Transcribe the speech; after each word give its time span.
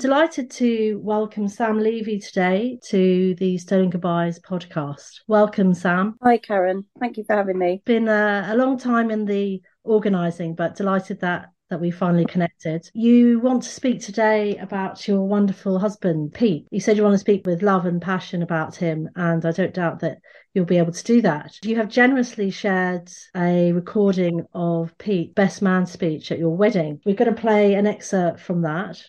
Delighted 0.00 0.50
to 0.50 0.98
welcome 1.02 1.46
Sam 1.46 1.78
Levy 1.78 2.18
today 2.18 2.78
to 2.84 3.34
the 3.34 3.58
Stolen 3.58 3.90
Goodbyes 3.90 4.38
podcast. 4.38 5.20
Welcome, 5.28 5.74
Sam. 5.74 6.16
Hi, 6.22 6.38
Karen. 6.38 6.86
Thank 6.98 7.18
you 7.18 7.24
for 7.24 7.36
having 7.36 7.58
me. 7.58 7.82
Been 7.84 8.08
a, 8.08 8.48
a 8.48 8.56
long 8.56 8.78
time 8.78 9.10
in 9.10 9.26
the 9.26 9.60
organising, 9.84 10.54
but 10.54 10.74
delighted 10.74 11.20
that 11.20 11.50
that 11.68 11.82
we 11.82 11.90
finally 11.90 12.24
connected. 12.24 12.90
You 12.94 13.40
want 13.40 13.62
to 13.62 13.68
speak 13.68 14.00
today 14.00 14.56
about 14.56 15.06
your 15.06 15.20
wonderful 15.20 15.78
husband, 15.78 16.32
Pete. 16.32 16.66
You 16.70 16.80
said 16.80 16.96
you 16.96 17.02
want 17.02 17.14
to 17.14 17.18
speak 17.18 17.46
with 17.46 17.62
love 17.62 17.84
and 17.84 18.00
passion 18.00 18.42
about 18.42 18.74
him, 18.74 19.06
and 19.16 19.44
I 19.44 19.52
don't 19.52 19.74
doubt 19.74 20.00
that 20.00 20.18
you'll 20.54 20.64
be 20.64 20.78
able 20.78 20.92
to 20.92 21.04
do 21.04 21.20
that. 21.22 21.58
You 21.62 21.76
have 21.76 21.88
generously 21.90 22.50
shared 22.50 23.10
a 23.36 23.72
recording 23.72 24.46
of 24.54 24.96
Pete's 24.96 25.34
best 25.34 25.60
man 25.60 25.84
speech 25.84 26.32
at 26.32 26.38
your 26.38 26.56
wedding. 26.56 27.00
We're 27.04 27.14
going 27.14 27.34
to 27.34 27.40
play 27.40 27.74
an 27.74 27.86
excerpt 27.86 28.40
from 28.40 28.62
that. 28.62 29.00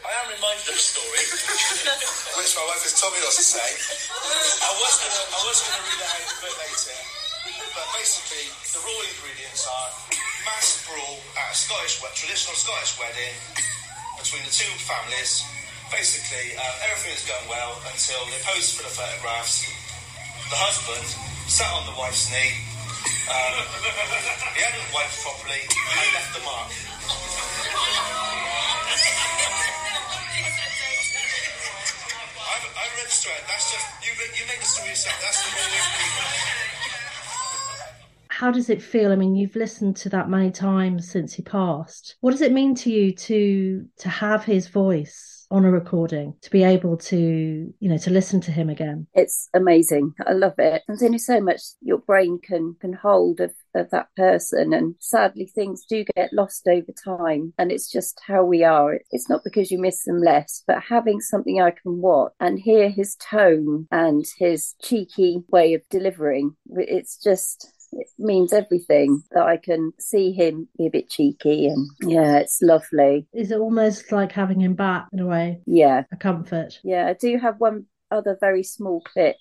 I 0.00 0.10
am 0.24 0.26
reminded 0.32 0.66
of 0.70 0.76
a 0.76 0.82
story, 0.82 1.24
which 2.40 2.52
my 2.56 2.64
wife 2.66 2.82
has 2.82 2.96
told 2.96 3.12
me 3.14 3.20
not 3.20 3.34
to 3.34 3.44
say. 3.44 3.68
I 4.64 4.72
was 4.80 4.94
gonna, 4.98 5.22
I 5.34 5.40
was 5.44 5.58
gonna 5.62 5.82
read 5.86 6.00
it 6.00 6.10
out 6.10 6.24
a 6.24 6.36
bit 6.40 6.54
later, 6.56 6.98
but 7.76 7.86
basically 7.94 8.46
the 8.74 8.80
raw 8.80 8.98
ingredients 9.06 9.68
are 9.68 9.88
mass 10.48 10.82
brawl 10.88 11.20
at 11.36 11.52
a 11.52 11.56
Scottish, 11.56 12.00
traditional 12.16 12.56
Scottish 12.56 12.96
wedding 12.98 13.34
between 14.18 14.42
the 14.46 14.54
two 14.54 14.70
families. 14.86 15.44
Basically, 15.90 16.54
uh, 16.54 16.86
everything 16.90 17.14
is 17.18 17.26
going 17.26 17.46
well 17.50 17.74
until 17.90 18.22
they 18.30 18.40
pose 18.46 18.70
for 18.70 18.86
the 18.86 18.94
photographs. 18.94 19.66
The 20.48 20.58
husband 20.58 21.02
sat 21.50 21.70
on 21.74 21.86
the 21.86 21.96
wife's 21.98 22.30
knee. 22.30 22.54
Um, 23.26 23.54
he 24.54 24.60
hadn't 24.62 24.86
wiped 24.94 25.18
properly 25.22 25.62
and 25.66 26.08
left 26.14 26.30
the 26.34 26.42
mark. 26.46 27.49
Read. 33.26 33.36
That's 33.48 33.70
just 33.70 33.86
you. 34.02 34.12
You 34.40 34.46
make 34.48 34.60
the 34.60 34.64
story 34.64 34.88
yourself. 34.88 35.20
That's 35.20 35.42
the 35.42 35.50
whole 35.50 35.70
How 38.28 38.50
does 38.50 38.70
it 38.70 38.82
feel? 38.82 39.12
I 39.12 39.16
mean, 39.16 39.34
you've 39.34 39.56
listened 39.56 39.96
to 39.96 40.08
that 40.08 40.30
many 40.30 40.50
times 40.50 41.10
since 41.10 41.34
he 41.34 41.42
passed. 41.42 42.16
What 42.20 42.30
does 42.30 42.40
it 42.40 42.52
mean 42.52 42.74
to 42.76 42.90
you 42.90 43.12
to 43.12 43.86
to 43.98 44.08
have 44.08 44.44
his 44.44 44.68
voice 44.68 45.29
on 45.50 45.64
a 45.64 45.70
recording, 45.70 46.34
to 46.42 46.50
be 46.50 46.62
able 46.62 46.96
to, 46.96 47.72
you 47.78 47.88
know, 47.88 47.98
to 47.98 48.10
listen 48.10 48.40
to 48.42 48.52
him 48.52 48.70
again? 48.70 49.06
It's 49.14 49.48
amazing. 49.54 50.14
I 50.26 50.32
love 50.32 50.54
it. 50.58 50.82
There's 50.86 51.02
only 51.02 51.18
so 51.18 51.40
much 51.40 51.60
your 51.80 51.98
brain 51.98 52.38
can 52.42 52.76
can 52.80 52.92
hold 52.92 53.40
of 53.40 53.52
of 53.74 53.90
that 53.90 54.08
person 54.16 54.72
and 54.72 54.94
sadly 54.98 55.46
things 55.46 55.84
do 55.88 56.04
get 56.16 56.32
lost 56.32 56.66
over 56.66 56.92
time 57.04 57.52
and 57.58 57.70
it's 57.70 57.90
just 57.90 58.20
how 58.26 58.42
we 58.42 58.64
are 58.64 58.98
it's 59.10 59.28
not 59.28 59.44
because 59.44 59.70
you 59.70 59.78
miss 59.78 60.04
them 60.04 60.20
less 60.20 60.64
but 60.66 60.82
having 60.82 61.20
something 61.20 61.60
i 61.60 61.70
can 61.70 62.00
watch 62.00 62.32
and 62.40 62.58
hear 62.58 62.88
his 62.90 63.16
tone 63.16 63.86
and 63.92 64.24
his 64.38 64.74
cheeky 64.82 65.42
way 65.48 65.74
of 65.74 65.82
delivering 65.88 66.54
it's 66.70 67.16
just 67.16 67.70
it 67.92 68.08
means 68.18 68.52
everything 68.52 69.22
that 69.32 69.44
I 69.44 69.56
can 69.56 69.92
see 69.98 70.32
him 70.32 70.68
be 70.78 70.86
a 70.86 70.90
bit 70.90 71.10
cheeky 71.10 71.66
and 71.66 71.88
yeah, 72.00 72.38
it's 72.38 72.62
lovely. 72.62 73.26
Is 73.32 73.50
it 73.50 73.58
almost 73.58 74.12
like 74.12 74.32
having 74.32 74.60
him 74.60 74.74
back 74.74 75.08
in 75.12 75.20
a 75.20 75.26
way? 75.26 75.60
Yeah. 75.66 76.04
A 76.12 76.16
comfort. 76.16 76.78
Yeah, 76.84 77.06
I 77.06 77.14
do 77.14 77.38
have 77.38 77.56
one 77.58 77.86
other 78.10 78.36
very 78.40 78.62
small 78.62 79.00
clip 79.00 79.36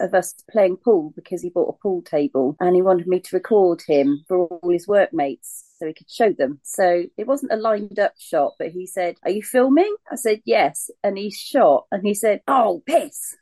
of 0.00 0.14
us 0.14 0.34
playing 0.50 0.76
pool 0.78 1.12
because 1.14 1.42
he 1.42 1.50
bought 1.50 1.74
a 1.74 1.82
pool 1.82 2.02
table 2.02 2.56
and 2.60 2.74
he 2.74 2.82
wanted 2.82 3.06
me 3.06 3.20
to 3.20 3.36
record 3.36 3.82
him 3.86 4.24
for 4.26 4.46
all 4.46 4.70
his 4.70 4.88
workmates 4.88 5.64
so 5.78 5.86
he 5.86 5.94
could 5.94 6.10
show 6.10 6.32
them. 6.32 6.60
So 6.62 7.04
it 7.16 7.26
wasn't 7.26 7.52
a 7.52 7.56
lined 7.56 7.98
up 7.98 8.14
shot, 8.18 8.54
but 8.58 8.68
he 8.68 8.86
said, 8.86 9.16
Are 9.24 9.30
you 9.30 9.42
filming? 9.42 9.94
I 10.10 10.16
said, 10.16 10.40
Yes. 10.44 10.90
And 11.02 11.18
he 11.18 11.30
shot 11.30 11.86
and 11.90 12.04
he 12.04 12.14
said, 12.14 12.40
Oh, 12.46 12.82
piss. 12.86 13.36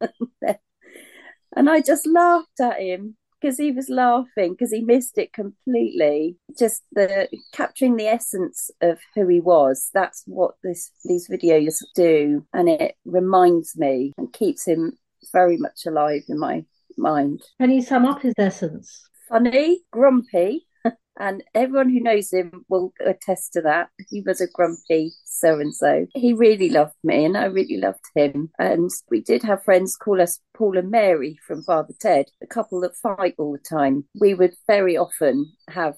and 1.56 1.70
I 1.70 1.80
just 1.80 2.06
laughed 2.06 2.60
at 2.60 2.80
him 2.80 3.16
because 3.44 3.58
he 3.58 3.72
was 3.72 3.90
laughing 3.90 4.52
because 4.52 4.72
he 4.72 4.80
missed 4.80 5.18
it 5.18 5.34
completely. 5.34 6.38
Just 6.58 6.82
the 6.92 7.28
capturing 7.52 7.96
the 7.96 8.06
essence 8.06 8.70
of 8.80 8.98
who 9.14 9.28
he 9.28 9.40
was. 9.40 9.90
That's 9.92 10.22
what 10.26 10.54
this 10.62 10.90
these 11.04 11.28
videos 11.28 11.82
do, 11.94 12.46
and 12.54 12.70
it 12.70 12.94
reminds 13.04 13.76
me 13.76 14.12
and 14.16 14.32
keeps 14.32 14.66
him 14.66 14.92
very 15.32 15.58
much 15.58 15.84
alive 15.86 16.22
in 16.28 16.38
my 16.38 16.64
mind. 16.96 17.42
Can 17.60 17.70
you 17.70 17.82
sum 17.82 18.06
up 18.06 18.22
his 18.22 18.34
essence? 18.38 19.08
Funny, 19.28 19.82
grumpy, 19.90 20.66
and 21.18 21.44
everyone 21.54 21.90
who 21.90 22.00
knows 22.00 22.32
him 22.32 22.64
will 22.70 22.94
attest 23.04 23.52
to 23.54 23.60
that. 23.62 23.90
He 24.08 24.22
was 24.22 24.40
a 24.40 24.48
grumpy 24.48 25.12
so 25.44 25.60
and 25.60 25.74
so. 25.74 26.06
He 26.14 26.32
really 26.32 26.70
loved 26.70 26.94
me 27.02 27.24
and 27.24 27.36
I 27.36 27.44
really 27.44 27.76
loved 27.76 28.04
him. 28.14 28.50
And 28.58 28.90
we 29.10 29.20
did 29.20 29.42
have 29.42 29.64
friends 29.64 29.96
call 29.96 30.20
us 30.20 30.40
Paul 30.56 30.78
and 30.78 30.90
Mary 30.90 31.38
from 31.46 31.62
Father 31.62 31.94
Ted, 32.00 32.26
a 32.42 32.46
couple 32.46 32.80
that 32.80 32.96
fight 32.96 33.34
all 33.38 33.52
the 33.52 33.58
time. 33.58 34.04
We 34.18 34.34
would 34.34 34.54
very 34.66 34.96
often 34.96 35.52
have 35.68 35.96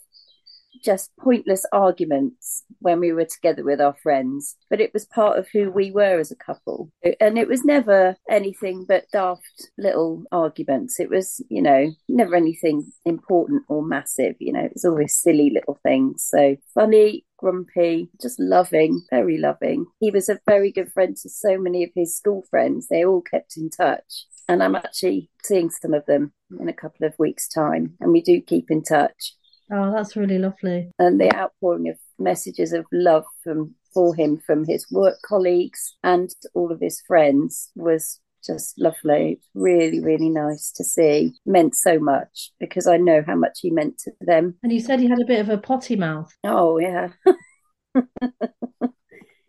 just 0.85 1.11
pointless 1.19 1.65
arguments 1.73 2.65
when 2.81 3.01
we 3.01 3.13
were 3.13 3.25
together 3.25 3.65
with 3.65 3.81
our 3.81 3.97
friends, 4.03 4.57
but 4.71 4.81
it 4.81 4.93
was 4.93 5.05
part 5.07 5.39
of 5.39 5.49
who 5.53 5.71
we 5.71 5.91
were 5.91 6.19
as 6.19 6.31
a 6.31 6.37
couple. 6.37 6.91
And 7.21 7.39
it 7.39 7.49
was 7.49 7.65
never 7.65 8.17
anything 8.31 8.85
but 8.87 9.05
daft 9.13 9.71
little 9.79 10.25
arguments. 10.33 11.01
It 11.01 11.11
was, 11.11 11.45
you 11.49 11.63
know, 11.63 11.91
never 12.09 12.35
anything 12.37 12.91
important 13.05 13.63
or 13.69 13.85
massive, 13.85 14.37
you 14.39 14.53
know, 14.53 14.65
it 14.65 14.73
was 14.75 14.85
always 14.85 15.17
silly 15.17 15.51
little 15.51 15.79
things. 15.83 16.25
So 16.29 16.57
funny, 16.75 17.25
grumpy, 17.39 18.11
just 18.21 18.39
loving, 18.39 19.03
very 19.11 19.39
loving. 19.39 19.87
He 20.01 20.11
was 20.11 20.29
a 20.29 20.41
very 20.47 20.73
good 20.73 20.93
friend 20.93 21.17
to 21.17 21.29
so 21.29 21.59
many 21.59 21.85
of 21.85 21.91
his 21.95 22.17
school 22.17 22.45
friends. 22.51 22.89
They 22.89 23.05
all 23.05 23.23
kept 23.23 23.57
in 23.57 23.71
touch. 23.71 24.27
And 24.49 24.63
I'm 24.63 24.77
actually 24.77 25.31
seeing 25.45 25.71
some 25.71 25.93
of 25.93 26.07
them 26.07 26.33
in 26.61 26.69
a 26.69 26.73
couple 26.73 27.07
of 27.07 27.19
weeks' 27.19 27.49
time, 27.49 27.95
and 28.01 28.13
we 28.13 28.23
do 28.23 28.41
keep 28.41 28.71
in 28.71 28.83
touch. 28.83 29.35
Oh, 29.73 29.93
that's 29.93 30.15
really 30.15 30.39
lovely. 30.39 30.91
And 30.99 31.21
the 31.21 31.35
outpouring 31.35 31.89
of 31.89 31.97
messages 32.19 32.73
of 32.73 32.87
love 32.93 33.25
from 33.43 33.75
for 33.93 34.15
him 34.15 34.37
from 34.37 34.67
his 34.67 34.87
work 34.91 35.17
colleagues 35.27 35.97
and 36.05 36.31
all 36.55 36.71
of 36.71 36.81
his 36.81 37.01
friends 37.07 37.71
was 37.75 38.21
just 38.47 38.79
lovely. 38.79 39.41
Really, 39.55 40.01
really 40.01 40.31
nice 40.31 40.73
to 40.73 40.85
see. 40.85 41.35
Meant 41.45 41.75
so 41.75 41.99
much 41.99 42.53
because 42.61 42.87
I 42.87 42.97
know 42.97 43.23
how 43.27 43.37
much 43.37 43.61
he 43.63 43.71
meant 43.71 43.99
to 44.01 44.13
them. 44.21 44.57
And 44.63 44.73
you 44.73 44.81
said 44.81 45.01
he 45.01 45.09
had 45.09 45.21
a 45.21 45.27
bit 45.27 45.41
of 45.41 45.49
a 45.49 45.59
potty 45.59 45.97
mouth. 45.97 46.33
Oh 46.45 46.79
yeah. 46.79 47.09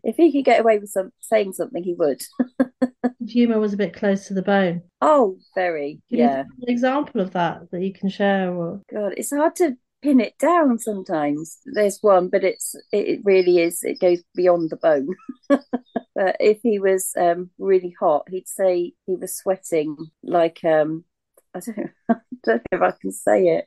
if 0.04 0.16
he 0.16 0.32
could 0.32 0.46
get 0.46 0.62
away 0.62 0.80
with 0.80 0.90
some 0.90 1.12
saying 1.20 1.54
something, 1.54 1.84
he 1.84 1.94
would. 1.94 2.22
Humour 3.28 3.60
was 3.60 3.74
a 3.74 3.78
bit 3.78 3.94
close 3.94 4.28
to 4.28 4.34
the 4.34 4.42
bone. 4.42 4.84
Oh, 5.02 5.38
very. 5.54 6.02
Can 6.10 6.18
yeah. 6.20 6.40
an 6.40 6.70
example 6.70 7.22
of 7.22 7.32
that 7.34 7.70
that 7.72 7.82
you 7.82 7.94
can 7.94 8.10
share? 8.10 8.54
Or 8.54 8.82
God, 8.92 9.14
it's 9.18 9.34
hard 9.34 9.56
to 9.58 9.76
pin 10.02 10.20
it 10.20 10.38
down 10.38 10.80
sometimes. 10.80 11.58
There's 11.66 12.00
one, 12.02 12.30
but 12.30 12.44
it's 12.44 12.76
it 12.92 13.22
really 13.24 13.60
is. 13.60 13.84
It 13.84 14.00
goes 14.00 14.24
beyond 14.36 14.70
the 14.70 14.78
bone. 14.78 15.10
but 16.18 16.36
if 16.40 16.62
he 16.64 16.80
was 16.80 17.14
um, 17.16 17.52
really 17.60 17.96
hot, 18.00 18.28
he'd 18.28 18.48
say 18.48 18.94
he 19.06 19.16
was 19.16 19.38
sweating 19.38 19.96
like 20.24 20.60
um, 20.66 21.04
I 21.54 21.60
don't 21.60 21.78
know, 21.78 21.90
I 22.10 22.16
don't 22.44 22.62
know 22.72 22.78
if 22.78 22.82
I 22.82 22.92
can 23.00 23.12
say 23.12 23.50
it 23.50 23.66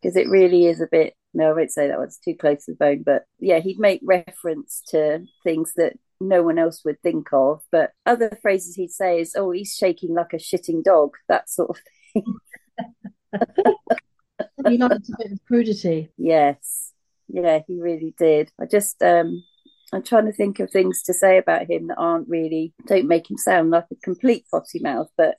because 0.00 0.16
it 0.16 0.28
really 0.28 0.66
is 0.66 0.80
a 0.80 0.86
bit. 0.86 1.14
No, 1.34 1.50
I 1.50 1.54
won't 1.54 1.72
say 1.72 1.88
that. 1.88 2.00
It's 2.02 2.20
too 2.20 2.36
close 2.36 2.66
to 2.66 2.70
the 2.72 2.76
bone. 2.76 3.02
But 3.02 3.24
yeah, 3.40 3.58
he'd 3.58 3.80
make 3.80 4.00
reference 4.04 4.80
to 4.90 5.24
things 5.42 5.72
that 5.74 5.94
no 6.20 6.44
one 6.44 6.60
else 6.60 6.84
would 6.84 7.02
think 7.02 7.32
of. 7.32 7.62
But 7.72 7.90
other 8.06 8.38
phrases 8.40 8.76
he'd 8.76 8.92
say 8.92 9.20
is, 9.20 9.34
"Oh, 9.36 9.50
he's 9.50 9.74
shaking 9.74 10.14
like 10.14 10.34
a 10.34 10.36
shitting 10.36 10.84
dog," 10.84 11.16
that 11.28 11.50
sort 11.50 11.70
of 11.70 11.78
thing. 12.14 12.36
he 14.68 14.78
liked 14.78 15.08
a 15.08 15.16
bit 15.18 15.32
of 15.32 15.44
crudity. 15.48 16.12
Yes. 16.16 16.92
Yeah, 17.26 17.58
he 17.66 17.80
really 17.80 18.14
did. 18.16 18.52
I 18.60 18.66
just 18.66 19.02
um 19.02 19.42
I'm 19.92 20.02
trying 20.02 20.26
to 20.26 20.32
think 20.32 20.60
of 20.60 20.70
things 20.70 21.02
to 21.04 21.14
say 21.14 21.38
about 21.38 21.70
him 21.70 21.88
that 21.88 21.96
aren't 21.96 22.28
really 22.28 22.72
don't 22.86 23.06
make 23.06 23.30
him 23.30 23.36
sound 23.36 23.70
like 23.70 23.86
a 23.92 23.96
complete 23.96 24.44
potty 24.50 24.80
mouth, 24.80 25.08
but 25.16 25.36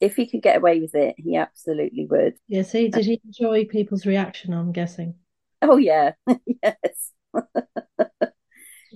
if 0.00 0.16
he 0.16 0.28
could 0.28 0.42
get 0.42 0.58
away 0.58 0.80
with 0.80 0.94
it, 0.94 1.14
he 1.16 1.36
absolutely 1.36 2.06
would. 2.10 2.34
Yeah, 2.48 2.62
see, 2.62 2.88
did 2.88 3.06
he 3.06 3.20
enjoy 3.24 3.64
people's 3.64 4.04
reaction, 4.04 4.52
I'm 4.52 4.72
guessing? 4.72 5.14
Oh 5.62 5.78
yeah. 5.78 6.12
yes. 6.62 7.12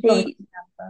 he 0.02 0.36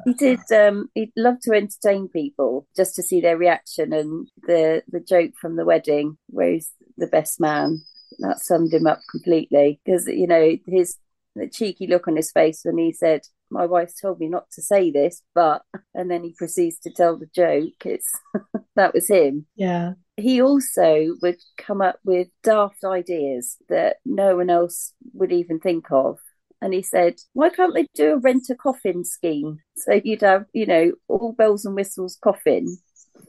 he 0.05 0.15
did. 0.15 0.41
Um, 0.53 0.89
he'd 0.95 1.13
love 1.17 1.37
to 1.43 1.53
entertain 1.53 2.09
people 2.09 2.67
just 2.77 2.95
to 2.97 3.03
see 3.03 3.21
their 3.21 3.37
reaction, 3.37 3.93
and 3.93 4.29
the 4.43 4.83
the 4.89 5.01
joke 5.01 5.33
from 5.41 5.57
the 5.57 5.65
wedding, 5.65 6.19
where 6.29 6.53
he's 6.53 6.71
the 6.97 7.07
best 7.07 7.41
man, 7.41 7.83
that 8.19 8.41
summed 8.41 8.73
him 8.73 8.87
up 8.87 9.01
completely. 9.11 9.81
Because 9.85 10.07
you 10.07 10.27
know 10.27 10.57
his 10.67 10.97
the 11.37 11.49
cheeky 11.49 11.87
look 11.87 12.09
on 12.09 12.17
his 12.17 12.33
face 12.33 12.63
when 12.65 12.79
he 12.79 12.93
said, 12.93 13.23
"My 13.51 13.67
wife 13.67 13.93
told 14.01 14.21
me 14.21 14.29
not 14.29 14.51
to 14.53 14.63
say 14.63 14.91
this, 14.91 15.23
but," 15.35 15.63
and 15.95 16.11
then 16.11 16.23
he 16.25 16.35
proceeds 16.37 16.79
to 16.81 16.91
tell 16.91 17.17
the 17.17 17.29
joke. 17.35 17.85
It's 17.85 18.11
that 18.77 18.95
was 18.95 19.09
him. 19.09 19.47
Yeah. 19.57 19.95
He 20.17 20.43
also 20.43 21.15
would 21.23 21.39
come 21.57 21.81
up 21.81 21.99
with 22.05 22.29
daft 22.43 22.85
ideas 22.85 23.57
that 23.69 23.97
no 24.05 24.37
one 24.37 24.51
else 24.51 24.93
would 25.15 25.33
even 25.33 25.61
think 25.61 25.91
of 25.91 26.19
and 26.63 26.75
he 26.75 26.83
said, 26.83 27.17
"Why 27.33 27.49
can't 27.49 27.75
they 27.75 27.87
do 27.95 28.13
a 28.13 28.19
rent 28.19 28.51
a 28.51 28.55
coffin 28.55 29.05
scheme? 29.05 29.59
So 29.77 29.99
you'd 30.05 30.21
have, 30.21 30.45
you 30.53 30.67
know, 30.67 30.93
all 31.09 31.33
bells 31.33 31.65
and 31.65 31.75
whistles 31.75 32.19
coffin, 32.23 32.77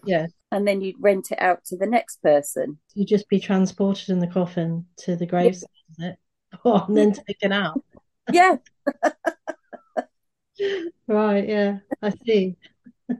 Yeah. 0.05 0.27
and 0.51 0.67
then 0.67 0.81
you'd 0.81 0.97
rent 0.99 1.31
it 1.31 1.41
out 1.41 1.63
to 1.65 1.77
the 1.77 1.85
next 1.85 2.21
person." 2.21 2.77
You'd 2.93 3.07
just 3.07 3.29
be 3.29 3.39
transported 3.39 4.09
in 4.09 4.19
the 4.19 4.27
coffin 4.27 4.85
to 4.97 5.15
the 5.15 5.25
is 5.47 5.63
it? 5.97 6.17
Oh, 6.65 6.83
and 6.87 6.97
then 6.97 7.13
taken 7.13 7.53
out. 7.53 7.81
Yeah, 8.33 8.57
Right, 11.07 11.47
yeah, 11.47 11.79
I 12.01 12.11
see. 12.25 12.55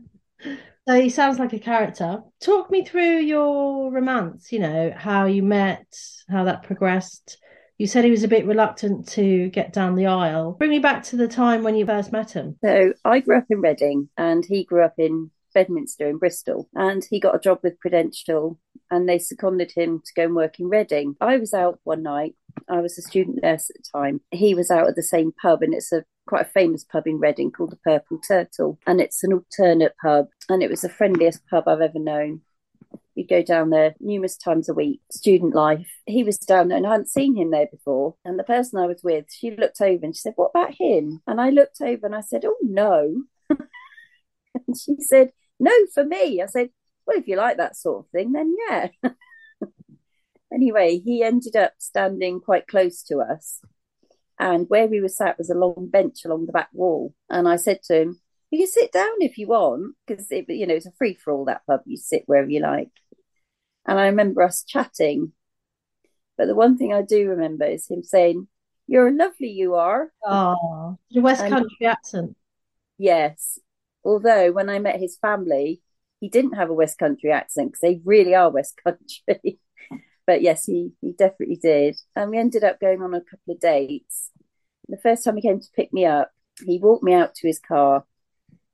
So 0.87 0.99
he 0.99 1.09
sounds 1.09 1.37
like 1.37 1.53
a 1.53 1.59
character. 1.59 2.23
Talk 2.39 2.71
me 2.71 2.83
through 2.83 3.19
your 3.19 3.91
romance, 3.91 4.51
you 4.51 4.57
know, 4.57 4.91
how 4.97 5.25
you 5.25 5.43
met, 5.43 5.85
how 6.27 6.45
that 6.45 6.63
progressed. 6.63 7.37
You 7.77 7.85
said 7.85 8.03
he 8.03 8.11
was 8.11 8.23
a 8.23 8.27
bit 8.27 8.47
reluctant 8.47 9.07
to 9.09 9.49
get 9.49 9.73
down 9.73 9.95
the 9.95 10.07
aisle. 10.07 10.53
Bring 10.53 10.71
me 10.71 10.79
back 10.79 11.03
to 11.03 11.17
the 11.17 11.27
time 11.27 11.61
when 11.61 11.75
you 11.75 11.85
first 11.85 12.11
met 12.11 12.31
him. 12.31 12.57
So 12.63 12.93
I 13.05 13.19
grew 13.19 13.37
up 13.37 13.45
in 13.51 13.61
Reading 13.61 14.09
and 14.17 14.43
he 14.43 14.63
grew 14.63 14.83
up 14.83 14.95
in 14.97 15.29
Bedminster 15.53 16.09
in 16.09 16.17
Bristol 16.17 16.67
and 16.73 17.03
he 17.09 17.19
got 17.19 17.35
a 17.35 17.39
job 17.39 17.59
with 17.63 17.79
Prudential 17.79 18.59
and 18.89 19.07
they 19.07 19.19
seconded 19.19 19.71
him 19.71 20.01
to 20.03 20.13
go 20.15 20.23
and 20.23 20.35
work 20.35 20.59
in 20.59 20.67
Reading. 20.67 21.15
I 21.21 21.37
was 21.37 21.53
out 21.53 21.79
one 21.83 22.03
night. 22.03 22.35
I 22.69 22.81
was 22.81 22.97
a 22.97 23.01
student 23.01 23.39
nurse 23.41 23.69
at 23.69 23.77
the 23.77 23.99
time. 23.99 24.21
He 24.31 24.55
was 24.55 24.71
out 24.71 24.87
at 24.87 24.95
the 24.95 25.03
same 25.03 25.31
pub 25.41 25.61
and 25.61 25.73
it's 25.73 25.91
a 25.91 26.03
quite 26.31 26.45
a 26.45 26.49
famous 26.49 26.85
pub 26.85 27.05
in 27.07 27.19
Reading 27.19 27.51
called 27.51 27.71
the 27.71 27.75
Purple 27.75 28.17
Turtle 28.25 28.79
and 28.87 29.01
it's 29.01 29.21
an 29.21 29.33
alternate 29.33 29.93
pub 30.01 30.27
and 30.47 30.63
it 30.63 30.69
was 30.69 30.79
the 30.79 30.87
friendliest 30.87 31.45
pub 31.49 31.67
I've 31.67 31.81
ever 31.81 31.99
known. 31.99 32.39
We'd 33.17 33.27
go 33.27 33.43
down 33.43 33.69
there 33.69 33.95
numerous 33.99 34.37
times 34.37 34.69
a 34.69 34.73
week, 34.73 35.01
student 35.11 35.53
life. 35.53 35.91
He 36.05 36.23
was 36.23 36.37
down 36.37 36.69
there 36.69 36.77
and 36.77 36.87
I 36.87 36.91
hadn't 36.91 37.09
seen 37.09 37.35
him 37.35 37.51
there 37.51 37.67
before. 37.69 38.15
And 38.23 38.39
the 38.39 38.45
person 38.45 38.79
I 38.79 38.85
was 38.85 39.01
with, 39.03 39.25
she 39.29 39.51
looked 39.51 39.81
over 39.81 40.05
and 40.05 40.15
she 40.15 40.21
said, 40.21 40.31
What 40.37 40.51
about 40.55 40.73
him? 40.79 41.21
And 41.27 41.41
I 41.41 41.49
looked 41.49 41.81
over 41.81 42.05
and 42.05 42.15
I 42.15 42.21
said, 42.21 42.45
Oh 42.45 42.55
no. 42.61 43.23
and 43.49 44.77
she 44.81 44.95
said, 45.01 45.33
No, 45.59 45.73
for 45.93 46.05
me. 46.05 46.41
I 46.41 46.45
said, 46.45 46.69
Well, 47.05 47.17
if 47.17 47.27
you 47.27 47.35
like 47.35 47.57
that 47.57 47.75
sort 47.75 48.05
of 48.05 48.09
thing, 48.11 48.31
then 48.31 48.55
yeah. 48.69 48.87
anyway, 50.53 50.97
he 50.97 51.23
ended 51.23 51.57
up 51.57 51.73
standing 51.79 52.39
quite 52.39 52.67
close 52.67 53.03
to 53.03 53.17
us. 53.17 53.59
And 54.41 54.67
where 54.69 54.87
we 54.87 55.01
were 55.01 55.07
sat 55.07 55.37
was 55.37 55.51
a 55.51 55.53
long 55.53 55.87
bench 55.87 56.25
along 56.25 56.47
the 56.47 56.51
back 56.51 56.69
wall. 56.73 57.13
And 57.29 57.47
I 57.47 57.57
said 57.57 57.83
to 57.83 58.01
him, 58.01 58.19
You 58.49 58.57
can 58.57 58.67
sit 58.67 58.91
down 58.91 59.11
if 59.19 59.37
you 59.37 59.45
want, 59.45 59.95
because 60.07 60.25
you 60.31 60.65
know, 60.65 60.73
it's 60.73 60.87
a 60.87 60.91
free 60.93 61.13
for 61.13 61.31
all 61.31 61.45
that 61.45 61.61
pub. 61.67 61.81
You 61.85 61.95
sit 61.95 62.23
wherever 62.25 62.49
you 62.49 62.59
like. 62.59 62.89
And 63.85 63.99
I 63.99 64.07
remember 64.07 64.41
us 64.41 64.63
chatting. 64.63 65.33
But 66.39 66.47
the 66.47 66.55
one 66.55 66.75
thing 66.75 66.91
I 66.91 67.03
do 67.03 67.29
remember 67.29 67.65
is 67.65 67.87
him 67.87 68.01
saying, 68.01 68.47
You're 68.87 69.11
lovely, 69.11 69.49
you 69.49 69.75
are. 69.75 70.11
Oh, 70.25 70.97
the 71.11 71.21
West 71.21 71.41
And- 71.43 71.53
Country 71.53 71.85
accent. 71.85 72.35
Yes. 72.97 73.59
Although 74.03 74.53
when 74.53 74.69
I 74.71 74.79
met 74.79 74.99
his 74.99 75.17
family, 75.17 75.81
he 76.19 76.29
didn't 76.29 76.53
have 76.53 76.71
a 76.71 76.73
West 76.73 76.97
Country 76.97 77.31
accent 77.31 77.73
because 77.73 77.81
they 77.81 78.01
really 78.03 78.33
are 78.33 78.49
West 78.49 78.81
Country. 78.83 79.59
but 80.27 80.41
yes, 80.41 80.65
he, 80.65 80.91
he 81.01 81.13
definitely 81.13 81.57
did. 81.61 81.97
And 82.15 82.31
we 82.31 82.37
ended 82.37 82.63
up 82.63 82.79
going 82.79 83.01
on 83.01 83.13
a 83.13 83.21
couple 83.21 83.53
of 83.53 83.59
dates. 83.59 84.29
The 84.87 84.97
first 84.97 85.23
time 85.23 85.35
he 85.35 85.41
came 85.41 85.59
to 85.59 85.67
pick 85.75 85.93
me 85.93 86.05
up, 86.05 86.31
he 86.65 86.79
walked 86.79 87.03
me 87.03 87.13
out 87.13 87.35
to 87.35 87.47
his 87.47 87.59
car. 87.59 88.05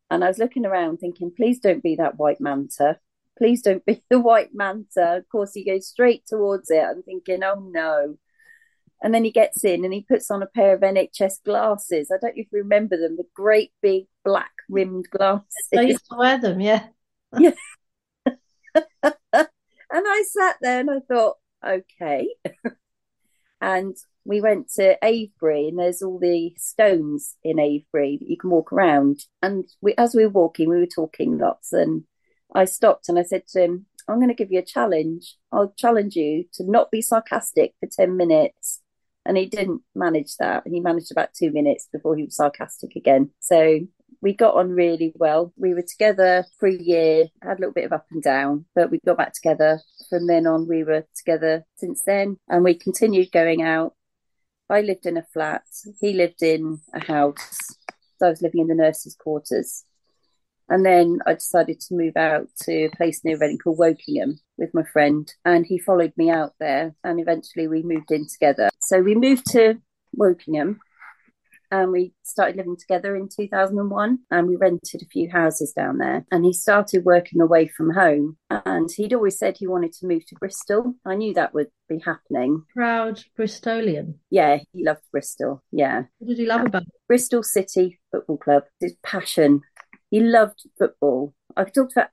And 0.09 0.23
I 0.23 0.27
was 0.27 0.39
looking 0.39 0.65
around 0.65 0.97
thinking, 0.97 1.31
please 1.35 1.59
don't 1.59 1.83
be 1.83 1.95
that 1.95 2.17
white 2.17 2.39
manta. 2.39 2.99
Please 3.37 3.61
don't 3.61 3.85
be 3.85 4.03
the 4.09 4.19
white 4.19 4.49
manta. 4.53 5.17
Of 5.17 5.29
course, 5.29 5.53
he 5.53 5.63
goes 5.63 5.87
straight 5.87 6.25
towards 6.25 6.69
it. 6.69 6.83
I'm 6.83 7.03
thinking, 7.03 7.43
oh 7.43 7.69
no. 7.71 8.17
And 9.01 9.13
then 9.13 9.23
he 9.23 9.31
gets 9.31 9.63
in 9.63 9.85
and 9.85 9.93
he 9.93 10.01
puts 10.01 10.31
on 10.31 10.41
a 10.41 10.47
pair 10.47 10.73
of 10.73 10.81
NHS 10.81 11.43
glasses. 11.45 12.09
I 12.11 12.17
don't 12.19 12.35
know 12.35 12.41
if 12.41 12.47
you 12.51 12.59
remember 12.59 12.97
them, 12.97 13.15
the 13.15 13.27
great 13.35 13.71
big 13.81 14.05
black 14.25 14.51
rimmed 14.69 15.07
glasses. 15.11 15.45
I 15.75 15.81
used 15.81 16.09
to 16.09 16.17
wear 16.17 16.39
them, 16.39 16.59
yeah. 16.59 16.87
And 19.97 20.05
I 20.07 20.21
sat 20.27 20.57
there 20.61 20.79
and 20.79 20.91
I 20.91 20.99
thought, 20.99 21.37
okay. 21.67 22.27
and 23.61 23.95
we 24.25 24.41
went 24.41 24.71
to 24.73 25.03
Avebury, 25.03 25.69
and 25.69 25.79
there's 25.79 26.03
all 26.03 26.19
the 26.19 26.53
stones 26.55 27.35
in 27.43 27.57
Avebury 27.57 28.19
that 28.19 28.29
you 28.29 28.37
can 28.37 28.51
walk 28.51 28.71
around. 28.71 29.21
And 29.41 29.65
we, 29.81 29.95
as 29.97 30.13
we 30.13 30.23
were 30.27 30.31
walking, 30.31 30.69
we 30.69 30.77
were 30.77 30.85
talking 30.85 31.39
lots. 31.39 31.73
And 31.73 32.03
I 32.53 32.65
stopped 32.65 33.09
and 33.09 33.17
I 33.17 33.23
said 33.23 33.47
to 33.47 33.63
him, 33.63 33.87
I'm 34.07 34.17
going 34.17 34.27
to 34.27 34.35
give 34.35 34.51
you 34.51 34.59
a 34.59 34.63
challenge. 34.63 35.35
I'll 35.51 35.73
challenge 35.75 36.15
you 36.15 36.45
to 36.53 36.69
not 36.69 36.91
be 36.91 37.01
sarcastic 37.01 37.73
for 37.79 37.89
10 37.91 38.15
minutes. 38.15 38.83
And 39.25 39.35
he 39.35 39.47
didn't 39.47 39.81
manage 39.95 40.35
that. 40.37 40.63
And 40.63 40.75
he 40.75 40.79
managed 40.79 41.11
about 41.11 41.33
two 41.33 41.51
minutes 41.51 41.89
before 41.91 42.15
he 42.15 42.25
was 42.25 42.35
sarcastic 42.35 42.95
again. 42.95 43.31
So 43.39 43.79
we 44.21 44.33
got 44.33 44.55
on 44.55 44.71
really 44.71 45.13
well. 45.15 45.53
We 45.57 45.73
were 45.73 45.83
together 45.83 46.45
for 46.59 46.67
a 46.67 46.73
year, 46.73 47.27
had 47.41 47.57
a 47.57 47.59
little 47.59 47.73
bit 47.73 47.85
of 47.85 47.93
up 47.93 48.07
and 48.11 48.21
down, 48.21 48.65
but 48.75 48.89
we 48.89 48.99
got 49.05 49.17
back 49.17 49.33
together. 49.33 49.79
From 50.09 50.27
then 50.27 50.47
on, 50.47 50.67
we 50.67 50.83
were 50.83 51.05
together 51.15 51.65
since 51.75 52.01
then, 52.05 52.37
and 52.49 52.63
we 52.63 52.73
continued 52.73 53.31
going 53.31 53.61
out. 53.61 53.93
I 54.69 54.81
lived 54.81 55.05
in 55.05 55.17
a 55.17 55.25
flat, 55.33 55.63
he 56.01 56.13
lived 56.13 56.41
in 56.41 56.81
a 56.93 57.03
house. 57.03 57.77
So 58.19 58.27
I 58.27 58.29
was 58.29 58.41
living 58.41 58.61
in 58.61 58.67
the 58.67 58.75
nurses' 58.75 59.15
quarters. 59.15 59.83
And 60.69 60.85
then 60.85 61.19
I 61.25 61.35
decided 61.35 61.79
to 61.81 61.95
move 61.95 62.17
out 62.17 62.47
to 62.63 62.85
a 62.85 62.89
place 62.89 63.23
near 63.23 63.37
Reading 63.37 63.57
called 63.57 63.77
Wokingham 63.77 64.39
with 64.57 64.73
my 64.73 64.83
friend, 64.83 65.31
and 65.45 65.65
he 65.65 65.77
followed 65.77 66.13
me 66.17 66.29
out 66.29 66.55
there. 66.59 66.95
And 67.03 67.19
eventually 67.19 67.67
we 67.67 67.83
moved 67.83 68.11
in 68.11 68.27
together. 68.27 68.69
So 68.81 68.99
we 68.99 69.15
moved 69.15 69.45
to 69.51 69.75
Wokingham 70.17 70.79
and 71.71 71.91
we 71.91 72.13
started 72.23 72.55
living 72.55 72.77
together 72.77 73.15
in 73.15 73.27
2001 73.27 74.19
and 74.31 74.47
we 74.47 74.55
rented 74.55 75.01
a 75.01 75.05
few 75.05 75.29
houses 75.29 75.73
down 75.73 75.97
there. 75.97 76.25
And 76.31 76.45
he 76.45 76.53
started 76.53 77.05
working 77.05 77.41
away 77.41 77.67
from 77.67 77.93
home 77.93 78.37
and 78.49 78.89
he'd 78.95 79.13
always 79.13 79.37
said 79.37 79.57
he 79.57 79.67
wanted 79.67 79.93
to 79.93 80.07
move 80.07 80.25
to 80.27 80.35
bristol. 80.35 80.95
I 81.05 81.15
knew 81.15 81.33
that 81.33 81.53
would 81.53 81.67
be 81.89 81.99
happening. 81.99 82.63
Proud 82.73 83.23
Bristolian. 83.37 84.15
yeah 84.29 84.59
he 84.71 84.83
loved 84.83 85.01
bristol. 85.11 85.63
Yeah. 85.71 86.03
What 86.19 86.29
did 86.29 86.37
he 86.39 86.45
love 86.45 86.65
about 86.65 86.83
it? 86.83 86.89
bristol 87.07 87.43
city 87.43 87.99
football 88.11 88.37
club. 88.37 88.63
His 88.79 88.95
passion. 89.03 89.61
He 90.09 90.19
loved 90.21 90.61
football. 90.77 91.33
I 91.55 91.65
could 91.65 91.73
talk 91.73 91.91
about 91.91 92.09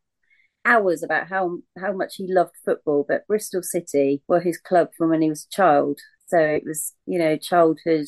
hours 0.65 1.03
about 1.03 1.29
how 1.29 1.59
how 1.79 1.93
much 1.93 2.17
he 2.17 2.27
loved 2.33 2.55
football 2.65 3.05
but 3.07 3.27
bristol 3.27 3.63
city 3.63 4.23
were 4.27 4.41
his 4.41 4.57
club 4.59 4.89
from 4.97 5.11
when 5.11 5.23
he 5.23 5.29
was 5.29 5.45
a 5.45 5.55
child. 5.55 5.99
So 6.27 6.39
it 6.39 6.65
was 6.65 6.95
you 7.07 7.19
know 7.19 7.37
childhood 7.37 8.07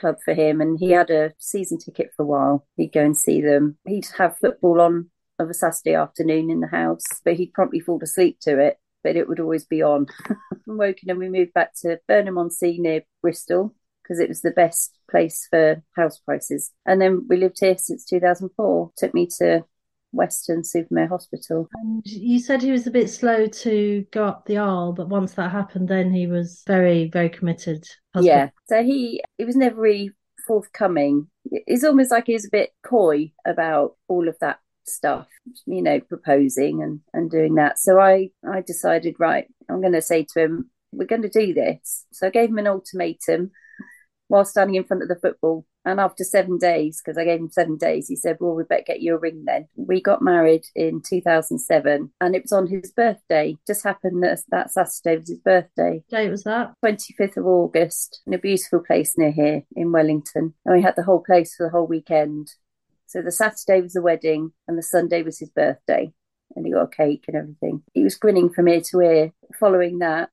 club 0.00 0.16
for 0.24 0.34
him 0.34 0.60
and 0.60 0.78
he 0.78 0.90
had 0.90 1.10
a 1.10 1.32
season 1.38 1.78
ticket 1.78 2.10
for 2.16 2.22
a 2.22 2.26
while. 2.26 2.66
He'd 2.76 2.92
go 2.92 3.04
and 3.04 3.16
see 3.16 3.40
them. 3.40 3.78
He'd 3.86 4.06
have 4.18 4.38
football 4.38 4.80
on 4.80 5.10
of 5.38 5.50
a 5.50 5.54
Saturday 5.54 5.94
afternoon 5.94 6.50
in 6.50 6.60
the 6.60 6.66
house, 6.66 7.04
but 7.24 7.34
he'd 7.34 7.54
promptly 7.54 7.80
fall 7.80 8.00
asleep 8.02 8.38
to 8.42 8.58
it. 8.58 8.78
But 9.02 9.16
it 9.16 9.28
would 9.28 9.40
always 9.40 9.64
be 9.64 9.82
on. 9.82 10.06
From 10.64 10.80
And 10.80 11.18
we 11.18 11.30
moved 11.30 11.54
back 11.54 11.72
to 11.82 11.98
Burnham 12.06 12.36
on 12.36 12.50
Sea 12.50 12.78
near 12.78 13.02
Bristol 13.22 13.74
because 14.02 14.20
it 14.20 14.28
was 14.28 14.42
the 14.42 14.50
best 14.50 14.98
place 15.10 15.46
for 15.50 15.82
house 15.96 16.18
prices. 16.18 16.70
And 16.84 17.00
then 17.00 17.26
we 17.28 17.38
lived 17.38 17.56
here 17.60 17.78
since 17.78 18.04
2004. 18.04 18.90
Took 18.98 19.14
me 19.14 19.26
to 19.38 19.64
Weston-super-Mare 20.12 21.08
Hospital. 21.08 21.68
And 21.74 22.02
you 22.04 22.38
said 22.38 22.62
he 22.62 22.72
was 22.72 22.86
a 22.86 22.90
bit 22.90 23.08
slow 23.08 23.46
to 23.46 24.04
go 24.12 24.24
up 24.24 24.46
the 24.46 24.58
aisle, 24.58 24.92
but 24.92 25.08
once 25.08 25.34
that 25.34 25.50
happened, 25.50 25.88
then 25.88 26.12
he 26.12 26.26
was 26.26 26.62
very, 26.66 27.08
very 27.08 27.28
committed. 27.28 27.86
husband. 28.14 28.26
Yeah. 28.26 28.48
So 28.68 28.82
he 28.82 29.22
he 29.38 29.44
was 29.44 29.56
never 29.56 29.80
really 29.80 30.10
forthcoming. 30.46 31.28
It's 31.50 31.84
almost 31.84 32.10
like 32.10 32.26
he 32.26 32.34
was 32.34 32.46
a 32.46 32.50
bit 32.50 32.70
coy 32.84 33.32
about 33.46 33.96
all 34.08 34.28
of 34.28 34.36
that 34.40 34.58
stuff, 34.84 35.28
you 35.66 35.82
know, 35.82 36.00
proposing 36.00 36.82
and, 36.82 37.00
and 37.12 37.30
doing 37.30 37.54
that. 37.54 37.78
So 37.78 38.00
I, 38.00 38.30
I 38.48 38.60
decided, 38.60 39.16
right, 39.18 39.46
I'm 39.68 39.80
going 39.80 39.92
to 39.92 40.02
say 40.02 40.26
to 40.32 40.40
him, 40.40 40.70
we're 40.92 41.06
going 41.06 41.22
to 41.22 41.28
do 41.28 41.54
this. 41.54 42.04
So 42.12 42.26
I 42.26 42.30
gave 42.30 42.50
him 42.50 42.58
an 42.58 42.66
ultimatum 42.66 43.52
while 44.30 44.44
standing 44.44 44.76
in 44.76 44.84
front 44.84 45.02
of 45.02 45.08
the 45.08 45.16
football. 45.16 45.66
And 45.84 45.98
after 45.98 46.22
seven 46.22 46.56
days, 46.56 47.02
because 47.02 47.18
I 47.18 47.24
gave 47.24 47.40
him 47.40 47.50
seven 47.50 47.76
days, 47.76 48.06
he 48.06 48.14
said, 48.14 48.36
Well, 48.38 48.54
we 48.54 48.62
better 48.62 48.84
get 48.86 49.00
you 49.00 49.16
a 49.16 49.18
ring 49.18 49.44
then. 49.44 49.66
We 49.74 50.00
got 50.00 50.22
married 50.22 50.62
in 50.76 51.02
2007 51.02 52.12
and 52.20 52.36
it 52.36 52.42
was 52.42 52.52
on 52.52 52.68
his 52.68 52.92
birthday. 52.92 53.56
Just 53.66 53.82
happened 53.82 54.22
that 54.22 54.38
that 54.50 54.72
Saturday 54.72 55.18
was 55.18 55.28
his 55.28 55.40
birthday. 55.40 56.04
What 56.08 56.18
date 56.18 56.30
was 56.30 56.44
that? 56.44 56.74
25th 56.84 57.38
of 57.38 57.46
August 57.46 58.22
in 58.24 58.34
a 58.34 58.38
beautiful 58.38 58.80
place 58.80 59.18
near 59.18 59.32
here 59.32 59.62
in 59.74 59.90
Wellington. 59.90 60.54
And 60.64 60.76
we 60.76 60.82
had 60.82 60.94
the 60.96 61.02
whole 61.02 61.24
place 61.24 61.56
for 61.56 61.66
the 61.66 61.72
whole 61.72 61.88
weekend. 61.88 62.52
So 63.06 63.22
the 63.22 63.32
Saturday 63.32 63.80
was 63.80 63.94
the 63.94 64.02
wedding 64.02 64.52
and 64.68 64.78
the 64.78 64.82
Sunday 64.82 65.22
was 65.22 65.40
his 65.40 65.50
birthday. 65.50 66.12
And 66.54 66.66
he 66.66 66.72
got 66.72 66.82
a 66.82 66.88
cake 66.88 67.24
and 67.26 67.36
everything. 67.36 67.82
He 67.94 68.04
was 68.04 68.16
grinning 68.16 68.50
from 68.50 68.68
ear 68.68 68.82
to 68.90 69.00
ear. 69.00 69.32
Following 69.58 69.98
that, 69.98 70.30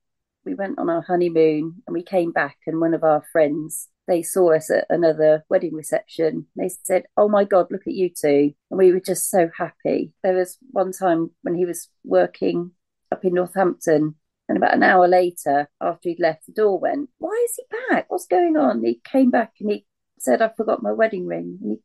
we 0.48 0.54
went 0.54 0.78
on 0.78 0.88
our 0.88 1.02
honeymoon 1.02 1.82
and 1.86 1.94
we 1.94 2.02
came 2.02 2.32
back 2.32 2.56
and 2.66 2.80
one 2.80 2.94
of 2.94 3.04
our 3.04 3.22
friends 3.32 3.88
they 4.06 4.22
saw 4.22 4.54
us 4.54 4.70
at 4.70 4.86
another 4.88 5.44
wedding 5.50 5.74
reception. 5.74 6.46
They 6.56 6.70
said, 6.82 7.04
Oh 7.16 7.28
my 7.28 7.44
God, 7.44 7.66
look 7.70 7.86
at 7.86 7.92
you 7.92 8.08
two. 8.08 8.54
And 8.70 8.78
we 8.78 8.90
were 8.90 9.00
just 9.00 9.30
so 9.30 9.50
happy. 9.56 10.14
There 10.24 10.34
was 10.34 10.56
one 10.70 10.92
time 10.92 11.30
when 11.42 11.54
he 11.54 11.66
was 11.66 11.88
working 12.04 12.70
up 13.12 13.24
in 13.24 13.34
Northampton, 13.34 14.14
and 14.48 14.56
about 14.56 14.74
an 14.74 14.82
hour 14.82 15.06
later, 15.06 15.68
after 15.80 16.08
he'd 16.08 16.20
left, 16.20 16.46
the 16.46 16.52
door 16.52 16.78
went, 16.78 17.10
Why 17.18 17.44
is 17.44 17.56
he 17.56 17.76
back? 17.90 18.06
What's 18.08 18.26
going 18.26 18.56
on? 18.56 18.82
He 18.82 19.00
came 19.04 19.30
back 19.30 19.52
and 19.60 19.70
he 19.70 19.84
said, 20.18 20.40
I 20.40 20.50
forgot 20.56 20.82
my 20.82 20.92
wedding 20.92 21.26
ring. 21.26 21.58
And 21.60 21.72
he 21.72 21.76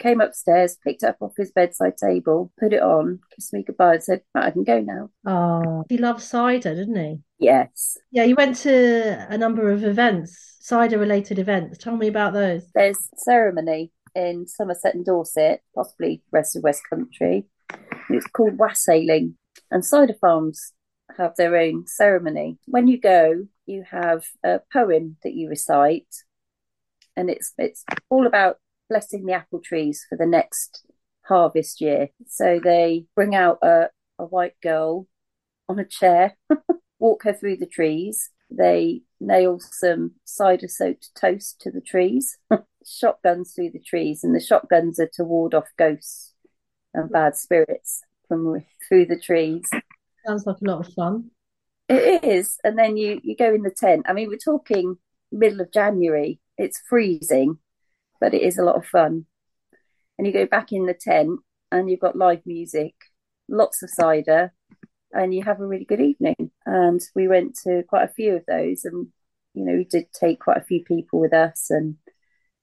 came 0.00 0.20
upstairs, 0.20 0.76
picked 0.82 1.04
it 1.04 1.06
up 1.06 1.18
off 1.20 1.34
his 1.36 1.52
bedside 1.52 1.96
table, 1.96 2.52
put 2.58 2.72
it 2.72 2.82
on, 2.82 3.20
kissed 3.34 3.52
me 3.52 3.62
goodbye, 3.62 3.94
and 3.94 4.02
said, 4.02 4.22
I 4.34 4.50
can 4.50 4.64
go 4.64 4.80
now. 4.80 5.10
Oh, 5.24 5.84
he 5.88 5.98
loved 5.98 6.22
cider, 6.22 6.74
didn't 6.74 6.96
he? 6.96 7.20
Yes. 7.38 7.96
Yeah, 8.10 8.24
you 8.24 8.34
went 8.34 8.56
to 8.56 9.26
a 9.28 9.38
number 9.38 9.70
of 9.70 9.84
events, 9.84 10.56
cider 10.60 10.98
related 10.98 11.38
events. 11.38 11.78
Tell 11.78 11.96
me 11.96 12.08
about 12.08 12.32
those. 12.32 12.68
There's 12.74 12.98
ceremony 13.16 13.92
in 14.14 14.48
Somerset 14.48 14.94
and 14.94 15.04
Dorset, 15.04 15.60
possibly 15.74 16.22
rest 16.32 16.56
of 16.56 16.64
West 16.64 16.82
Country. 16.88 17.44
It's 18.08 18.26
called 18.26 18.58
wassailing, 18.58 19.36
and 19.70 19.84
cider 19.84 20.16
farms 20.20 20.72
have 21.16 21.36
their 21.36 21.56
own 21.56 21.86
ceremony. 21.86 22.58
When 22.66 22.88
you 22.88 23.00
go, 23.00 23.46
you 23.66 23.84
have 23.88 24.24
a 24.42 24.60
poem 24.72 25.16
that 25.22 25.34
you 25.34 25.48
recite, 25.48 26.08
and 27.16 27.30
it's 27.30 27.52
it's 27.58 27.84
all 28.08 28.26
about 28.26 28.58
blessing 28.90 29.24
the 29.24 29.32
apple 29.32 29.60
trees 29.60 30.04
for 30.08 30.18
the 30.18 30.26
next 30.26 30.84
harvest 31.22 31.80
year. 31.80 32.08
So 32.26 32.60
they 32.62 33.06
bring 33.14 33.34
out 33.34 33.58
a, 33.62 33.88
a 34.18 34.26
white 34.26 34.60
girl 34.62 35.06
on 35.68 35.78
a 35.78 35.84
chair, 35.84 36.36
walk 36.98 37.22
her 37.22 37.32
through 37.32 37.58
the 37.58 37.66
trees. 37.66 38.30
They 38.50 39.02
nail 39.20 39.60
some 39.60 40.16
cider 40.24 40.68
soaked 40.68 41.10
toast 41.18 41.60
to 41.62 41.70
the 41.70 41.80
trees, 41.80 42.36
shotguns 42.84 43.52
through 43.54 43.70
the 43.70 43.80
trees, 43.80 44.24
and 44.24 44.34
the 44.34 44.40
shotguns 44.40 44.98
are 44.98 45.10
to 45.14 45.24
ward 45.24 45.54
off 45.54 45.68
ghosts 45.78 46.34
and 46.92 47.08
bad 47.10 47.36
spirits 47.36 48.02
from 48.26 48.64
through 48.88 49.06
the 49.06 49.20
trees. 49.20 49.68
Sounds 50.26 50.44
like 50.46 50.56
a 50.60 50.64
lot 50.64 50.86
of 50.86 50.92
fun. 50.92 51.30
It 51.88 52.24
is, 52.24 52.58
and 52.62 52.78
then 52.78 52.96
you 52.96 53.20
you 53.22 53.36
go 53.36 53.54
in 53.54 53.62
the 53.62 53.70
tent. 53.70 54.06
I 54.08 54.12
mean, 54.12 54.28
we're 54.28 54.36
talking 54.36 54.96
middle 55.32 55.60
of 55.60 55.72
January. 55.72 56.40
It's 56.58 56.82
freezing, 56.88 57.58
but 58.20 58.34
it 58.34 58.42
is 58.42 58.58
a 58.58 58.64
lot 58.64 58.76
of 58.76 58.86
fun. 58.86 59.26
And 60.18 60.26
you 60.26 60.32
go 60.32 60.46
back 60.46 60.72
in 60.72 60.86
the 60.86 60.94
tent 60.94 61.40
and 61.72 61.90
you've 61.90 62.00
got 62.00 62.16
live 62.16 62.42
music, 62.44 62.94
lots 63.48 63.82
of 63.82 63.90
cider, 63.90 64.52
and 65.12 65.34
you 65.34 65.42
have 65.42 65.60
a 65.60 65.66
really 65.66 65.84
good 65.84 66.00
evening. 66.00 66.50
And 66.66 67.00
we 67.14 67.28
went 67.28 67.58
to 67.64 67.82
quite 67.88 68.08
a 68.08 68.12
few 68.12 68.36
of 68.36 68.44
those, 68.46 68.84
and 68.84 69.08
you 69.54 69.64
know, 69.64 69.74
we 69.74 69.84
did 69.84 70.06
take 70.12 70.40
quite 70.40 70.58
a 70.58 70.64
few 70.64 70.84
people 70.84 71.20
with 71.20 71.32
us, 71.32 71.66
and 71.70 71.96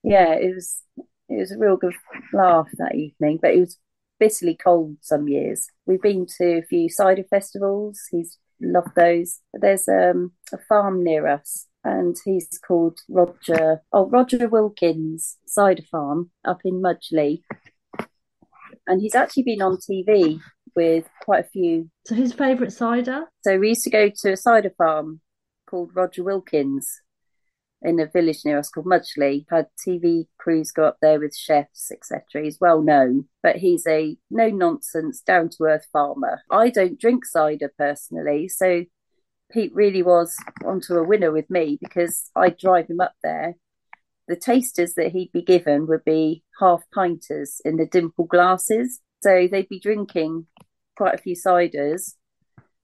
yeah, 0.04 0.34
it 0.34 0.54
was 0.54 0.82
it 1.30 1.40
was 1.40 1.52
a 1.52 1.58
real 1.58 1.78
good 1.78 1.96
laugh 2.34 2.68
that 2.78 2.96
evening. 2.96 3.40
But 3.42 3.54
it 3.54 3.60
was 3.60 3.78
bitterly 4.20 4.56
cold 4.56 4.98
some 5.02 5.28
years. 5.28 5.68
We've 5.86 6.02
been 6.02 6.26
to 6.38 6.60
a 6.60 6.64
few 6.64 6.90
cider 6.90 7.24
festivals. 7.30 8.02
He's 8.12 8.38
loved 8.62 8.96
those. 8.96 9.40
There's 9.54 9.88
um, 9.88 10.32
a 10.54 10.58
farm 10.70 11.04
near 11.04 11.28
us 11.28 11.68
and 11.88 12.18
he's 12.26 12.60
called 12.60 13.00
Roger. 13.10 13.82
Oh, 13.94 14.10
Roger 14.10 14.50
Wilkins 14.50 15.38
Cider 15.48 15.84
Farm 15.90 16.32
up 16.46 16.60
in 16.66 16.82
Mudgley, 16.82 17.44
and 18.86 19.02
he's 19.02 19.16
actually 19.16 19.44
been 19.44 19.62
on 19.62 19.78
TV 19.78 20.42
with 20.76 21.10
quite 21.22 21.46
a 21.46 21.50
few. 21.50 21.90
So 22.06 22.16
his 22.16 22.34
favourite 22.34 22.74
cider? 22.74 23.26
So 23.42 23.58
we 23.58 23.70
used 23.70 23.86
to 23.86 23.90
go 23.90 24.12
to 24.14 24.34
a 24.34 24.38
cider 24.38 24.72
farm 24.78 25.22
called 25.70 25.92
Roger 25.96 26.24
Wilkins 26.24 27.02
in 27.82 28.02
a 28.02 28.06
village 28.06 28.40
near 28.44 28.60
us 28.60 28.70
called 28.70 28.86
Mudgley. 28.86 29.46
Had 29.50 29.68
TV 29.88 30.26
crews 30.38 30.74
go 30.74 30.84
up 30.84 30.98
there 31.02 31.22
with 31.22 31.36
chefs, 31.36 31.90
etc. 31.90 32.44
He's 32.44 32.60
well 32.60 32.82
known, 32.82 33.30
but 33.42 33.56
he's 33.56 33.88
a 33.88 34.18
no 34.30 34.50
nonsense, 34.50 35.22
down 35.22 35.50
to 35.52 35.64
earth 35.64 35.88
farmer. 35.94 36.42
I 36.52 36.70
don't 36.70 37.00
drink 37.00 37.26
cider 37.26 37.72
personally, 37.78 38.50
so 38.50 38.84
Pete 39.52 39.74
really 39.74 40.04
was 40.04 40.36
onto 40.66 40.96
a 40.96 41.04
winner 41.04 41.32
with 41.32 41.50
me 41.50 41.78
because 41.82 42.30
I'd 42.36 42.58
drive 42.58 42.90
him 42.90 43.00
up 43.00 43.14
there. 43.24 43.56
The 44.28 44.36
tasters 44.36 44.94
that 44.96 45.12
he'd 45.12 45.32
be 45.32 45.42
given 45.42 45.88
would 45.88 46.04
be 46.04 46.44
half 46.60 46.84
pinters 46.94 47.62
in 47.64 47.78
the 47.78 47.86
dimple 47.86 48.26
glasses. 48.26 49.00
So 49.24 49.48
they'd 49.50 49.70
be 49.70 49.80
drinking 49.80 50.48
quite 50.98 51.16
a 51.16 51.22
few 51.22 51.36
ciders 51.36 52.16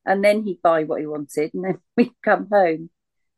and 0.05 0.24
then 0.24 0.43
he'd 0.43 0.62
buy 0.62 0.84
what 0.84 1.01
he 1.01 1.05
wanted 1.05 1.53
and 1.53 1.65
then 1.65 1.79
we'd 1.98 2.13
come 2.24 2.48
home. 2.51 2.89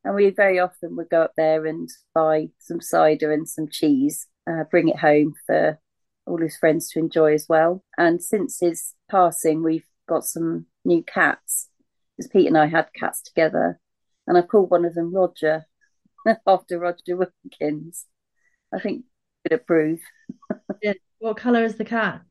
And 0.03 0.13
we 0.13 0.29
very 0.29 0.59
often 0.59 0.95
would 0.97 1.09
go 1.09 1.23
up 1.23 1.33
there 1.35 1.65
and 1.65 1.89
buy 2.13 2.49
some 2.59 2.79
cider 2.79 3.33
and 3.33 3.49
some 3.49 3.67
cheese, 3.67 4.27
uh, 4.47 4.63
bring 4.69 4.87
it 4.87 4.99
home 4.99 5.33
for 5.47 5.79
all 6.27 6.37
his 6.37 6.57
friends 6.57 6.89
to 6.91 6.99
enjoy 6.99 7.33
as 7.33 7.47
well. 7.49 7.83
And 7.97 8.21
since 8.21 8.59
his 8.59 8.93
passing, 9.09 9.63
we've 9.63 9.87
got 10.07 10.23
some 10.23 10.67
new 10.83 11.01
cats 11.01 11.69
because 12.17 12.29
Pete 12.29 12.47
and 12.47 12.57
I 12.57 12.67
had 12.67 12.93
cats 12.93 13.21
together, 13.21 13.79
and 14.27 14.37
I 14.37 14.41
called 14.41 14.71
one 14.71 14.85
of 14.85 14.93
them 14.93 15.13
Roger 15.13 15.65
after 16.47 16.79
Roger 16.79 17.17
Wilkins. 17.17 18.05
I 18.73 18.79
think 18.79 19.05
would 19.43 19.59
approve. 19.59 19.99
yeah. 20.81 20.93
What 21.19 21.37
colour 21.37 21.63
is 21.63 21.75
the 21.75 21.85
cat? 21.85 22.21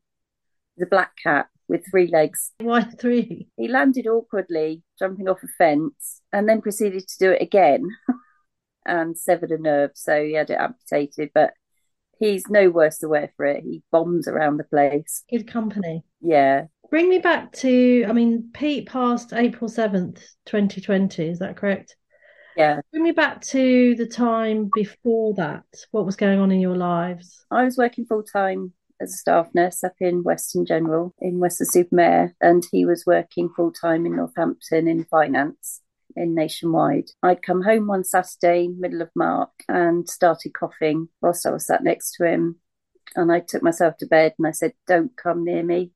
The 0.77 0.87
black 0.87 1.13
cat 1.23 1.47
with 1.69 1.85
three 1.89 2.09
legs. 2.09 2.53
Why 2.59 2.83
three? 2.83 3.49
He 3.57 3.69
landed 3.69 4.07
awkwardly, 4.07 4.83
jumping 4.99 5.29
off 5.29 5.43
a 5.43 5.49
fence, 5.59 6.21
and 6.33 6.49
then 6.49 6.61
proceeded 6.61 7.07
to 7.09 7.19
do 7.19 7.31
it 7.31 7.43
again 7.43 7.89
and 8.87 9.17
severed 9.17 9.51
a 9.51 9.59
nerve, 9.59 9.93
so 9.95 10.23
he 10.23 10.35
had 10.35 10.51
it 10.51 10.59
amputated. 10.59 11.31
But 11.35 11.55
he's 12.19 12.49
no 12.49 12.71
worse 12.71 12.99
the 12.99 13.09
wear 13.09 13.33
for 13.37 13.47
it. 13.47 13.63
He 13.63 13.83
bombs 13.91 14.29
around 14.29 14.57
the 14.59 14.65
place. 14.65 15.25
Good 15.31 15.47
company. 15.47 16.05
Yeah. 16.21 16.67
Bring 16.91 17.09
me 17.09 17.19
back 17.19 17.53
to, 17.53 18.05
I 18.09 18.13
mean, 18.13 18.51
Pete 18.53 18.89
passed 18.89 19.33
April 19.33 19.71
7th, 19.71 20.23
2020. 20.47 21.29
Is 21.29 21.39
that 21.41 21.57
correct? 21.57 21.97
Yeah. 22.57 22.81
Bring 22.93 23.03
me 23.03 23.13
back 23.13 23.41
to 23.47 23.95
the 23.97 24.07
time 24.07 24.71
before 24.75 25.35
that. 25.35 25.65
What 25.91 26.07
was 26.07 26.17
going 26.17 26.39
on 26.39 26.53
in 26.53 26.61
your 26.61 26.77
lives? 26.77 27.45
I 27.51 27.65
was 27.65 27.77
working 27.77 28.07
full 28.07 28.23
time 28.23 28.73
as 29.01 29.13
a 29.13 29.17
staff 29.17 29.49
nurse 29.55 29.83
up 29.83 29.95
in 30.01 30.23
Weston 30.23 30.65
General 30.65 31.15
in 31.21 31.41
Weston-super-Mare, 31.41 32.35
and 32.41 32.65
he 32.71 32.85
was 32.85 33.05
working 33.07 33.49
full 33.49 33.73
time 33.73 34.07
in 34.07 34.17
Northampton 34.17 34.87
in 34.87 35.05
finance 35.05 35.81
in 36.17 36.35
Nationwide. 36.35 37.11
I'd 37.23 37.43
come 37.43 37.63
home 37.63 37.87
one 37.87 38.05
Saturday, 38.05 38.69
middle 38.69 39.03
of 39.03 39.11
March, 39.17 39.51
and 39.69 40.09
started 40.09 40.55
coughing 40.55 41.09
whilst 41.21 41.47
I 41.47 41.51
was 41.51 41.67
sat 41.67 41.83
next 41.83 42.13
to 42.17 42.27
him. 42.27 42.57
And 43.17 43.33
I 43.33 43.41
took 43.41 43.63
myself 43.63 43.97
to 43.99 44.07
bed 44.07 44.35
and 44.39 44.47
I 44.47 44.53
said, 44.53 44.73
Don't 44.87 45.17
come 45.17 45.45
near 45.45 45.63
me. 45.63 45.93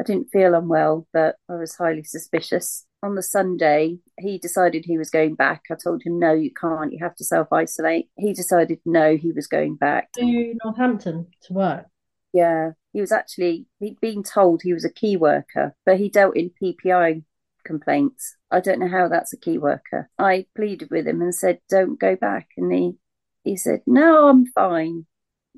I 0.00 0.02
didn't 0.02 0.30
feel 0.32 0.54
unwell, 0.54 1.06
but 1.12 1.36
I 1.46 1.56
was 1.56 1.76
highly 1.76 2.04
suspicious. 2.04 2.86
On 3.02 3.16
the 3.16 3.22
Sunday, 3.22 3.98
he 4.18 4.38
decided 4.38 4.86
he 4.86 4.96
was 4.96 5.10
going 5.10 5.34
back. 5.34 5.64
I 5.70 5.74
told 5.74 6.02
him, 6.02 6.18
no, 6.18 6.32
you 6.32 6.50
can't. 6.58 6.92
You 6.92 7.00
have 7.02 7.14
to 7.16 7.24
self 7.24 7.52
isolate. 7.52 8.08
He 8.16 8.32
decided, 8.32 8.80
no, 8.86 9.18
he 9.18 9.30
was 9.32 9.46
going 9.46 9.76
back. 9.76 10.12
To 10.12 10.54
Northampton 10.64 11.26
to 11.42 11.52
work? 11.52 11.86
Yeah. 12.32 12.70
He 12.94 13.00
was 13.02 13.12
actually, 13.12 13.66
he'd 13.78 14.00
been 14.00 14.22
told 14.22 14.62
he 14.62 14.72
was 14.72 14.86
a 14.86 14.92
key 14.92 15.18
worker, 15.18 15.76
but 15.84 15.98
he 15.98 16.08
dealt 16.08 16.36
in 16.36 16.50
PPI 16.62 17.22
complaints. 17.66 18.36
I 18.50 18.60
don't 18.60 18.80
know 18.80 18.88
how 18.88 19.08
that's 19.08 19.34
a 19.34 19.38
key 19.38 19.58
worker. 19.58 20.08
I 20.18 20.46
pleaded 20.56 20.90
with 20.90 21.06
him 21.06 21.20
and 21.20 21.34
said, 21.34 21.60
don't 21.68 22.00
go 22.00 22.16
back. 22.16 22.48
And 22.56 22.72
he, 22.72 22.92
he 23.44 23.56
said, 23.56 23.82
no, 23.86 24.28
I'm 24.28 24.46
fine. 24.46 25.04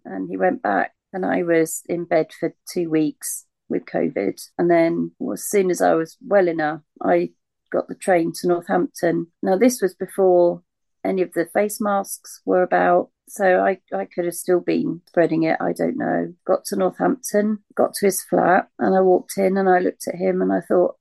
And 0.05 0.29
he 0.29 0.37
went 0.37 0.63
back. 0.63 0.95
And 1.13 1.25
I 1.25 1.45
was 1.45 1.83
in 1.89 2.07
bed 2.07 2.33
for 2.39 2.55
two 2.73 2.91
weeks 2.91 3.47
with 3.73 3.87
COVID. 3.87 4.41
And 4.59 4.71
then 4.71 5.11
well, 5.19 5.35
as 5.35 5.45
soon 5.45 5.71
as 5.71 5.83
I 5.83 5.95
was 5.95 6.17
well 6.25 6.47
enough, 6.47 6.83
I 7.03 7.31
got 7.73 7.89
the 7.89 7.95
train 7.97 8.33
to 8.37 8.49
Northampton. 8.49 9.29
Now, 9.43 9.57
this 9.57 9.83
was 9.83 9.95
before 9.95 10.63
any 11.05 11.23
of 11.23 11.33
the 11.33 11.47
face 11.53 11.81
masks 11.81 12.41
were 12.45 12.63
about. 12.63 13.11
So 13.29 13.61
I, 13.61 13.79
I 13.95 14.05
could 14.05 14.27
have 14.27 14.35
still 14.35 14.61
been 14.61 15.01
spreading 15.09 15.45
it. 15.45 15.57
I 15.61 15.73
don't 15.73 15.97
know. 15.97 16.35
Got 16.47 16.65
to 16.67 16.77
Northampton, 16.77 17.59
got 17.75 17.95
to 17.95 18.07
his 18.07 18.23
flat, 18.23 18.69
and 18.79 18.95
I 18.95 19.01
walked 19.01 19.39
in 19.39 19.57
and 19.57 19.69
I 19.69 19.79
looked 19.79 20.07
at 20.07 20.17
him 20.17 20.43
and 20.43 20.53
I 20.53 20.61
thought, 20.61 20.97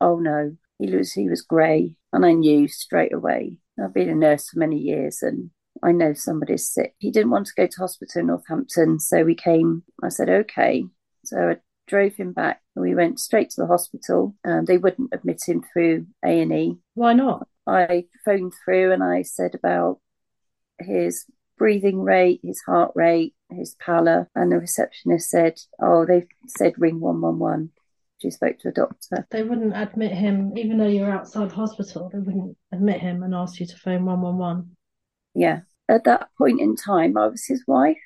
oh 0.00 0.18
no, 0.18 0.56
he 0.78 0.94
was 0.96 1.12
he 1.12 1.28
was 1.28 1.42
grey, 1.42 1.96
and 2.12 2.24
I 2.24 2.32
knew 2.32 2.66
straight 2.68 3.12
away. 3.12 3.58
I've 3.82 3.92
been 3.92 4.08
a 4.08 4.14
nurse 4.14 4.48
for 4.48 4.58
many 4.58 4.78
years, 4.78 5.22
and 5.22 5.50
I 5.82 5.92
know 5.92 6.14
somebody's 6.14 6.68
sick. 6.68 6.94
He 6.98 7.10
didn't 7.10 7.30
want 7.30 7.46
to 7.46 7.54
go 7.56 7.66
to 7.66 7.76
hospital 7.76 8.20
in 8.20 8.28
Northampton, 8.28 9.00
so 9.00 9.24
we 9.24 9.34
came. 9.34 9.82
I 10.02 10.08
said, 10.08 10.30
okay. 10.30 10.84
So 11.24 11.50
I 11.50 11.56
drove 11.86 12.14
him 12.14 12.32
back. 12.32 12.60
We 12.74 12.94
went 12.94 13.20
straight 13.20 13.50
to 13.50 13.60
the 13.60 13.66
hospital. 13.66 14.34
Um, 14.44 14.64
they 14.64 14.78
wouldn't 14.78 15.12
admit 15.12 15.42
him 15.46 15.62
through 15.72 16.06
A 16.24 16.40
and 16.40 16.52
E. 16.52 16.78
Why 16.94 17.12
not? 17.12 17.46
I 17.66 18.06
phoned 18.24 18.52
through 18.64 18.92
and 18.92 19.02
I 19.02 19.22
said 19.22 19.54
about 19.54 20.00
his 20.78 21.24
breathing 21.56 22.02
rate, 22.02 22.40
his 22.42 22.60
heart 22.66 22.92
rate, 22.94 23.34
his 23.50 23.74
pallor. 23.76 24.28
And 24.34 24.50
the 24.50 24.58
receptionist 24.58 25.30
said, 25.30 25.60
Oh, 25.80 26.04
they've 26.04 26.26
said 26.46 26.74
ring 26.76 27.00
111. 27.00 27.70
She 28.18 28.30
spoke 28.30 28.58
to 28.60 28.68
a 28.68 28.72
doctor. 28.72 29.26
They 29.30 29.42
wouldn't 29.42 29.76
admit 29.76 30.12
him, 30.12 30.56
even 30.56 30.78
though 30.78 30.86
you're 30.86 31.10
outside 31.10 31.50
the 31.50 31.54
hospital, 31.54 32.08
they 32.12 32.20
wouldn't 32.20 32.56
admit 32.72 33.00
him 33.00 33.22
and 33.22 33.34
ask 33.34 33.60
you 33.60 33.66
to 33.66 33.76
phone 33.76 34.04
111. 34.04 34.76
Yeah. 35.34 35.60
At 35.88 36.04
that 36.04 36.28
point 36.38 36.60
in 36.60 36.76
time, 36.76 37.16
I 37.16 37.26
was 37.26 37.44
his 37.44 37.62
wife. 37.66 37.98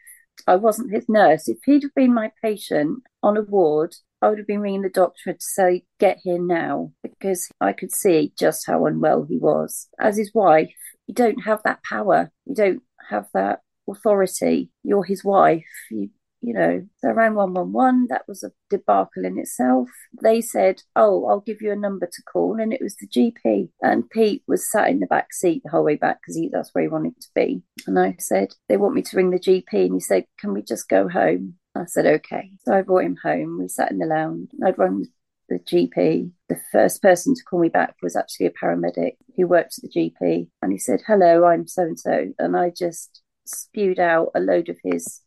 I 0.47 0.57
wasn't 0.57 0.93
his 0.93 1.09
nurse. 1.09 1.49
If 1.49 1.59
he'd 1.65 1.83
have 1.83 1.95
been 1.95 2.15
my 2.15 2.33
patient 2.43 3.03
on 3.23 3.37
a 3.37 3.43
ward, 3.43 3.95
I 4.21 4.29
would 4.29 4.39
have 4.39 4.47
been 4.47 4.61
ringing 4.61 4.83
the 4.83 4.89
doctor 4.89 5.33
to 5.33 5.39
say, 5.39 5.85
get 6.01 6.19
here 6.23 6.41
now, 6.41 6.93
because 7.03 7.49
I 7.61 7.73
could 7.73 7.93
see 7.93 8.33
just 8.39 8.67
how 8.67 8.87
unwell 8.87 9.25
he 9.25 9.39
was. 9.39 9.89
As 9.99 10.17
his 10.17 10.33
wife, 10.35 10.73
you 11.07 11.15
don't 11.15 11.45
have 11.45 11.63
that 11.65 11.83
power. 11.83 12.31
You 12.47 12.55
don't 12.55 12.83
have 13.11 13.27
that 13.35 13.61
authority. 13.89 14.71
You're 14.83 15.05
his 15.05 15.25
wife. 15.25 15.65
You 15.91 16.11
you 16.41 16.55
know, 16.55 16.87
so 16.99 17.09
around 17.09 17.35
111, 17.35 18.07
that 18.11 18.23
was 18.29 18.45
a 18.45 18.53
debacle 18.71 19.25
in 19.25 19.39
itself. 19.39 19.89
They 20.23 20.41
said, 20.41 20.83
Oh, 20.95 21.27
I'll 21.27 21.41
give 21.41 21.61
you 21.61 21.73
a 21.73 21.77
number 21.77 22.07
to 22.07 22.23
call. 22.23 22.61
And 22.61 22.73
it 22.73 22.81
was 22.81 22.97
the 22.97 23.09
GP. 23.09 23.71
And 23.83 24.09
Pete 24.09 24.43
was 24.47 24.71
sat 24.71 24.89
in 24.89 25.01
the 25.01 25.07
back 25.07 25.33
seat 25.33 25.63
the 25.65 25.71
whole 25.71 25.85
way 25.85 25.97
back 25.97 26.21
because 26.21 26.41
that's 26.53 26.71
where 26.73 26.83
he 26.83 26.89
wanted 26.89 27.21
to 27.21 27.29
be. 27.35 27.63
And 27.87 27.99
I 27.99 28.17
said, 28.19 28.55
They 28.69 28.77
want 28.77 28.95
me 28.95 29.03
to 29.03 29.17
ring 29.17 29.31
the 29.31 29.39
GP. 29.39 29.73
And 29.73 29.95
he 29.95 30.01
said, 30.01 30.27
Can 30.39 30.53
we 30.53 30.63
just 30.63 30.89
go 30.89 31.09
home? 31.09 31.55
I 31.75 31.87
said, 31.87 32.07
Okay. 32.07 32.53
So 32.65 32.73
I 32.73 32.83
brought 32.83 33.05
him 33.05 33.17
home. 33.23 33.59
We 33.59 33.69
sat 33.69 33.91
in 33.91 33.99
the 33.99 34.07
lounge. 34.07 34.51
I'd 34.65 34.79
rung 34.79 35.07
the 35.49 35.59
GP. 35.59 36.31
The 36.49 36.61
first 36.71 37.03
person 37.03 37.35
to 37.35 37.43
call 37.43 37.61
me 37.61 37.69
back 37.69 37.97
was 38.01 38.15
actually 38.15 38.47
a 38.47 38.51
paramedic 38.51 39.17
who 39.37 39.49
worked 39.49 39.79
at 39.79 39.91
the 39.91 40.13
GP. 40.21 40.49
And 40.63 40.71
he 40.71 40.79
said, 40.79 41.03
Hello, 41.05 41.47
I'm 41.47 41.67
so 41.67 41.83
and 41.83 41.99
so. 41.99 42.33
And 42.39 42.57
I 42.57 42.71
just 42.71 43.23
spewed 43.45 43.99
out 43.99 44.31
a 44.35 44.41
load 44.41 44.69
of 44.69 44.79
his 44.85 45.21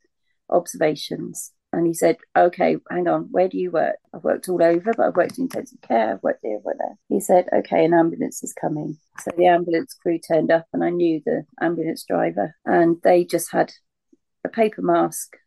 observations. 0.51 1.51
And 1.73 1.87
he 1.87 1.93
said, 1.93 2.17
Okay, 2.37 2.77
hang 2.89 3.07
on, 3.07 3.29
where 3.31 3.47
do 3.47 3.57
you 3.57 3.71
work? 3.71 3.95
I've 4.13 4.23
worked 4.23 4.49
all 4.49 4.61
over, 4.61 4.93
but 4.95 5.07
I've 5.07 5.15
worked 5.15 5.37
in 5.37 5.45
intensive 5.45 5.81
care, 5.81 6.13
I've 6.13 6.23
worked 6.23 6.41
here, 6.43 6.57
I've 6.57 6.65
worked 6.65 6.79
there. 6.79 6.97
He 7.07 7.19
said, 7.19 7.47
Okay, 7.53 7.85
an 7.85 7.93
ambulance 7.93 8.43
is 8.43 8.53
coming. 8.53 8.97
So 9.19 9.31
the 9.37 9.47
ambulance 9.47 9.93
crew 9.93 10.19
turned 10.19 10.51
up, 10.51 10.65
and 10.73 10.83
I 10.83 10.89
knew 10.89 11.21
the 11.25 11.45
ambulance 11.61 12.03
driver, 12.07 12.55
and 12.65 12.97
they 13.03 13.23
just 13.23 13.51
had 13.51 13.71
a 14.43 14.49
paper 14.49 14.81
mask, 14.81 15.37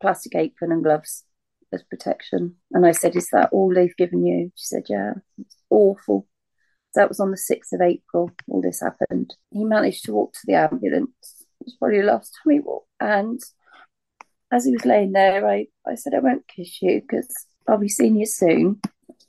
plastic 0.00 0.34
apron, 0.34 0.72
and 0.72 0.82
gloves 0.82 1.24
as 1.72 1.82
protection. 1.82 2.56
And 2.72 2.86
I 2.86 2.92
said, 2.92 3.14
Is 3.14 3.28
that 3.32 3.50
all 3.52 3.74
they've 3.74 3.96
given 3.96 4.24
you? 4.24 4.52
She 4.54 4.66
said, 4.66 4.84
Yeah, 4.88 5.14
it's 5.38 5.56
awful. 5.68 6.26
That 6.94 7.08
was 7.08 7.20
on 7.20 7.32
the 7.32 7.36
6th 7.36 7.72
of 7.72 7.80
April, 7.80 8.30
all 8.48 8.62
this 8.62 8.80
happened. 8.80 9.34
He 9.50 9.64
managed 9.64 10.04
to 10.04 10.12
walk 10.12 10.32
to 10.34 10.40
the 10.44 10.54
ambulance. 10.54 11.10
It 11.60 11.66
was 11.66 11.76
probably 11.78 12.00
the 12.00 12.06
last 12.06 12.32
time 12.42 12.52
he 12.52 12.60
walked. 12.60 12.88
And 13.00 13.40
as 14.52 14.64
he 14.64 14.72
was 14.72 14.84
laying 14.84 15.12
there, 15.12 15.48
I, 15.48 15.66
I 15.86 15.94
said, 15.94 16.14
I 16.14 16.20
won't 16.20 16.48
kiss 16.48 16.80
you 16.80 17.00
because 17.00 17.28
I'll 17.68 17.78
be 17.78 17.88
seeing 17.88 18.16
you 18.16 18.26
soon. 18.26 18.80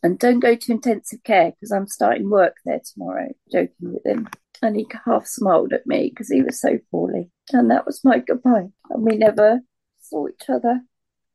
And 0.03 0.19
don't 0.19 0.39
go 0.39 0.55
to 0.55 0.71
intensive 0.71 1.23
care 1.23 1.51
because 1.51 1.71
I'm 1.71 1.87
starting 1.87 2.29
work 2.29 2.57
there 2.65 2.81
tomorrow, 2.83 3.29
joking 3.51 3.93
with 3.93 4.05
him. 4.05 4.27
And 4.61 4.75
he 4.75 4.87
half 5.05 5.25
smiled 5.25 5.73
at 5.73 5.87
me 5.87 6.09
because 6.09 6.29
he 6.29 6.41
was 6.41 6.61
so 6.61 6.77
poorly. 6.91 7.31
And 7.51 7.71
that 7.71 7.85
was 7.85 8.03
my 8.03 8.19
goodbye. 8.19 8.67
And 8.89 9.03
we 9.03 9.17
never 9.17 9.61
saw 9.99 10.27
each 10.27 10.49
other 10.49 10.81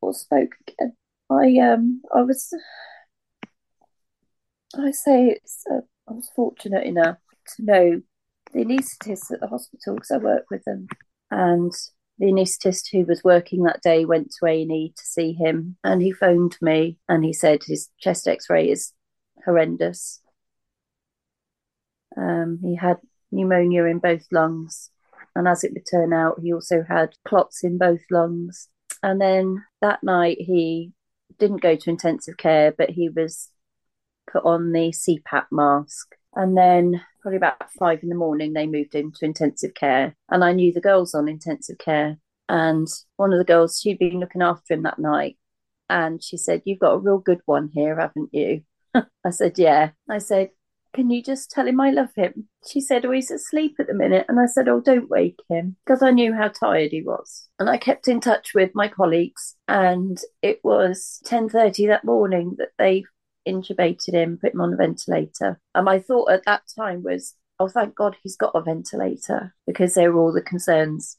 or 0.01 0.15
spoke 0.15 0.55
again. 0.69 0.95
I 1.31 1.59
um 1.59 2.03
I 2.15 2.23
was 2.23 2.53
I 4.79 4.91
say 4.91 5.29
it's 5.31 5.65
uh, 5.71 5.81
I 6.09 6.13
was 6.13 6.31
fortunate 6.35 6.85
enough 6.85 7.19
to 7.57 7.65
know 7.65 8.03
the 8.53 8.65
anaesthetists 8.65 9.33
at 9.33 9.41
the 9.41 9.47
hospital 9.47 9.95
because 9.95 10.11
I 10.11 10.19
work 10.19 10.45
with 10.51 10.65
them, 10.65 10.89
and 11.31 11.73
the 12.21 12.27
anaesthetist 12.27 12.91
who 12.93 13.05
was 13.07 13.25
working 13.25 13.63
that 13.63 13.81
day 13.81 14.05
went 14.05 14.31
to 14.31 14.47
A&E 14.47 14.93
to 14.95 15.03
see 15.05 15.33
him 15.33 15.77
and 15.83 16.03
he 16.03 16.13
phoned 16.13 16.57
me 16.61 16.99
and 17.09 17.25
he 17.25 17.33
said 17.33 17.63
his 17.65 17.89
chest 17.99 18.29
x-ray 18.29 18.71
is 18.71 18.93
horrendous. 19.47 20.21
Um, 22.19 22.59
he 22.63 22.77
had 22.77 22.99
pneumonia 23.33 23.85
in 23.85 24.01
both 24.01 24.27
lungs 24.31 24.91
and 25.35 25.49
as 25.49 25.65
it 25.65 25.73
would 25.73 25.87
turn 25.91 26.13
out 26.13 26.41
he 26.43 26.53
also 26.53 26.85
had 26.87 27.15
clots 27.27 27.65
in 27.65 27.79
both 27.79 28.03
lungs. 28.11 28.69
And 29.03 29.19
then 29.19 29.65
that 29.81 30.05
night 30.05 30.37
he 30.39 30.93
didn't 31.39 31.63
go 31.63 31.75
to 31.75 31.91
intensive 31.91 32.37
care 32.37 32.71
but 32.71 32.91
he 32.91 33.09
was 33.09 33.49
put 34.31 34.45
on 34.45 34.73
the 34.73 34.93
CPAP 34.93 35.47
mask 35.51 36.15
and 36.35 36.55
then 36.55 37.01
probably 37.21 37.37
about 37.37 37.71
five 37.79 38.03
in 38.03 38.09
the 38.09 38.15
morning, 38.15 38.53
they 38.53 38.67
moved 38.67 38.95
him 38.95 39.13
to 39.13 39.25
intensive 39.25 39.75
care. 39.75 40.17
And 40.29 40.45
I 40.45 40.53
knew 40.53 40.73
the 40.73 40.81
girls 40.81 41.15
on 41.15 41.29
intensive 41.29 41.79
care. 41.79 42.19
And 42.49 42.89
one 43.17 43.33
of 43.33 43.39
the 43.39 43.45
girls, 43.45 43.81
she'd 43.81 43.99
been 43.99 44.19
looking 44.21 44.43
after 44.43 44.75
him 44.75 44.83
that 44.83 44.99
night. 44.99 45.37
And 45.89 46.23
she 46.23 46.37
said, 46.37 46.63
You've 46.65 46.79
got 46.79 46.95
a 46.95 46.99
real 46.99 47.19
good 47.19 47.41
one 47.47 47.71
here, 47.73 47.99
haven't 47.99 48.31
you? 48.33 48.63
I 48.95 49.31
said, 49.31 49.59
Yeah. 49.59 49.91
I 50.09 50.19
said, 50.19 50.51
Can 50.93 51.11
you 51.11 51.23
just 51.23 51.51
tell 51.51 51.67
him 51.67 51.81
I 51.81 51.91
love 51.91 52.11
him? 52.17 52.49
She 52.67 52.81
said, 52.81 53.05
Oh, 53.05 53.13
he's 53.13 53.31
asleep 53.31 53.77
at 53.79 53.87
the 53.87 53.95
minute. 53.95 54.27
And 54.29 54.41
I 54.41 54.47
said, 54.47 54.69
Oh, 54.69 54.81
don't 54.81 55.11
wake 55.11 55.41
him 55.49 55.77
because 55.85 56.03
I 56.03 56.11
knew 56.11 56.35
how 56.35 56.49
tired 56.49 56.91
he 56.91 57.03
was. 57.03 57.49
And 57.59 57.69
I 57.69 57.77
kept 57.77 58.09
in 58.09 58.21
touch 58.21 58.53
with 58.55 58.71
my 58.75 58.89
colleagues. 58.89 59.57
And 59.69 60.19
it 60.43 60.61
was 60.65 61.21
10.30 61.27 61.89
that 61.89 62.05
morning 62.05 62.57
that 62.59 62.71
they 62.79 63.05
intubated 63.47 64.15
him, 64.15 64.39
put 64.41 64.55
him 64.55 64.61
on 64.61 64.73
a 64.73 64.77
ventilator. 64.77 65.61
And 65.75 65.85
my 65.85 65.99
thought 65.99 66.31
at 66.31 66.45
that 66.45 66.63
time 66.77 67.03
was, 67.03 67.35
oh, 67.59 67.69
thank 67.69 67.95
God 67.95 68.17
he's 68.23 68.37
got 68.37 68.55
a 68.55 68.63
ventilator 68.63 69.55
because 69.67 69.95
there 69.95 70.13
were 70.13 70.21
all 70.21 70.33
the 70.33 70.43
concerns 70.43 71.17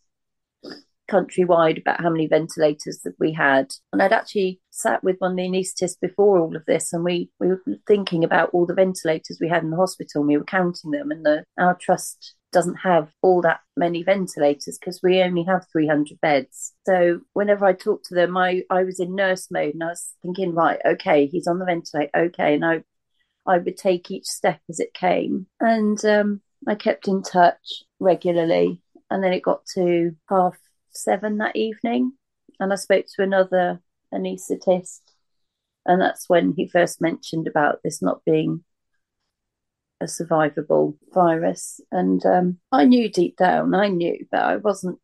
countrywide 1.09 1.79
about 1.79 2.01
how 2.01 2.09
many 2.09 2.27
ventilators 2.27 3.01
that 3.03 3.15
we 3.19 3.33
had. 3.33 3.73
And 3.91 4.01
I'd 4.01 4.13
actually 4.13 4.60
sat 4.71 5.03
with 5.03 5.17
one 5.19 5.31
of 5.31 5.37
the 5.37 5.43
anaesthetists 5.43 5.99
before 5.99 6.39
all 6.39 6.55
of 6.55 6.65
this, 6.65 6.93
and 6.93 7.03
we, 7.03 7.29
we 7.39 7.47
were 7.47 7.61
thinking 7.87 8.23
about 8.23 8.49
all 8.53 8.65
the 8.65 8.73
ventilators 8.73 9.37
we 9.39 9.49
had 9.49 9.63
in 9.63 9.69
the 9.69 9.77
hospital, 9.77 10.21
and 10.21 10.27
we 10.27 10.37
were 10.37 10.43
counting 10.43 10.91
them. 10.91 11.11
And 11.11 11.25
the, 11.25 11.43
our 11.59 11.75
trust 11.75 12.35
doesn't 12.51 12.75
have 12.75 13.09
all 13.21 13.41
that 13.41 13.61
many 13.77 14.03
ventilators 14.03 14.77
because 14.77 14.99
we 15.01 15.21
only 15.21 15.43
have 15.43 15.65
300 15.71 16.19
beds. 16.21 16.73
So 16.85 17.21
whenever 17.33 17.65
I 17.65 17.73
talked 17.73 18.05
to 18.07 18.15
them, 18.15 18.35
I, 18.37 18.63
I 18.69 18.83
was 18.83 18.99
in 18.99 19.15
nurse 19.15 19.47
mode 19.51 19.73
and 19.73 19.83
I 19.83 19.87
was 19.87 20.13
thinking, 20.21 20.53
right, 20.53 20.79
okay, 20.85 21.27
he's 21.27 21.47
on 21.47 21.59
the 21.59 21.65
ventilator, 21.65 22.09
okay. 22.15 22.55
And 22.55 22.65
I, 22.65 22.83
I 23.45 23.57
would 23.57 23.77
take 23.77 24.11
each 24.11 24.25
step 24.25 24.59
as 24.69 24.79
it 24.79 24.93
came. 24.93 25.47
And 25.59 26.03
um, 26.05 26.41
I 26.67 26.75
kept 26.75 27.07
in 27.07 27.23
touch 27.23 27.83
regularly. 27.99 28.81
And 29.09 29.23
then 29.23 29.33
it 29.33 29.43
got 29.43 29.65
to 29.75 30.15
half 30.29 30.57
seven 30.89 31.37
that 31.37 31.55
evening. 31.55 32.13
And 32.59 32.71
I 32.71 32.75
spoke 32.75 33.05
to 33.15 33.23
another 33.23 33.81
anaesthetist. 34.13 35.01
And 35.85 36.01
that's 36.01 36.29
when 36.29 36.53
he 36.55 36.67
first 36.67 37.01
mentioned 37.01 37.47
about 37.47 37.79
this 37.83 38.01
not 38.01 38.23
being 38.25 38.63
a 39.99 40.05
survivable 40.05 40.97
virus. 41.13 41.79
And 41.91 42.25
um, 42.25 42.59
I 42.71 42.85
knew 42.85 43.09
deep 43.09 43.37
down, 43.37 43.73
I 43.73 43.87
knew, 43.87 44.25
but 44.31 44.41
I 44.41 44.57
wasn't 44.57 44.99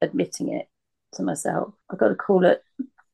admitting 0.00 0.52
it 0.52 0.68
to 1.14 1.22
myself. 1.22 1.74
I 1.90 1.96
got 1.96 2.10
a 2.10 2.16
call 2.16 2.46
at 2.46 2.62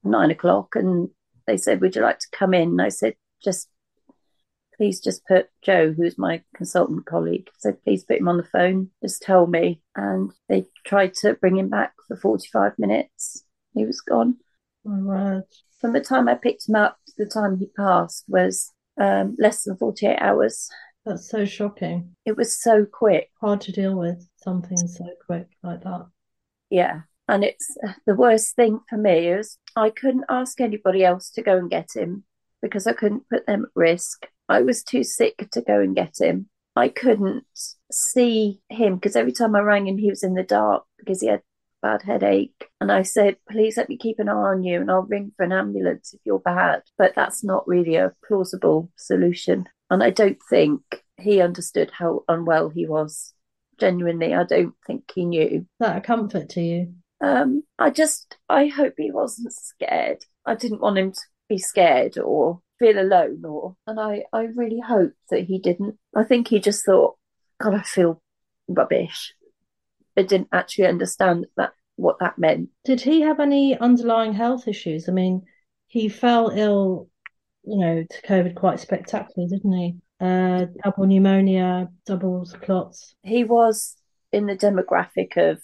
nine 0.03 0.31
o'clock 0.31 0.77
and 0.77 1.09
they 1.47 1.57
said, 1.57 1.81
Would 1.81 1.97
you 1.97 2.03
like 2.03 2.19
to 2.21 2.31
come 2.33 2.55
in? 2.55 2.71
And 2.71 2.83
I 2.83 2.89
said, 2.89 3.15
Just 3.43 3.69
please 4.77 5.01
just 5.01 5.27
put 5.27 5.49
Joe, 5.63 5.93
who's 5.93 6.17
my 6.17 6.43
consultant 6.55 7.07
colleague, 7.07 7.49
said, 7.59 7.83
Please 7.83 8.05
put 8.05 8.19
him 8.19 8.29
on 8.29 8.37
the 8.37 8.45
phone, 8.45 8.91
just 9.03 9.23
tell 9.23 9.47
me. 9.47 9.83
And 9.95 10.33
they 10.49 10.67
tried 10.87 11.15
to 11.17 11.35
bring 11.35 11.59
him 11.59 11.69
back 11.69 11.93
for 12.09 12.17
45 12.17 12.79
minutes. 12.79 13.45
He 13.75 13.85
was 13.85 14.01
gone. 14.01 14.37
Oh, 14.87 15.43
From 15.81 15.93
the 15.93 16.01
time 16.01 16.29
I 16.29 16.35
picked 16.35 16.69
him 16.69 16.75
up 16.75 16.99
to 17.07 17.13
the 17.19 17.27
time 17.27 17.59
he 17.59 17.67
passed 17.77 18.25
was 18.29 18.73
um, 19.01 19.37
less 19.39 19.65
than 19.65 19.77
48 19.77 20.17
hours. 20.19 20.69
That's 21.05 21.29
so 21.29 21.45
shocking. 21.45 22.15
It 22.25 22.37
was 22.37 22.61
so 22.61 22.85
quick. 22.85 23.31
Hard 23.41 23.61
to 23.63 23.73
deal 23.73 23.97
with 23.97 24.29
something 24.37 24.77
so 24.77 25.07
quick 25.27 25.49
like 25.63 25.83
that. 25.83 26.07
Yeah. 26.69 27.03
And 27.29 27.45
it's 27.45 27.77
the 28.07 28.15
worst 28.15 28.57
thing 28.57 28.81
for 28.89 28.97
me 28.97 29.29
is 29.29 29.57
I 29.77 29.91
couldn't 29.91 30.25
ask 30.29 30.61
anybody 30.61 31.05
else 31.05 31.31
to 31.31 31.43
go 31.43 31.57
and 31.57 31.71
get 31.71 31.91
him 31.95 32.25
because 32.61 32.87
I 32.87 32.93
couldn't 32.93 33.29
put 33.31 33.47
them 33.47 33.65
at 33.65 33.71
risk. 33.75 34.27
I 34.49 34.63
was 34.63 34.83
too 34.83 35.05
sick 35.05 35.49
to 35.53 35.63
go 35.63 35.81
and 35.81 35.95
get 35.95 36.17
him. 36.21 36.49
I 36.77 36.89
couldn't 36.89 37.45
see 37.91 38.61
him 38.69 38.97
because 38.97 39.17
every 39.17 39.33
time 39.33 39.55
I 39.55 39.61
rang 39.61 39.87
him, 39.87 39.99
he 39.99 40.11
was 40.11 40.23
in 40.23 40.35
the 40.35 40.43
dark 40.43 40.85
because 40.99 41.21
he 41.21 41.29
had 41.29 41.43
bad 41.83 42.03
headache. 42.03 42.69
And 42.81 42.91
I 42.91 43.03
said, 43.03 43.37
please 43.51 43.77
let 43.77 43.89
me 43.89 43.97
keep 43.97 44.19
an 44.19 44.29
eye 44.29 44.33
on 44.33 44.63
you 44.63 44.81
and 44.81 44.91
I'll 44.91 45.03
ring 45.03 45.33
for 45.37 45.45
an 45.45 45.53
ambulance 45.53 46.15
if 46.15 46.21
you're 46.25 46.39
bad. 46.41 46.83
But 46.99 47.15
that's 47.15 47.45
not 47.45 47.67
really 47.67 47.97
a 47.97 48.13
plausible 48.27 48.91
solution. 48.97 49.67
And 49.91 50.03
I 50.03 50.11
don't 50.11 50.39
think 50.49 50.83
he 51.19 51.41
understood 51.41 51.91
how 51.93 52.25
unwell 52.29 52.69
he 52.69 52.87
was. 52.87 53.35
Genuinely, 53.79 54.35
I 54.35 54.45
don't 54.45 54.75
think 54.87 55.11
he 55.15 55.25
knew. 55.25 55.67
That 55.79 55.97
a 55.97 56.01
comfort 56.01 56.51
to 56.51 56.61
you? 56.61 56.95
Um, 57.23 57.63
I 57.79 57.91
just, 57.91 58.37
I 58.49 58.67
hope 58.67 58.95
he 58.97 59.11
wasn't 59.11 59.53
scared. 59.53 60.25
I 60.47 60.55
didn't 60.55 60.81
want 60.81 60.99
him 60.99 61.13
to 61.13 61.21
be 61.49 61.59
scared 61.59 62.19
or 62.19 62.61
feel 62.79 62.99
alone 62.99 63.43
or, 63.45 63.77
and 63.87 63.99
I, 63.99 64.25
I 64.33 64.49
really 64.55 64.81
hope 64.81 65.13
that 65.31 65.45
he 65.45 65.59
didn't. 65.59 65.97
I 66.15 66.25
think 66.25 66.49
he 66.49 66.61
just 66.61 66.85
thought, 66.85 67.17
God, 67.59 67.75
I 67.75 67.83
feel 67.83 68.23
rubbish 68.69 69.35
I 70.21 70.25
didn't 70.25 70.49
actually 70.53 70.87
understand 70.87 71.47
that 71.57 71.73
what 71.97 72.17
that 72.21 72.39
meant. 72.39 72.71
Did 72.85 73.01
he 73.01 73.23
have 73.23 73.41
any 73.41 73.77
underlying 73.79 74.33
health 74.33 74.69
issues? 74.69 75.09
I 75.09 75.13
mean, 75.13 75.43
he 75.87 76.09
fell 76.09 76.51
ill, 76.55 77.09
you 77.65 77.79
know, 77.79 78.05
to 78.09 78.23
COVID 78.23 78.55
quite 78.55 78.81
spectacularly, 78.81 79.51
didn't 79.51 79.73
he? 79.73 79.97
Uh, 80.21 80.67
double 80.85 81.07
pneumonia, 81.07 81.89
double 82.07 82.47
clots. 82.63 83.15
He 83.23 83.45
was 83.45 83.97
in 84.33 84.47
the 84.47 84.57
demographic 84.57 85.37
of 85.37 85.61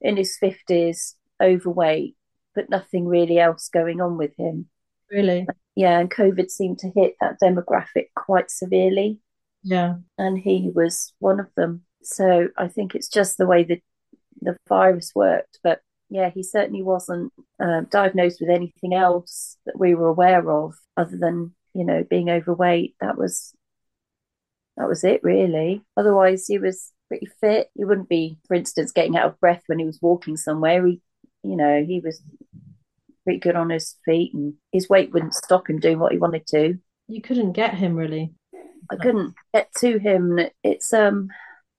in 0.00 0.16
his 0.16 0.36
fifties, 0.38 1.16
overweight, 1.42 2.16
but 2.54 2.70
nothing 2.70 3.06
really 3.06 3.38
else 3.38 3.68
going 3.68 4.00
on 4.00 4.16
with 4.16 4.36
him. 4.36 4.66
Really? 5.10 5.46
Yeah, 5.74 5.98
and 5.98 6.10
COVID 6.10 6.50
seemed 6.50 6.78
to 6.80 6.90
hit 6.94 7.14
that 7.20 7.40
demographic 7.42 8.08
quite 8.14 8.50
severely. 8.50 9.20
Yeah. 9.62 9.96
And 10.18 10.38
he 10.38 10.70
was 10.74 11.12
one 11.18 11.40
of 11.40 11.48
them. 11.56 11.82
So 12.08 12.48
I 12.56 12.68
think 12.68 12.94
it's 12.94 13.08
just 13.08 13.36
the 13.36 13.46
way 13.46 13.64
that 13.64 13.82
the 14.40 14.56
virus 14.68 15.12
worked. 15.14 15.58
But 15.62 15.80
yeah, 16.08 16.30
he 16.30 16.42
certainly 16.42 16.82
wasn't 16.82 17.32
uh, 17.62 17.82
diagnosed 17.90 18.40
with 18.40 18.50
anything 18.50 18.94
else 18.94 19.56
that 19.66 19.78
we 19.78 19.94
were 19.94 20.08
aware 20.08 20.48
of 20.50 20.74
other 20.96 21.18
than, 21.18 21.54
you 21.74 21.84
know, 21.84 22.04
being 22.08 22.30
overweight. 22.30 22.96
That 23.00 23.18
was 23.18 23.54
that 24.76 24.88
was 24.88 25.04
it 25.04 25.22
really. 25.22 25.82
Otherwise 25.96 26.46
he 26.46 26.58
was 26.58 26.92
pretty 27.08 27.28
fit. 27.40 27.68
He 27.74 27.84
wouldn't 27.84 28.08
be, 28.08 28.38
for 28.46 28.54
instance, 28.54 28.92
getting 28.92 29.16
out 29.16 29.26
of 29.26 29.40
breath 29.40 29.62
when 29.66 29.78
he 29.78 29.84
was 29.84 29.98
walking 30.00 30.36
somewhere. 30.36 30.86
He 30.86 31.02
you 31.42 31.56
know, 31.56 31.84
he 31.84 32.00
was 32.00 32.22
pretty 33.24 33.38
good 33.38 33.56
on 33.56 33.70
his 33.70 33.96
feet 34.04 34.32
and 34.32 34.54
his 34.72 34.88
weight 34.88 35.12
wouldn't 35.12 35.34
stop 35.34 35.68
him 35.68 35.78
doing 35.78 35.98
what 35.98 36.12
he 36.12 36.18
wanted 36.18 36.46
to. 36.46 36.78
You 37.06 37.20
couldn't 37.20 37.52
get 37.52 37.74
him 37.74 37.96
really. 37.96 38.32
I 38.90 38.96
couldn't 38.96 39.34
get 39.52 39.68
to 39.80 39.98
him. 39.98 40.38
It's 40.64 40.92
um 40.94 41.28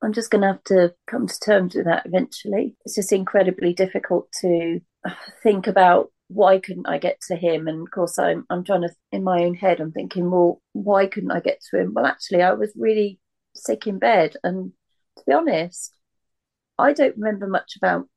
I'm 0.02 0.14
just 0.14 0.32
going 0.32 0.42
to 0.42 0.48
have 0.48 0.64
to 0.66 0.94
come 1.08 1.28
to 1.28 1.40
terms 1.40 1.76
with 1.76 1.86
that 1.86 2.06
eventually. 2.06 2.76
It's 2.86 2.96
just 2.96 3.12
incredibly 3.12 3.74
difficult 3.74 4.32
to 4.42 4.80
think 5.44 5.68
about 5.68 6.12
why 6.30 6.60
couldn't 6.60 6.88
I 6.88 7.00
get 7.00 7.20
to 7.28 7.36
him? 7.36 7.68
And 7.68 7.82
of 7.82 7.92
course, 7.92 8.20
I'm 8.20 8.46
I'm 8.50 8.64
trying 8.64 8.84
to 8.84 8.90
in 9.12 9.24
my 9.24 9.44
own 9.44 9.56
head. 9.56 9.80
I'm 9.80 9.92
thinking, 9.92 10.30
well, 10.30 10.62
why 10.74 11.08
couldn't 11.08 11.32
I 11.32 11.40
get 11.40 11.60
to 11.70 11.80
him? 11.80 11.94
Well, 11.94 12.06
actually, 12.06 12.44
I 12.44 12.54
was 12.54 12.72
really 12.78 13.20
sick 13.56 13.88
in 13.88 14.00
bed, 14.00 14.36
and 14.44 14.72
to 15.18 15.24
be 15.26 15.34
honest, 15.34 15.92
I 16.78 16.94
don't 16.94 17.18
remember 17.18 17.48
much 17.48 17.76
about 17.76 18.08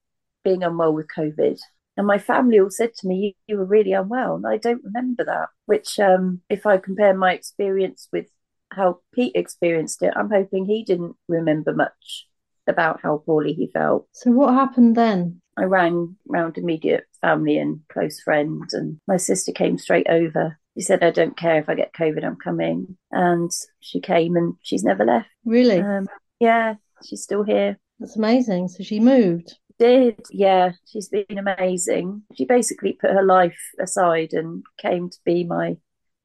being 0.44 0.62
unwell 0.62 0.92
with 0.92 1.08
COVID. 1.16 1.58
And 1.96 2.06
my 2.06 2.18
family 2.18 2.58
all 2.58 2.70
said 2.70 2.94
to 2.94 3.06
me, 3.06 3.16
you, 3.16 3.32
you 3.46 3.58
were 3.58 3.66
really 3.66 3.92
unwell. 3.92 4.36
And 4.36 4.46
I 4.46 4.56
don't 4.56 4.82
remember 4.82 5.24
that, 5.24 5.48
which, 5.66 5.98
um, 5.98 6.40
if 6.48 6.64
I 6.64 6.78
compare 6.78 7.14
my 7.14 7.34
experience 7.34 8.08
with 8.12 8.26
how 8.74 9.00
Pete 9.14 9.34
experienced 9.34 10.02
it, 10.02 10.12
I'm 10.16 10.30
hoping 10.30 10.64
he 10.64 10.84
didn't 10.84 11.16
remember 11.28 11.74
much 11.74 12.26
about 12.66 13.00
how 13.02 13.18
poorly 13.18 13.52
he 13.52 13.68
felt. 13.68 14.06
So, 14.12 14.30
what 14.30 14.54
happened 14.54 14.96
then? 14.96 15.40
I 15.56 15.64
rang 15.64 16.16
round 16.26 16.56
immediate 16.56 17.04
family 17.20 17.58
and 17.58 17.80
close 17.92 18.20
friends, 18.20 18.72
and 18.72 18.98
my 19.06 19.16
sister 19.16 19.52
came 19.52 19.78
straight 19.78 20.08
over. 20.08 20.58
She 20.76 20.82
said, 20.82 21.02
I 21.02 21.10
don't 21.10 21.36
care 21.36 21.58
if 21.58 21.68
I 21.68 21.74
get 21.74 21.92
COVID, 21.92 22.24
I'm 22.24 22.36
coming. 22.36 22.96
And 23.10 23.50
she 23.80 24.00
came 24.00 24.36
and 24.36 24.54
she's 24.62 24.82
never 24.82 25.04
left. 25.04 25.28
Really? 25.44 25.80
Um, 25.80 26.08
yeah, 26.40 26.76
she's 27.04 27.22
still 27.22 27.42
here. 27.42 27.78
That's 27.98 28.16
amazing. 28.16 28.68
So, 28.68 28.82
she 28.82 28.98
moved 28.98 29.58
did, 29.82 30.20
yeah. 30.30 30.72
She's 30.86 31.08
been 31.08 31.38
amazing. 31.38 32.22
She 32.36 32.44
basically 32.44 32.92
put 32.92 33.10
her 33.10 33.24
life 33.24 33.58
aside 33.80 34.32
and 34.32 34.62
came 34.78 35.10
to 35.10 35.18
be 35.24 35.44
my 35.44 35.76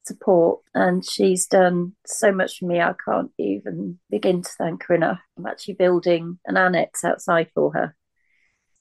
support. 0.08 0.60
And 0.74 1.04
she's 1.04 1.46
done 1.46 1.94
so 2.06 2.32
much 2.32 2.58
for 2.58 2.66
me, 2.66 2.80
I 2.80 2.94
can't 3.04 3.30
even 3.38 3.98
begin 4.10 4.42
to 4.42 4.50
thank 4.58 4.84
her 4.86 4.94
enough. 4.94 5.20
I'm 5.36 5.46
actually 5.46 5.74
building 5.74 6.38
an 6.46 6.56
annex 6.56 7.04
outside 7.04 7.50
for 7.54 7.72
her. 7.74 7.94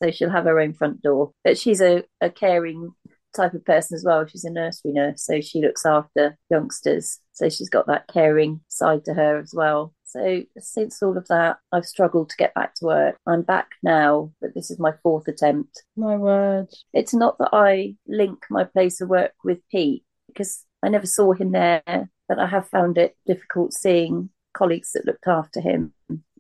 So 0.02 0.12
she'll 0.12 0.30
have 0.30 0.46
her 0.46 0.60
own 0.60 0.74
front 0.74 1.02
door. 1.02 1.32
But 1.44 1.58
she's 1.58 1.82
a, 1.82 2.04
a 2.22 2.30
caring 2.30 2.94
type 3.36 3.54
of 3.54 3.66
person 3.66 3.96
as 3.96 4.04
well. 4.04 4.26
She's 4.26 4.44
a 4.44 4.52
nursery 4.52 4.92
nurse, 4.94 5.24
so 5.24 5.40
she 5.42 5.62
looks 5.62 5.86
after 5.86 6.38
youngsters. 6.50 7.20
So 7.34 7.50
she's 7.50 7.70
got 7.70 7.88
that 7.88 8.08
caring 8.12 8.62
side 8.68 9.06
to 9.06 9.14
her 9.14 9.40
as 9.40 9.54
well. 9.56 9.94
So 10.04 10.44
since 10.58 11.04
all 11.04 11.18
of 11.18 11.28
that, 11.28 11.58
I've 11.72 11.86
struggled 11.86 12.30
to 12.30 12.38
get 12.38 12.54
back 12.54 12.74
to 12.76 12.86
work. 12.86 13.18
I'm 13.28 13.42
back 13.44 13.72
now, 13.84 14.32
but 14.42 14.54
this 14.56 14.72
is 14.72 14.80
my 14.80 14.94
fourth 15.04 15.28
attempt. 15.28 15.84
My 15.96 16.16
word. 16.16 16.68
It's 16.94 17.14
not 17.14 17.38
that 17.40 17.50
I 17.54 17.96
link 18.08 18.46
my 18.50 18.64
place 18.64 19.02
of 19.02 19.10
work 19.10 19.34
with 19.44 19.60
Pete 19.70 20.04
because 20.28 20.64
I 20.84 20.90
never 20.90 21.06
saw 21.06 21.34
him 21.34 21.52
there, 21.52 21.82
but 22.28 22.40
I 22.40 22.48
have 22.48 22.70
found 22.70 22.98
it 22.98 23.16
difficult 23.26 23.74
seeing 23.74 24.30
colleagues 24.54 24.92
that 24.94 25.06
looked 25.06 25.28
after 25.28 25.62
him 25.62 25.94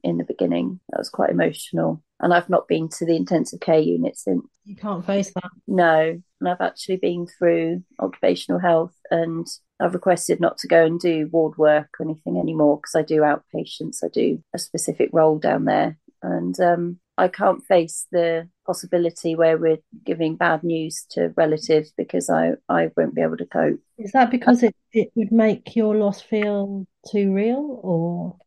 in 0.03 0.17
the 0.17 0.23
beginning. 0.23 0.79
That 0.89 0.99
was 0.99 1.09
quite 1.09 1.29
emotional. 1.29 2.01
And 2.19 2.33
I've 2.33 2.49
not 2.49 2.67
been 2.67 2.89
to 2.89 3.05
the 3.05 3.15
intensive 3.15 3.59
care 3.59 3.79
unit 3.79 4.17
since. 4.17 4.43
You 4.65 4.75
can't 4.75 5.05
face 5.05 5.31
that. 5.33 5.51
No. 5.67 6.21
And 6.39 6.49
I've 6.49 6.61
actually 6.61 6.97
been 6.97 7.27
through 7.27 7.83
occupational 7.99 8.59
health 8.59 8.95
and 9.11 9.45
I've 9.79 9.93
requested 9.93 10.39
not 10.39 10.57
to 10.59 10.67
go 10.67 10.83
and 10.83 10.99
do 10.99 11.29
ward 11.31 11.57
work 11.57 11.89
or 11.99 12.05
anything 12.05 12.37
anymore 12.37 12.77
because 12.77 12.95
I 12.95 13.03
do 13.03 13.21
outpatients. 13.21 14.03
I 14.03 14.07
do 14.11 14.43
a 14.53 14.59
specific 14.59 15.09
role 15.13 15.37
down 15.37 15.65
there. 15.65 15.97
And 16.23 16.59
um, 16.59 16.99
I 17.17 17.27
can't 17.27 17.63
face 17.65 18.07
the 18.11 18.49
possibility 18.67 19.35
where 19.35 19.57
we're 19.57 19.79
giving 20.05 20.35
bad 20.35 20.63
news 20.63 21.05
to 21.11 21.33
relatives 21.35 21.91
because 21.97 22.29
I, 22.29 22.51
I 22.69 22.91
won't 22.95 23.15
be 23.15 23.21
able 23.21 23.37
to 23.37 23.45
cope. 23.45 23.79
Is 23.97 24.11
that 24.11 24.29
because 24.29 24.61
it, 24.61 24.75
it 24.91 25.09
would 25.15 25.31
make 25.31 25.75
your 25.75 25.95
loss 25.95 26.21
feel 26.21 26.85
too 27.11 27.33
real 27.33 27.79
or 27.81 28.37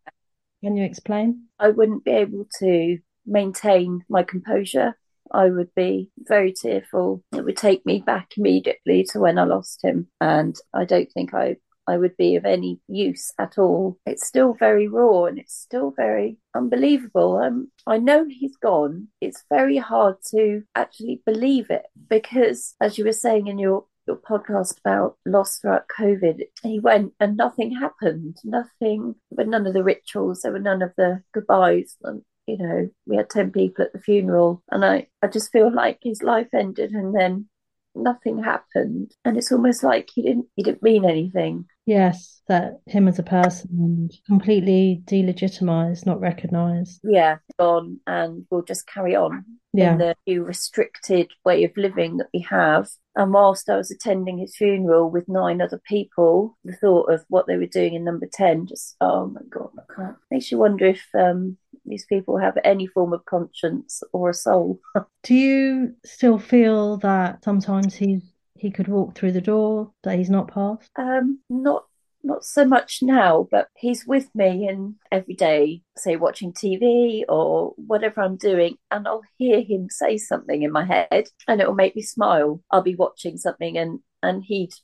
can 0.63 0.77
you 0.77 0.85
explain? 0.85 1.47
I 1.59 1.71
wouldn't 1.71 2.05
be 2.05 2.13
able 2.13 2.47
to 2.61 2.99
maintain 3.27 4.03
my 4.09 4.23
composure. 4.23 4.95
I 5.33 5.49
would 5.49 5.75
be 5.75 6.11
very 6.19 6.53
tearful. 6.53 7.23
It 7.33 7.45
would 7.45 7.57
take 7.57 7.87
me 7.87 8.03
back 8.05 8.29
immediately 8.37 9.07
to 9.11 9.21
when 9.21 9.39
I 9.39 9.45
lost 9.45 9.83
him. 9.83 10.09
And 10.21 10.55
I 10.75 10.85
don't 10.85 11.11
think 11.13 11.33
I 11.35 11.57
I 11.91 11.97
would 11.97 12.17
be 12.17 12.37
of 12.37 12.45
any 12.45 12.79
use 12.87 13.33
at 13.39 13.59
all. 13.59 13.99
It's 14.07 14.27
still 14.27 14.55
very 14.55 14.87
raw 14.87 15.25
and 15.25 15.39
it's 15.39 15.55
still 15.55 15.93
very 15.97 16.39
unbelievable. 16.55 17.37
Um, 17.37 17.73
I 17.85 17.99
know 17.99 18.27
he's 18.29 18.57
gone. 18.57 19.09
It's 19.21 19.45
very 19.51 19.77
hard 19.77 20.17
to 20.31 20.63
actually 20.77 21.21
believe 21.27 21.69
it 21.71 21.87
because, 22.09 22.77
as 22.81 22.97
you 22.97 23.05
were 23.05 23.13
saying 23.13 23.49
in 23.49 23.59
your 23.59 23.87
your 24.07 24.17
podcast 24.17 24.79
about 24.81 25.17
loss 25.27 25.59
throughout 25.59 25.89
COVID, 25.89 26.43
he 26.63 26.79
went 26.79 27.13
and 27.21 27.37
nothing 27.37 27.75
happened. 27.75 28.37
Nothing, 28.45 29.17
but 29.31 29.49
none 29.49 29.67
of 29.67 29.75
the 29.75 29.85
rituals. 29.85 30.43
There 30.43 30.53
were 30.53 30.59
none 30.59 30.83
of 30.83 30.93
the 30.97 31.23
goodbyes. 31.33 31.97
And, 32.03 32.23
you 32.47 32.59
know, 32.59 32.89
we 33.07 33.17
had 33.17 33.31
10 33.31 33.51
people 33.53 33.85
at 33.85 33.93
the 33.93 34.01
funeral. 34.01 34.63
And 34.71 34.85
I, 34.85 35.09
I 35.23 35.27
just 35.27 35.53
feel 35.53 35.73
like 35.73 35.99
his 36.03 36.23
life 36.23 36.49
ended 36.55 36.93
and 36.93 37.15
then 37.15 37.49
nothing 37.95 38.43
happened. 38.43 39.13
And 39.25 39.37
it's 39.37 39.53
almost 39.53 39.83
like 39.83 40.09
he 40.15 40.23
didn't, 40.23 40.47
he 40.57 40.63
didn't 40.63 40.83
mean 40.83 41.05
anything. 41.05 41.67
Yes, 41.87 42.41
that 42.49 42.81
him 42.87 43.09
as 43.09 43.19
a 43.19 43.25
person 43.25 44.11
completely 44.27 45.03
delegitimized, 45.07 46.07
not 46.07 46.21
recognized. 46.21 47.01
Yeah, 47.03 47.39
gone 47.59 48.01
and 48.07 48.47
we'll 48.51 48.63
just 48.63 48.87
carry 48.87 49.17
on 49.17 49.45
yeah. 49.73 49.93
in 49.93 49.99
the 49.99 50.15
new 50.27 50.45
restricted 50.45 51.31
way 51.45 51.65
of 51.65 51.77
living 51.77 52.19
that 52.19 52.29
we 52.33 52.41
have. 52.49 52.89
And 53.17 53.33
whilst 53.33 53.69
I 53.69 53.77
was 53.77 53.91
attending 53.91 54.39
his 54.39 54.57
funeral 54.57 55.11
with 55.11 55.29
nine 55.29 55.61
other 55.61 55.81
people, 55.85 56.57
the 56.65 56.73
thought 56.75 57.13
of 57.13 57.25
what 57.29 57.47
they 57.47 57.57
were 57.57 57.67
doing 57.67 57.95
in 57.95 58.05
number 58.05 58.29
10 58.33 58.67
just, 58.67 58.97
oh 59.01 59.27
my 59.27 59.41
God, 59.49 59.71
I 59.79 59.95
can't. 59.95 60.17
Makes 60.31 60.53
you 60.53 60.59
wonder 60.59 60.87
if 60.87 61.05
um, 61.19 61.57
these 61.91 62.07
people 62.07 62.39
have 62.39 62.57
any 62.65 62.87
form 62.87 63.13
of 63.13 63.25
conscience 63.25 64.03
or 64.13 64.31
a 64.31 64.35
soul. 64.35 64.79
Do 65.23 65.35
you 65.35 65.95
still 66.05 66.39
feel 66.39 66.97
that 66.99 67.45
sometimes 67.45 67.95
he's 67.95 68.23
he 68.57 68.71
could 68.71 68.89
walk 68.89 69.15
through 69.15 69.33
the 69.33 69.41
door 69.41 69.91
that 70.03 70.19
he's 70.19 70.29
not 70.31 70.53
past? 70.53 70.91
Um, 70.97 71.41
not 71.49 71.85
not 72.23 72.45
so 72.45 72.67
much 72.67 72.99
now, 73.03 73.49
but 73.51 73.69
he's 73.77 74.07
with 74.07 74.29
me 74.35 74.69
and 74.69 74.97
every 75.11 75.35
day, 75.35 75.83
say 75.97 76.17
watching 76.17 76.53
TV 76.53 77.25
or 77.29 77.73
whatever 77.77 78.21
I'm 78.21 78.37
doing, 78.37 78.77
and 78.91 79.09
I'll 79.09 79.23
hear 79.39 79.63
him 79.63 79.89
say 79.91 80.19
something 80.19 80.63
in 80.63 80.71
my 80.71 80.85
head 80.85 81.29
and 81.49 81.61
it'll 81.61 81.75
make 81.75 81.97
me 81.97 82.03
smile. 82.03 82.61
I'll 82.71 82.83
be 82.83 82.95
watching 82.95 83.39
something 83.39 83.79
and 83.79 84.01
and 84.23 84.45
he'd 84.45 84.75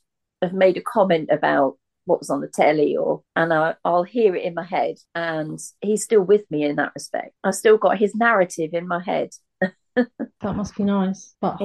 have 0.41 0.53
made 0.53 0.77
a 0.77 0.81
comment 0.81 1.29
about 1.31 1.77
what 2.07 2.19
was 2.19 2.29
on 2.29 2.41
the 2.41 2.47
telly 2.47 2.97
or 2.97 3.21
and 3.35 3.53
I, 3.53 3.75
will 3.85 4.03
hear 4.03 4.35
it 4.35 4.43
in 4.43 4.53
my 4.55 4.65
head 4.65 4.95
and 5.13 5.59
he's 5.81 6.03
still 6.03 6.21
with 6.21 6.49
me 6.49 6.63
in 6.63 6.77
that 6.77 6.93
respect. 6.95 7.33
I've 7.43 7.55
still 7.55 7.77
got 7.77 7.97
his 7.97 8.15
narrative 8.15 8.71
in 8.73 8.87
my 8.87 9.03
head 9.03 9.29
that 10.41 10.55
must 10.55 10.75
be 10.75 10.83
nice, 10.83 11.35
but. 11.41 11.57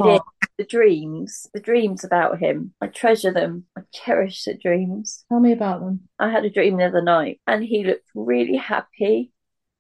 The 0.59 0.65
dreams, 0.65 1.49
the 1.55 1.61
dreams 1.61 2.05
about 2.05 2.39
him. 2.39 2.75
I 2.81 2.87
treasure 2.87 3.33
them. 3.33 3.65
I 3.77 3.83
cherish 3.93 4.45
the 4.45 4.55
dreams. 4.55 5.25
Tell 5.29 5.41
me 5.41 5.53
about 5.53 5.81
them. 5.81 6.09
I 6.19 6.31
had 6.31 6.45
a 6.45 6.51
dream 6.51 6.77
the 6.77 6.85
other 6.85 7.03
night 7.03 7.41
and 7.47 7.65
he 7.65 7.85
looked 7.85 8.09
really 8.15 8.57
happy, 8.57 9.33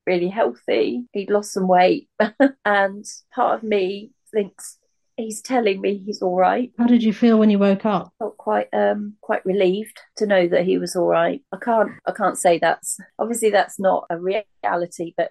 really 0.07 0.29
healthy. 0.29 1.05
He'd 1.13 1.31
lost 1.31 1.53
some 1.53 1.69
weight. 1.69 2.09
and 2.65 3.05
part 3.35 3.59
of 3.59 3.63
me 3.63 4.13
thinks 4.33 4.79
he's 5.17 5.43
telling 5.43 5.81
me 5.81 6.03
he's 6.05 6.23
all 6.23 6.37
right. 6.37 6.73
How 6.79 6.87
did 6.87 7.03
you 7.03 7.13
feel 7.13 7.39
when 7.39 7.51
you 7.51 7.59
woke 7.59 7.85
up? 7.87 8.13
I 8.21 8.25
felt 8.25 8.37
quite 8.37 8.69
um 8.73 9.15
quite 9.21 9.45
relieved 9.47 9.99
to 10.17 10.27
know 10.27 10.47
that 10.49 10.65
he 10.65 10.79
was 10.79 10.97
all 10.97 11.07
right. 11.07 11.43
I 11.53 11.59
can't 11.63 11.91
I 12.07 12.13
can't 12.13 12.39
say 12.39 12.59
that's 12.59 12.99
obviously 13.19 13.51
that's 13.51 13.79
not 13.79 14.07
a 14.11 14.19
reality, 14.19 15.15
but 15.17 15.31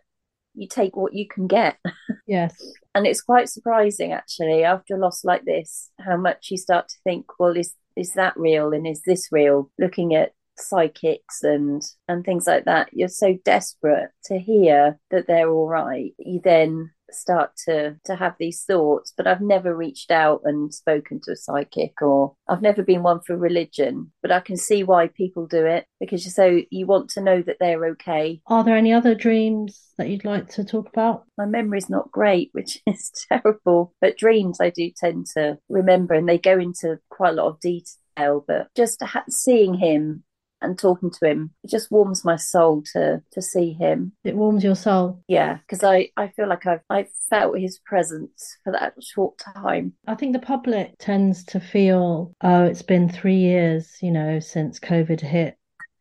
you 0.53 0.67
take 0.67 0.95
what 0.95 1.13
you 1.13 1.27
can 1.27 1.47
get. 1.47 1.77
Yes. 2.27 2.55
and 2.95 3.05
it's 3.05 3.21
quite 3.21 3.49
surprising 3.49 4.13
actually 4.13 4.63
after 4.63 4.95
a 4.95 4.97
loss 4.99 5.25
like 5.25 5.43
this 5.43 5.89
how 5.99 6.15
much 6.15 6.47
you 6.49 6.55
start 6.57 6.87
to 6.87 6.95
think 7.03 7.25
well 7.39 7.57
is 7.57 7.73
is 7.97 8.13
that 8.13 8.37
real 8.37 8.71
and 8.71 8.87
is 8.87 9.01
this 9.05 9.27
real 9.33 9.69
looking 9.77 10.15
at 10.15 10.31
psychics 10.57 11.43
and 11.43 11.81
and 12.07 12.23
things 12.23 12.47
like 12.47 12.63
that 12.65 12.87
you're 12.93 13.09
so 13.09 13.37
desperate 13.43 14.11
to 14.23 14.37
hear 14.39 14.97
that 15.09 15.27
they're 15.27 15.49
all 15.49 15.67
right 15.67 16.13
you 16.19 16.39
then 16.41 16.91
start 17.13 17.51
to 17.65 17.95
to 18.05 18.15
have 18.15 18.33
these 18.39 18.63
thoughts 18.63 19.13
but 19.15 19.27
i've 19.27 19.41
never 19.41 19.75
reached 19.75 20.11
out 20.11 20.41
and 20.45 20.73
spoken 20.73 21.19
to 21.23 21.31
a 21.31 21.35
psychic 21.35 22.01
or 22.01 22.33
i've 22.47 22.61
never 22.61 22.83
been 22.83 23.03
one 23.03 23.19
for 23.25 23.35
religion 23.37 24.11
but 24.21 24.31
i 24.31 24.39
can 24.39 24.57
see 24.57 24.83
why 24.83 25.07
people 25.07 25.45
do 25.47 25.65
it 25.65 25.85
because 25.99 26.25
you 26.25 26.31
so 26.31 26.61
you 26.69 26.85
want 26.85 27.09
to 27.09 27.21
know 27.21 27.41
that 27.41 27.57
they're 27.59 27.85
okay 27.85 28.41
Are 28.47 28.63
there 28.63 28.77
any 28.77 28.93
other 28.93 29.15
dreams 29.15 29.79
that 29.97 30.09
you'd 30.09 30.25
like 30.25 30.49
to 30.49 30.63
talk 30.63 30.87
about? 30.87 31.23
my 31.37 31.45
memory's 31.45 31.89
not 31.89 32.11
great 32.11 32.49
which 32.53 32.79
is 32.87 33.11
terrible 33.31 33.93
but 34.01 34.17
dreams 34.17 34.59
i 34.61 34.69
do 34.69 34.89
tend 34.95 35.25
to 35.37 35.57
remember 35.69 36.13
and 36.13 36.27
they 36.27 36.37
go 36.37 36.57
into 36.59 36.99
quite 37.09 37.31
a 37.31 37.35
lot 37.35 37.47
of 37.47 37.59
detail 37.59 38.43
but 38.47 38.67
just 38.75 39.01
ha- 39.01 39.23
seeing 39.29 39.73
him 39.73 40.23
and 40.61 40.77
talking 40.77 41.09
to 41.11 41.27
him 41.29 41.51
it 41.63 41.69
just 41.69 41.91
warms 41.91 42.23
my 42.25 42.35
soul 42.35 42.83
to 42.93 43.21
to 43.31 43.41
see 43.41 43.73
him 43.73 44.11
It 44.23 44.35
warms 44.35 44.63
your 44.63 44.75
soul. 44.75 45.21
yeah 45.27 45.57
because 45.57 45.83
i 45.83 46.09
i 46.17 46.27
feel 46.29 46.47
like 46.47 46.65
i've 46.67 46.81
i 46.89 47.07
felt 47.29 47.57
his 47.59 47.79
presence 47.85 48.57
for 48.63 48.71
that 48.73 48.93
short 49.01 49.37
time 49.37 49.93
I 50.07 50.15
think 50.15 50.33
the 50.33 50.39
public 50.39 50.95
tends 50.99 51.43
to 51.45 51.59
feel, 51.59 52.33
oh, 52.41 52.63
it's 52.65 52.81
been 52.81 53.07
three 53.09 53.37
years, 53.37 53.97
you 54.01 54.11
know, 54.11 54.39
since 54.39 54.79
COVID 54.79 55.21
hit 55.21 55.57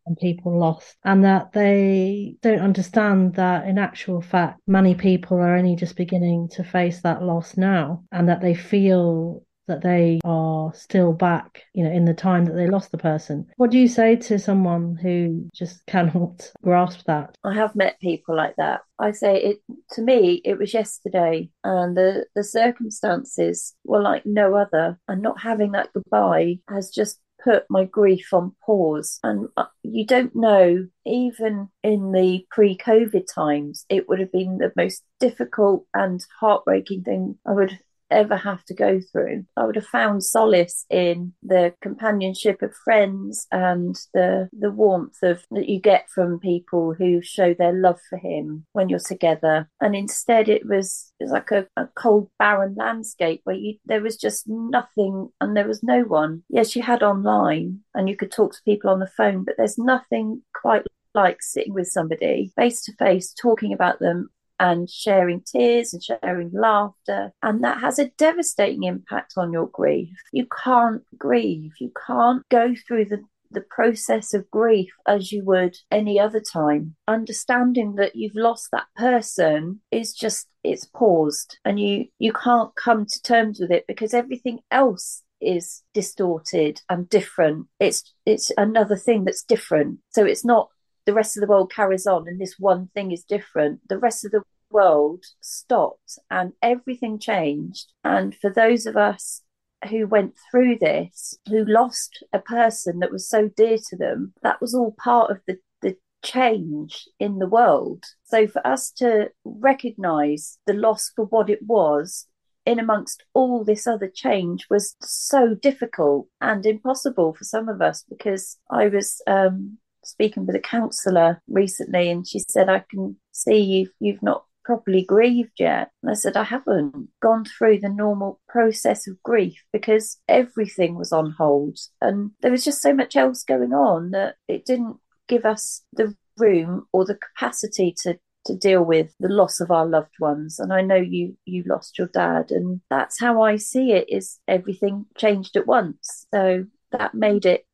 and 0.07 0.17
people 0.17 0.59
lost, 0.59 0.97
and 1.05 1.23
that 1.25 1.53
they 1.53 2.37
don't 2.43 2.61
understand 2.61 3.35
that 3.35 3.69
in 3.69 3.79
actual 3.79 4.21
fact, 4.21 4.59
many 4.67 4.95
people 4.95 5.37
are 5.37 5.57
only 5.57 5.77
just 5.77 5.95
beginning 5.97 6.49
to 6.55 6.65
face 6.65 7.01
that 7.03 7.23
loss 7.23 7.57
now, 7.57 8.03
and 8.11 8.29
that 8.29 8.41
they 8.41 8.55
feel 8.55 9.43
that 9.69 9.83
they 9.83 10.21
are 10.25 10.73
still 10.75 11.13
back, 11.13 11.63
you 11.75 11.85
know, 11.85 11.91
in 11.91 12.05
the 12.05 12.15
time 12.15 12.45
that 12.45 12.55
they 12.55 12.67
lost 12.67 12.91
the 12.91 12.99
person. 12.99 13.47
What 13.57 13.71
do 13.71 13.79
you 13.79 13.89
say 13.89 14.17
to 14.17 14.39
someone 14.39 14.97
who 14.97 15.49
just 15.55 15.85
cannot 15.87 16.51
grasp 16.63 17.05
that? 17.07 17.37
I 17.45 17.55
have 17.55 17.77
met 17.77 18.01
people 18.01 18.37
like 18.37 18.57
that. 18.57 18.81
I 18.99 19.13
say 19.13 19.43
it 19.43 19.63
to 19.93 20.03
me, 20.03 20.43
it 20.45 20.59
was 20.59 20.75
yesterday, 20.75 21.51
and 21.65 21.97
the, 21.97 22.27
the 22.35 22.45
circumstances 22.45 23.75
were 23.85 24.03
like 24.03 24.27
no 24.27 24.55
other. 24.55 24.99
And 25.09 25.23
not 25.23 25.41
having 25.41 25.73
that 25.73 25.93
goodbye 25.93 26.59
has 26.69 26.91
just 26.91 27.19
put 27.43 27.65
my 27.69 27.85
grief 27.85 28.33
on 28.33 28.55
pause. 28.65 29.19
And 29.23 29.49
uh, 29.57 29.67
you 29.83 30.07
don't 30.07 30.35
know, 30.35 30.87
even 31.07 31.69
in 31.83 32.13
the 32.13 32.47
pre 32.51 32.77
COVID 32.77 33.25
times, 33.33 33.85
it 33.89 34.09
would 34.09 34.21
have 34.21 34.33
been 34.33 34.59
the 34.59 34.73
most 34.77 35.03
difficult 35.19 35.87
and 35.95 36.25
heartbreaking 36.41 37.03
thing 37.03 37.39
I 37.47 37.53
would 37.53 37.79
ever 38.11 38.37
have 38.37 38.65
to 38.65 38.75
go 38.75 39.01
through. 39.13 39.45
I 39.57 39.65
would 39.65 39.77
have 39.77 39.87
found 39.87 40.25
solace 40.25 40.85
in 40.91 41.33
the 41.43 41.75
companionship 41.81 42.63
of 42.63 42.75
friends 42.85 43.47
and 43.53 43.97
the 44.15 44.49
the 44.53 44.71
warmth 44.71 45.23
of 45.23 45.45
that 45.51 45.69
you 45.69 45.81
get 45.81 46.09
from 46.15 46.41
people 46.41 46.95
who 46.95 47.23
show 47.23 47.55
their 47.55 47.73
love 47.73 47.99
for 48.09 48.19
him 48.19 48.67
when 48.73 48.89
you're 48.89 48.99
together. 48.99 49.69
And 49.81 49.95
instead 49.95 50.49
it 50.49 50.67
was 50.67 51.13
it 51.21 51.25
was 51.25 51.33
like 51.33 51.51
a, 51.51 51.67
a 51.77 51.89
cold 51.95 52.31
barren 52.39 52.75
landscape 52.77 53.41
where 53.45 53.57
you 53.57 53.75
there 53.85 54.03
was 54.03 54.17
just 54.17 54.45
nothing 54.47 55.31
and 55.41 55.57
there 55.57 55.69
was 55.69 55.83
no 55.83 56.01
one. 56.03 56.43
Yes, 56.49 56.77
you 56.77 56.83
had 56.83 57.03
online 57.03 57.81
and 57.95 58.09
you 58.09 58.17
could 58.17 58.33
talk 58.33 58.53
to 58.53 58.63
people 58.65 58.91
on 58.91 59.01
the 59.01 59.07
phone, 59.07 59.45
but 59.45 59.55
there's 59.57 59.79
nothing 59.79 60.43
quite 60.55 60.83
like 61.15 61.43
sitting 61.43 61.75
with 61.75 61.89
somebody 61.89 62.53
face 62.57 62.85
to 62.85 62.93
face 62.95 63.35
talking 63.35 63.73
about 63.73 63.99
them 63.99 64.29
and 64.61 64.89
sharing 64.89 65.41
tears 65.41 65.93
and 65.93 66.03
sharing 66.03 66.53
laughter. 66.53 67.33
And 67.43 67.65
that 67.65 67.81
has 67.81 67.99
a 67.99 68.11
devastating 68.11 68.85
impact 68.85 69.33
on 69.37 69.53
your 69.53 69.67
grief. 69.67 70.11
You 70.33 70.47
can't 70.65 71.03
grieve, 71.19 71.73
you 71.81 71.91
can't 72.07 72.49
go 72.49 72.75
through 72.87 73.07
the 73.07 73.23
the 73.53 73.61
process 73.63 74.33
of 74.33 74.49
grief 74.51 74.93
as 75.07 75.33
you 75.33 75.45
would 75.45 75.77
any 75.91 76.21
other 76.21 76.41
time. 76.41 76.95
Understanding 77.09 77.97
that 77.97 78.15
you've 78.15 78.37
lost 78.37 78.69
that 78.71 78.87
person 78.97 79.81
is 79.91 80.15
just 80.15 80.47
it's 80.63 80.85
paused 80.85 81.59
and 81.65 81.81
you 81.81 82.07
you 82.19 82.33
can't 82.33 82.75
come 82.77 83.07
to 83.07 83.23
terms 83.23 83.59
with 83.59 83.73
it 83.73 83.87
because 83.89 84.15
everything 84.15 84.61
else 84.71 85.23
is 85.41 85.83
distorted 85.95 86.81
and 86.89 87.09
different. 87.09 87.67
It's 87.79 88.15
it's 88.27 88.53
another 88.57 88.97
thing 88.97 89.25
that's 89.25 89.43
different. 89.43 89.99
So 90.11 90.25
it's 90.25 90.45
not 90.45 90.69
the 91.11 91.15
rest 91.15 91.37
of 91.37 91.41
the 91.41 91.49
world 91.49 91.73
carries 91.73 92.07
on 92.07 92.29
and 92.29 92.41
this 92.41 92.55
one 92.57 92.89
thing 92.95 93.11
is 93.11 93.25
different. 93.25 93.81
The 93.89 93.99
rest 93.99 94.25
of 94.25 94.31
the 94.31 94.45
world 94.71 95.25
stopped 95.41 96.21
and 96.31 96.53
everything 96.63 97.19
changed. 97.19 97.93
And 98.05 98.33
for 98.33 98.49
those 98.49 98.87
of 98.87 98.97
us 98.97 99.43
who 99.89 100.07
went 100.07 100.35
through 100.49 100.79
this, 100.79 101.37
who 101.49 101.65
lost 101.65 102.23
a 102.33 102.39
person 102.39 103.01
that 103.01 103.11
was 103.11 103.29
so 103.29 103.49
dear 103.49 103.79
to 103.89 103.97
them, 103.97 104.35
that 104.45 104.61
was 104.61 104.73
all 104.73 104.95
part 105.03 105.33
of 105.33 105.41
the, 105.49 105.59
the 105.83 105.97
change 106.23 107.09
in 107.19 107.41
the 107.41 107.49
world. 107.49 108.05
So 108.23 108.47
for 108.47 108.65
us 108.65 108.93
to 108.99 109.31
recognize 109.45 110.59
the 110.69 110.75
loss 110.75 111.11
for 111.17 111.25
what 111.25 111.51
it 111.51 111.67
was 111.67 112.29
in 112.65 112.79
amongst 112.79 113.25
all 113.35 113.65
this 113.65 113.89
other 113.89 114.09
change 114.15 114.69
was 114.71 114.95
so 115.01 115.57
difficult 115.57 116.29
and 116.41 116.65
impossible 116.65 117.35
for 117.35 117.43
some 117.43 117.69
of 117.69 117.83
us 117.83 118.05
because 118.09 118.59
I 118.71 118.87
was 118.87 119.21
um, 119.27 119.79
speaking 120.05 120.47
with 120.47 120.57
a 120.57 120.61
counsellor 120.61 121.43
recently 121.49 122.11
and 122.11 122.27
she 122.27 122.39
said, 122.39 122.69
I 122.69 122.85
can 122.91 123.17
see 123.33 123.59
you've, 123.59 123.91
you've 124.01 124.23
not 124.23 124.45
properly 124.65 125.03
grieved 125.03 125.59
yet. 125.59 125.91
And 126.03 126.11
I 126.11 126.15
said, 126.15 126.37
I 126.37 126.45
haven't 126.45 127.09
gone 127.21 127.45
through 127.45 127.81
the 127.81 127.89
normal 127.89 128.41
process 128.49 129.07
of 129.09 129.23
grief 129.23 129.63
because 129.73 130.19
everything 130.29 130.95
was 130.95 131.13
on 131.13 131.33
hold 131.33 131.79
and 132.01 132.33
there 132.41 132.53
was 132.53 132.65
just 132.65 132.83
so 132.83 132.95
much 132.95 133.17
else 133.17 133.43
going 133.43 133.73
on 133.73 134.11
that 134.11 134.37
it 134.49 134.65
didn't 134.65 134.97
give 135.29 135.45
us 135.45 135.83
the 135.93 136.15
room 136.39 136.87
or 136.93 137.05
the 137.05 137.17
capacity 137.17 137.95
to 138.03 138.19
to 138.47 138.57
deal 138.57 138.83
with 138.83 139.13
the 139.21 139.29
loss 139.29 139.61
of 139.61 139.71
our 139.71 139.87
loved 139.87 140.15
ones 140.19 140.59
and 140.59 140.73
i 140.73 140.81
know 140.81 140.97
you 140.97 141.37
you 141.45 141.63
lost 141.67 141.99
your 141.99 142.07
dad 142.09 142.51
and 142.51 142.81
that's 142.89 143.21
how 143.21 143.43
i 143.43 143.57
see 143.57 143.93
it 143.93 144.07
is 144.09 144.39
everything 144.49 145.05
changed 145.19 145.57
at 145.57 145.67
once 145.67 146.27
so 146.33 146.65
that 146.91 147.15
made 147.15 147.45
it 147.45 147.67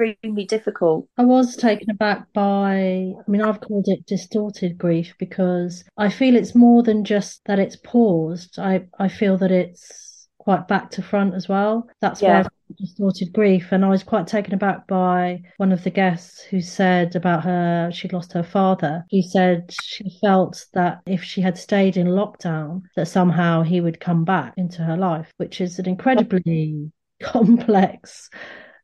extremely 0.00 0.44
difficult 0.44 1.06
I 1.16 1.24
was 1.24 1.56
taken 1.56 1.90
aback 1.90 2.32
by, 2.32 2.76
I 3.16 3.30
mean, 3.30 3.42
I've 3.42 3.60
called 3.60 3.86
it 3.88 4.06
distorted 4.06 4.76
grief 4.78 5.14
because 5.18 5.84
I 5.96 6.08
feel 6.08 6.36
it's 6.36 6.54
more 6.54 6.82
than 6.82 7.04
just 7.04 7.42
that 7.46 7.58
it's 7.58 7.76
paused. 7.76 8.58
I, 8.58 8.86
I 8.98 9.08
feel 9.08 9.36
that 9.38 9.50
it's 9.52 10.28
quite 10.38 10.68
back 10.68 10.90
to 10.90 11.02
front 11.02 11.34
as 11.34 11.48
well. 11.48 11.88
That's 12.00 12.20
why 12.20 12.28
Yeah. 12.28 12.38
I 12.40 12.42
call 12.42 12.50
it 12.70 12.76
distorted 12.78 13.32
grief. 13.32 13.68
And 13.70 13.84
I 13.84 13.88
was 13.88 14.02
quite 14.02 14.26
taken 14.26 14.52
aback 14.52 14.86
by 14.86 15.42
one 15.56 15.72
of 15.72 15.84
the 15.84 15.90
guests 15.90 16.42
who 16.42 16.60
said 16.60 17.14
about 17.16 17.44
her, 17.44 17.90
she'd 17.92 18.12
lost 18.12 18.32
her 18.32 18.42
father. 18.42 19.04
She 19.10 19.22
said 19.22 19.70
she 19.80 20.04
felt 20.20 20.66
that 20.74 21.00
if 21.06 21.22
she 21.22 21.40
had 21.40 21.56
stayed 21.56 21.96
in 21.96 22.08
lockdown, 22.08 22.82
that 22.96 23.06
somehow 23.08 23.62
he 23.62 23.80
would 23.80 24.00
come 24.00 24.24
back 24.24 24.54
into 24.56 24.82
her 24.82 24.96
life, 24.96 25.32
which 25.36 25.60
is 25.60 25.78
an 25.78 25.88
incredibly 25.88 26.90
complex 27.22 28.28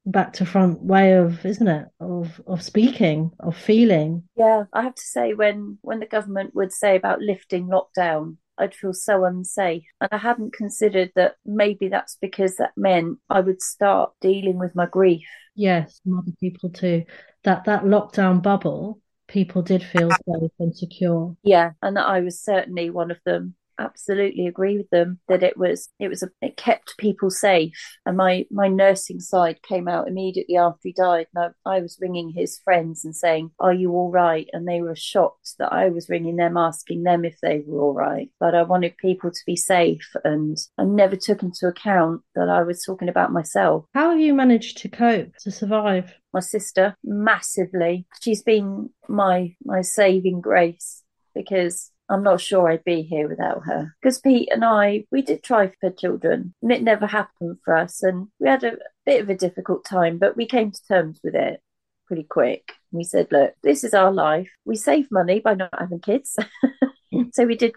back 0.07 0.33
to 0.35 0.47
front 0.47 0.83
way 0.83 1.13
of 1.15 1.45
isn't 1.45 1.69
it 1.69 1.89
of 2.01 2.41
of 2.47 2.63
speaking 2.63 3.33
of 3.41 3.57
feeling 3.57 4.25
Yeah, 4.37 4.65
I 4.73 4.83
have 4.83 4.95
to 4.95 5.03
say 5.03 5.35
when 5.35 5.79
when 5.83 6.01
the 6.01 6.07
government 6.07 6.55
would 6.55 6.73
say 6.73 6.97
about 6.97 7.21
lifting 7.21 7.69
lockdown, 7.69 8.39
I'd 8.59 8.75
feel 8.75 8.93
so 8.93 9.25
unsafe. 9.25 9.85
And 10.01 10.09
I 10.13 10.17
hadn't 10.19 10.53
considered 10.53 11.13
that 11.15 11.37
maybe 11.45 11.89
that's 11.89 12.17
because 12.21 12.57
that 12.57 12.73
meant 12.77 13.19
I 13.29 13.41
would 13.41 13.63
start 13.63 14.13
dealing 14.21 14.59
with 14.59 14.75
my 14.75 14.87
grief. 14.87 15.27
yes 15.55 16.01
from 16.01 16.19
other 16.19 16.33
people 16.41 16.71
too 16.71 17.05
that 17.45 17.65
that 17.65 17.83
lockdown 17.85 18.43
bubble 18.43 19.01
people 19.29 19.63
did 19.63 19.83
feel 19.83 20.13
safe 20.13 20.51
and 20.59 20.77
secure 20.77 21.37
Yeah, 21.43 21.73
and 21.83 21.97
that 21.97 22.07
I 22.07 22.21
was 22.21 22.41
certainly 22.41 22.91
one 22.91 23.11
of 23.11 23.19
them. 23.25 23.55
Absolutely 23.79 24.47
agree 24.47 24.77
with 24.77 24.91
them 24.91 25.21
that 25.29 25.43
it 25.43 25.57
was 25.57 25.89
it 25.99 26.09
was 26.09 26.23
a, 26.23 26.31
it 26.41 26.57
kept 26.57 26.99
people 26.99 27.31
safe. 27.31 27.73
And 28.07 28.17
my 28.17 28.47
my 28.51 28.69
nursing 28.69 29.21
side 29.21 29.63
came 29.63 29.89
out 29.89 30.09
immediately 30.09 30.57
after 30.57 30.81
he 30.83 30.93
died. 30.93 31.27
And 31.35 31.53
I, 31.67 31.77
I 31.77 31.81
was 31.81 31.99
ringing 32.01 32.31
his 32.31 32.59
friends 32.63 33.05
and 33.05 33.15
saying, 33.15 33.51
"Are 33.59 33.73
you 33.73 33.93
all 33.93 34.11
right?" 34.11 34.49
And 34.53 34.67
they 34.67 34.83
were 34.83 34.97
shocked 34.97 35.55
that 35.59 35.73
I 35.73 35.89
was 35.89 36.09
ringing 36.09 36.37
them, 36.37 36.57
asking 36.57 37.03
them 37.03 37.25
if 37.25 37.39
they 37.41 37.63
were 37.67 37.81
all 37.81 37.95
right. 37.95 38.31
But 38.39 38.55
I 38.55 38.63
wanted 38.63 38.97
people 38.99 39.31
to 39.31 39.41
be 39.47 39.57
safe, 39.57 40.15
and 40.25 40.57
I 40.79 40.85
never 40.85 41.17
took 41.17 41.43
into 41.43 41.67
account 41.67 42.23
that 42.35 42.49
I 42.49 42.63
was 42.63 42.83
talking 42.83 43.09
about 43.09 43.33
myself. 43.33 43.87
how 43.95 44.11
have 44.11 44.21
you 44.21 44.35
managed 44.35 44.79
to 44.79 44.89
cope 44.89 45.37
to 45.39 45.51
survive 45.51 46.15
my 46.33 46.41
sister 46.41 46.97
massively. 47.05 48.07
She's 48.21 48.43
been 48.43 48.91
my 49.09 49.55
my 49.65 49.83
saving 49.83 50.41
grace 50.41 51.03
because 51.35 51.91
I'm 52.11 52.23
not 52.25 52.41
sure 52.41 52.69
I'd 52.69 52.85
be 52.85 53.03
here 53.03 53.29
without 53.29 53.65
her. 53.65 53.95
Because 54.03 54.21
Pete 54.21 54.51
and 54.53 54.65
I, 54.65 55.05
we 55.11 55.23
did 55.23 55.43
try 55.43 55.73
for 55.81 55.91
children, 55.91 56.55
and 56.61 56.73
it 56.73 56.83
never 56.83 57.07
happened 57.07 57.59
for 57.65 57.77
us, 57.77 58.03
and 58.03 58.29
we 58.39 58.49
had 58.49 58.65
a 58.65 58.77
bit 59.07 59.23
of 59.23 59.31
a 59.31 59.37
difficult 59.37 59.85
time, 59.85 60.19
but 60.19 60.37
we 60.37 60.47
came 60.47 60.73
to 60.73 60.87
terms 60.89 61.21
with 61.23 61.35
it 61.35 61.61
pretty 62.07 62.25
quick. 62.25 62.73
We 62.91 63.05
said, 63.05 63.29
look, 63.31 63.55
this 63.63 63.85
is 63.85 63.95
our 63.95 64.13
life. 64.13 64.51
We 64.65 64.75
save 64.75 65.07
money 65.13 65.39
by 65.39 65.55
not 65.55 65.71
having 65.79 66.01
kids. 66.01 66.37
so 67.33 67.45
we 67.45 67.55
did 67.55 67.75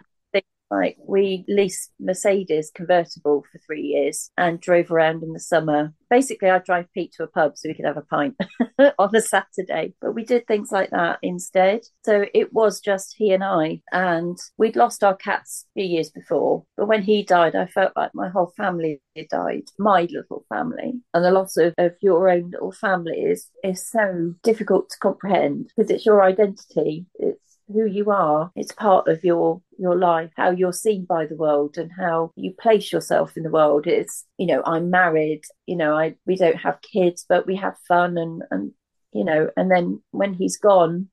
like 0.73 0.97
we 1.07 1.45
leased 1.47 1.91
Mercedes 1.99 2.71
convertible 2.73 3.43
for 3.51 3.59
three 3.59 3.81
years 3.81 4.31
and 4.37 4.59
drove 4.59 4.91
around 4.91 5.23
in 5.23 5.33
the 5.33 5.39
summer. 5.39 5.93
Basically, 6.09 6.49
I'd 6.49 6.63
drive 6.63 6.91
Pete 6.93 7.13
to 7.13 7.23
a 7.23 7.27
pub 7.27 7.57
so 7.57 7.69
we 7.69 7.75
could 7.75 7.85
have 7.85 7.97
a 7.97 8.01
pint 8.01 8.35
on 8.99 9.15
a 9.15 9.21
Saturday. 9.21 9.93
But 10.01 10.13
we 10.13 10.23
did 10.25 10.47
things 10.47 10.71
like 10.71 10.89
that 10.91 11.19
instead. 11.21 11.81
So 12.03 12.25
it 12.33 12.53
was 12.53 12.79
just 12.79 13.15
he 13.17 13.31
and 13.31 13.43
I. 13.43 13.81
And 13.91 14.37
we'd 14.57 14.75
lost 14.75 15.03
our 15.03 15.15
cats 15.15 15.65
a 15.75 15.81
few 15.81 15.89
years 15.89 16.09
before. 16.09 16.65
But 16.77 16.87
when 16.87 17.03
he 17.03 17.23
died, 17.23 17.55
I 17.55 17.67
felt 17.67 17.93
like 17.95 18.11
my 18.13 18.29
whole 18.29 18.53
family 18.57 19.01
died, 19.29 19.65
my 19.77 20.07
little 20.11 20.45
family. 20.49 20.93
And 21.13 21.23
the 21.23 21.31
loss 21.31 21.57
of, 21.57 21.73
of 21.77 21.93
your 22.01 22.29
own 22.29 22.51
little 22.51 22.71
family 22.71 23.21
is, 23.21 23.49
is 23.63 23.87
so 23.87 24.33
difficult 24.43 24.89
to 24.89 24.97
comprehend 24.99 25.71
because 25.75 25.91
it's 25.91 26.05
your 26.05 26.23
identity. 26.23 27.05
It's 27.15 27.42
who 27.67 27.85
you 27.85 28.11
are. 28.11 28.51
It's 28.55 28.71
part 28.71 29.07
of 29.07 29.23
your 29.23 29.61
your 29.77 29.97
life, 29.97 30.31
how 30.35 30.51
you're 30.51 30.73
seen 30.73 31.05
by 31.05 31.25
the 31.25 31.35
world 31.35 31.77
and 31.77 31.91
how 31.97 32.31
you 32.35 32.53
place 32.59 32.91
yourself 32.91 33.35
in 33.35 33.43
the 33.43 33.49
world. 33.49 33.87
It's, 33.87 34.25
you 34.37 34.45
know, 34.47 34.61
I'm 34.65 34.89
married, 34.89 35.41
you 35.65 35.75
know, 35.75 35.95
I 35.95 36.15
we 36.25 36.35
don't 36.35 36.57
have 36.57 36.81
kids, 36.81 37.25
but 37.27 37.47
we 37.47 37.55
have 37.57 37.75
fun 37.87 38.17
and 38.17 38.43
and 38.51 38.71
you 39.13 39.23
know, 39.23 39.49
and 39.55 39.69
then 39.69 40.01
when 40.11 40.33
he's 40.33 40.57
gone, 40.57 41.09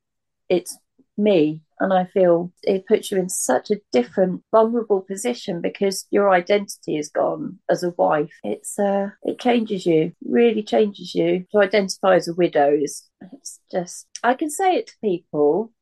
it's 0.48 0.76
me. 1.16 1.62
And 1.82 1.94
I 1.94 2.04
feel 2.04 2.52
it 2.62 2.86
puts 2.86 3.10
you 3.10 3.18
in 3.18 3.30
such 3.30 3.70
a 3.70 3.80
different, 3.90 4.42
vulnerable 4.50 5.00
position 5.00 5.62
because 5.62 6.06
your 6.10 6.30
identity 6.30 6.98
is 6.98 7.08
gone 7.08 7.58
as 7.70 7.82
a 7.82 7.90
wife. 7.90 8.32
It's 8.44 8.78
uh 8.78 9.10
it 9.22 9.40
changes 9.40 9.86
you, 9.86 10.12
really 10.24 10.62
changes 10.62 11.14
you. 11.14 11.46
To 11.52 11.58
identify 11.58 12.16
as 12.16 12.28
a 12.28 12.34
widow 12.34 12.74
is 12.74 13.08
it's 13.32 13.60
just 13.72 14.06
I 14.22 14.34
can 14.34 14.50
say 14.50 14.74
it 14.74 14.88
to 14.88 14.94
people 15.02 15.72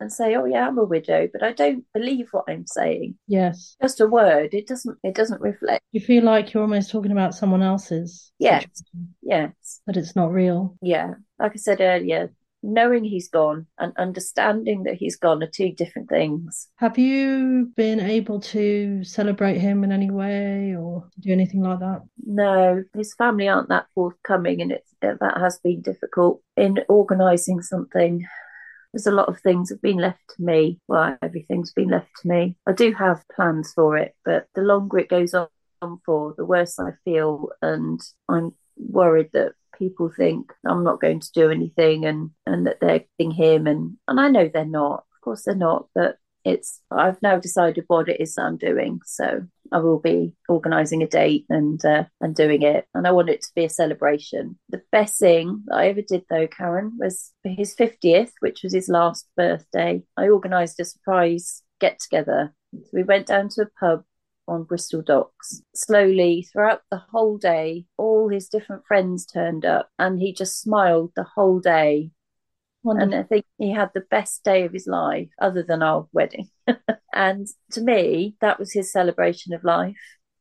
and 0.00 0.12
say, 0.12 0.34
"Oh 0.34 0.44
yeah, 0.44 0.66
I'm 0.66 0.78
a 0.78 0.84
widow," 0.84 1.28
but 1.32 1.42
I 1.42 1.52
don't 1.52 1.84
believe 1.94 2.28
what 2.32 2.44
I'm 2.48 2.66
saying. 2.66 3.16
Yes, 3.26 3.76
just 3.80 4.00
a 4.00 4.06
word. 4.06 4.54
It 4.54 4.66
doesn't. 4.66 4.98
It 5.02 5.14
doesn't 5.14 5.40
reflect. 5.40 5.84
You 5.92 6.00
feel 6.00 6.24
like 6.24 6.52
you're 6.52 6.62
almost 6.62 6.90
talking 6.90 7.12
about 7.12 7.34
someone 7.34 7.62
else's. 7.62 8.32
Yes. 8.38 8.64
Situation, 8.74 9.14
yes. 9.22 9.80
But 9.86 9.96
it's 9.96 10.16
not 10.16 10.32
real. 10.32 10.76
Yeah. 10.82 11.14
Like 11.38 11.52
I 11.52 11.56
said 11.56 11.80
earlier, 11.80 12.32
knowing 12.62 13.04
he's 13.04 13.28
gone 13.28 13.66
and 13.78 13.92
understanding 13.96 14.84
that 14.84 14.94
he's 14.94 15.16
gone 15.16 15.42
are 15.42 15.50
two 15.50 15.72
different 15.72 16.08
things. 16.08 16.68
Have 16.76 16.98
you 16.98 17.72
been 17.76 18.00
able 18.00 18.40
to 18.40 19.02
celebrate 19.04 19.58
him 19.58 19.84
in 19.84 19.92
any 19.92 20.10
way 20.10 20.74
or 20.76 21.08
do 21.20 21.32
anything 21.32 21.62
like 21.62 21.80
that? 21.80 22.02
No, 22.24 22.84
his 22.94 23.14
family 23.14 23.48
aren't 23.48 23.68
that 23.70 23.86
forthcoming, 23.94 24.60
and 24.60 24.72
it's 24.72 24.94
that 25.00 25.38
has 25.38 25.58
been 25.60 25.80
difficult 25.80 26.42
in 26.56 26.78
organising 26.88 27.62
something 27.62 28.26
there's 28.92 29.06
a 29.06 29.12
lot 29.12 29.28
of 29.28 29.40
things 29.40 29.70
have 29.70 29.80
been 29.80 29.98
left 29.98 30.22
to 30.36 30.42
me. 30.42 30.80
Well, 30.88 31.16
everything's 31.22 31.72
been 31.72 31.90
left 31.90 32.10
to 32.22 32.28
me. 32.28 32.56
I 32.66 32.72
do 32.72 32.92
have 32.92 33.24
plans 33.34 33.72
for 33.72 33.96
it, 33.96 34.14
but 34.24 34.46
the 34.54 34.62
longer 34.62 34.98
it 34.98 35.08
goes 35.08 35.34
on 35.34 35.48
for, 36.04 36.34
the 36.36 36.44
worse 36.44 36.78
I 36.78 36.92
feel, 37.04 37.50
and 37.62 38.00
I'm 38.28 38.54
worried 38.76 39.30
that 39.32 39.52
people 39.78 40.10
think 40.14 40.52
I'm 40.66 40.84
not 40.84 41.00
going 41.00 41.20
to 41.20 41.32
do 41.32 41.50
anything 41.50 42.04
and 42.04 42.30
and 42.46 42.66
that 42.66 42.80
they're 42.80 43.04
getting 43.18 43.32
him 43.32 43.66
and 43.66 43.96
and 44.06 44.20
I 44.20 44.28
know 44.28 44.48
they're 44.52 44.64
not. 44.64 45.04
Of 45.14 45.20
course 45.22 45.44
they're 45.44 45.54
not, 45.54 45.88
but 45.94 46.16
it's 46.44 46.80
I've 46.90 47.20
now 47.22 47.38
decided 47.38 47.84
what 47.86 48.08
it 48.08 48.20
is 48.20 48.36
I'm 48.38 48.56
doing. 48.56 49.00
So 49.04 49.46
I 49.72 49.78
will 49.78 50.00
be 50.00 50.34
organising 50.48 51.02
a 51.02 51.06
date 51.06 51.46
and 51.48 51.82
uh, 51.84 52.04
and 52.20 52.34
doing 52.34 52.62
it, 52.62 52.86
and 52.94 53.06
I 53.06 53.12
want 53.12 53.30
it 53.30 53.42
to 53.42 53.52
be 53.54 53.64
a 53.64 53.70
celebration. 53.70 54.58
The 54.68 54.82
best 54.92 55.18
thing 55.18 55.62
that 55.66 55.76
I 55.76 55.88
ever 55.88 56.02
did 56.02 56.24
though, 56.28 56.46
Karen, 56.46 56.96
was 56.98 57.32
for 57.42 57.50
his 57.50 57.74
fiftieth, 57.74 58.32
which 58.40 58.62
was 58.62 58.74
his 58.74 58.88
last 58.88 59.28
birthday. 59.36 60.02
I 60.16 60.28
organised 60.28 60.80
a 60.80 60.84
surprise 60.84 61.62
get 61.80 61.98
together. 61.98 62.54
So 62.72 62.90
we 62.92 63.02
went 63.02 63.26
down 63.26 63.48
to 63.50 63.62
a 63.62 63.70
pub 63.78 64.04
on 64.46 64.64
Bristol 64.64 65.02
Docks. 65.02 65.62
Slowly, 65.74 66.46
throughout 66.52 66.82
the 66.90 67.02
whole 67.10 67.38
day, 67.38 67.86
all 67.96 68.28
his 68.28 68.48
different 68.48 68.84
friends 68.86 69.24
turned 69.26 69.64
up, 69.64 69.88
and 69.98 70.20
he 70.20 70.32
just 70.32 70.60
smiled 70.60 71.12
the 71.16 71.26
whole 71.34 71.60
day 71.60 72.10
Wonderful. 72.82 73.12
And 73.12 73.24
I 73.24 73.26
think 73.26 73.44
he 73.58 73.72
had 73.72 73.90
the 73.94 74.04
best 74.10 74.42
day 74.42 74.64
of 74.64 74.72
his 74.72 74.86
life, 74.86 75.28
other 75.40 75.62
than 75.62 75.82
our 75.82 76.08
wedding. 76.12 76.48
and 77.14 77.46
to 77.72 77.80
me, 77.80 78.36
that 78.40 78.58
was 78.58 78.72
his 78.72 78.92
celebration 78.92 79.52
of 79.52 79.64
life 79.64 79.96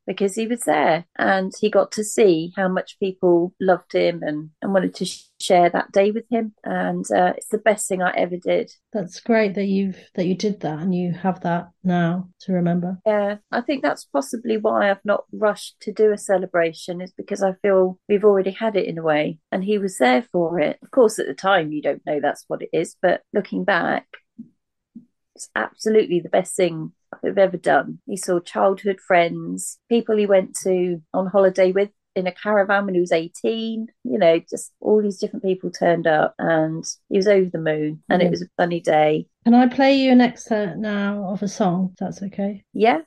because 0.10 0.34
he 0.34 0.48
was 0.48 0.62
there 0.62 1.06
and 1.20 1.54
he 1.62 1.70
got 1.70 1.92
to 1.92 2.04
see 2.04 2.52
how 2.56 2.68
much 2.68 2.98
people 3.00 3.54
loved 3.62 3.94
him 3.94 4.24
and, 4.24 4.50
and 4.60 4.74
wanted 4.74 4.96
to 4.96 5.06
sh- 5.06 5.26
share 5.40 5.70
that 5.70 5.92
day 5.92 6.10
with 6.10 6.26
him. 6.32 6.52
And 6.64 7.06
uh, 7.12 7.34
it's 7.38 7.50
the 7.50 7.60
best 7.60 7.88
thing 7.88 8.02
i 8.02 8.12
ever 8.18 8.36
did. 8.36 8.72
That's 8.92 9.20
great 9.20 9.54
that 9.54 9.68
you've 9.68 10.00
that 10.16 10.26
you 10.26 10.34
did 10.34 10.62
that 10.62 10.80
and 10.80 10.96
you 10.96 11.12
have 11.12 11.42
that 11.42 11.70
now 11.84 12.28
to 12.42 12.54
remember. 12.54 12.98
Yeah 13.06 13.38
i 13.52 13.62
think 13.62 13.84
that's 13.84 14.06
possibly 14.06 14.58
why 14.58 14.90
i've 14.90 15.04
not 15.06 15.26
rushed 15.32 15.76
to 15.82 15.92
do 15.92 16.12
a 16.12 16.18
celebration 16.18 17.02
is 17.02 17.12
because 17.12 17.44
i 17.44 17.54
feel 17.62 18.00
we've 18.08 18.26
already 18.26 18.52
had 18.52 18.76
it 18.76 18.88
in 18.88 18.98
a 18.98 19.04
way 19.04 19.38
and 19.52 19.64
he 19.64 19.78
was 19.78 19.98
there 19.98 20.24
for 20.32 20.60
it. 20.60 20.80
Of 20.82 20.92
course 20.92 21.20
at 21.20 21.28
the 21.28 21.34
time 21.34 21.72
you 21.72 21.82
don't 21.82 22.06
know 22.06 22.20
that's 22.20 22.46
what 22.48 22.62
it 22.62 22.70
is 22.74 22.96
but 23.02 23.22
looking 23.34 23.64
back 23.64 24.08
it's 25.36 25.50
absolutely 25.56 26.20
the 26.20 26.30
best 26.30 26.56
thing 26.56 26.94
I've 27.24 27.38
ever 27.38 27.58
done. 27.58 28.00
He 28.06 28.18
saw 28.18 28.40
childhood 28.40 29.00
friends, 29.00 29.80
people 29.90 30.18
he 30.18 30.26
went 30.26 30.56
to 30.64 31.02
on 31.14 31.28
holiday 31.28 31.72
with 31.72 31.90
in 32.16 32.28
a 32.28 32.32
caravan 32.32 32.86
when 32.86 32.96
he 32.96 33.02
was 33.02 33.12
18. 33.12 33.88
You 34.04 34.18
know, 34.18 34.40
just 34.50 34.72
all 34.80 35.02
these 35.02 35.18
different 35.18 35.44
people 35.44 35.72
turned 35.72 36.08
up 36.08 36.36
and 36.38 36.84
he 37.10 37.18
was 37.18 37.28
over 37.28 37.50
the 37.50 37.60
moon 37.60 38.04
and 38.10 38.22
it 38.22 38.30
was 38.30 38.42
a 38.42 38.50
funny 38.58 38.80
day. 38.80 39.28
Can 39.46 39.54
I 39.54 39.68
play 39.68 39.96
you 39.96 40.12
an 40.12 40.22
excerpt 40.22 40.78
now 40.78 41.30
of 41.30 41.42
a 41.42 41.48
song? 41.48 41.90
If 41.92 41.98
that's 41.98 42.24
okay. 42.24 42.64
Yeah. 42.74 43.02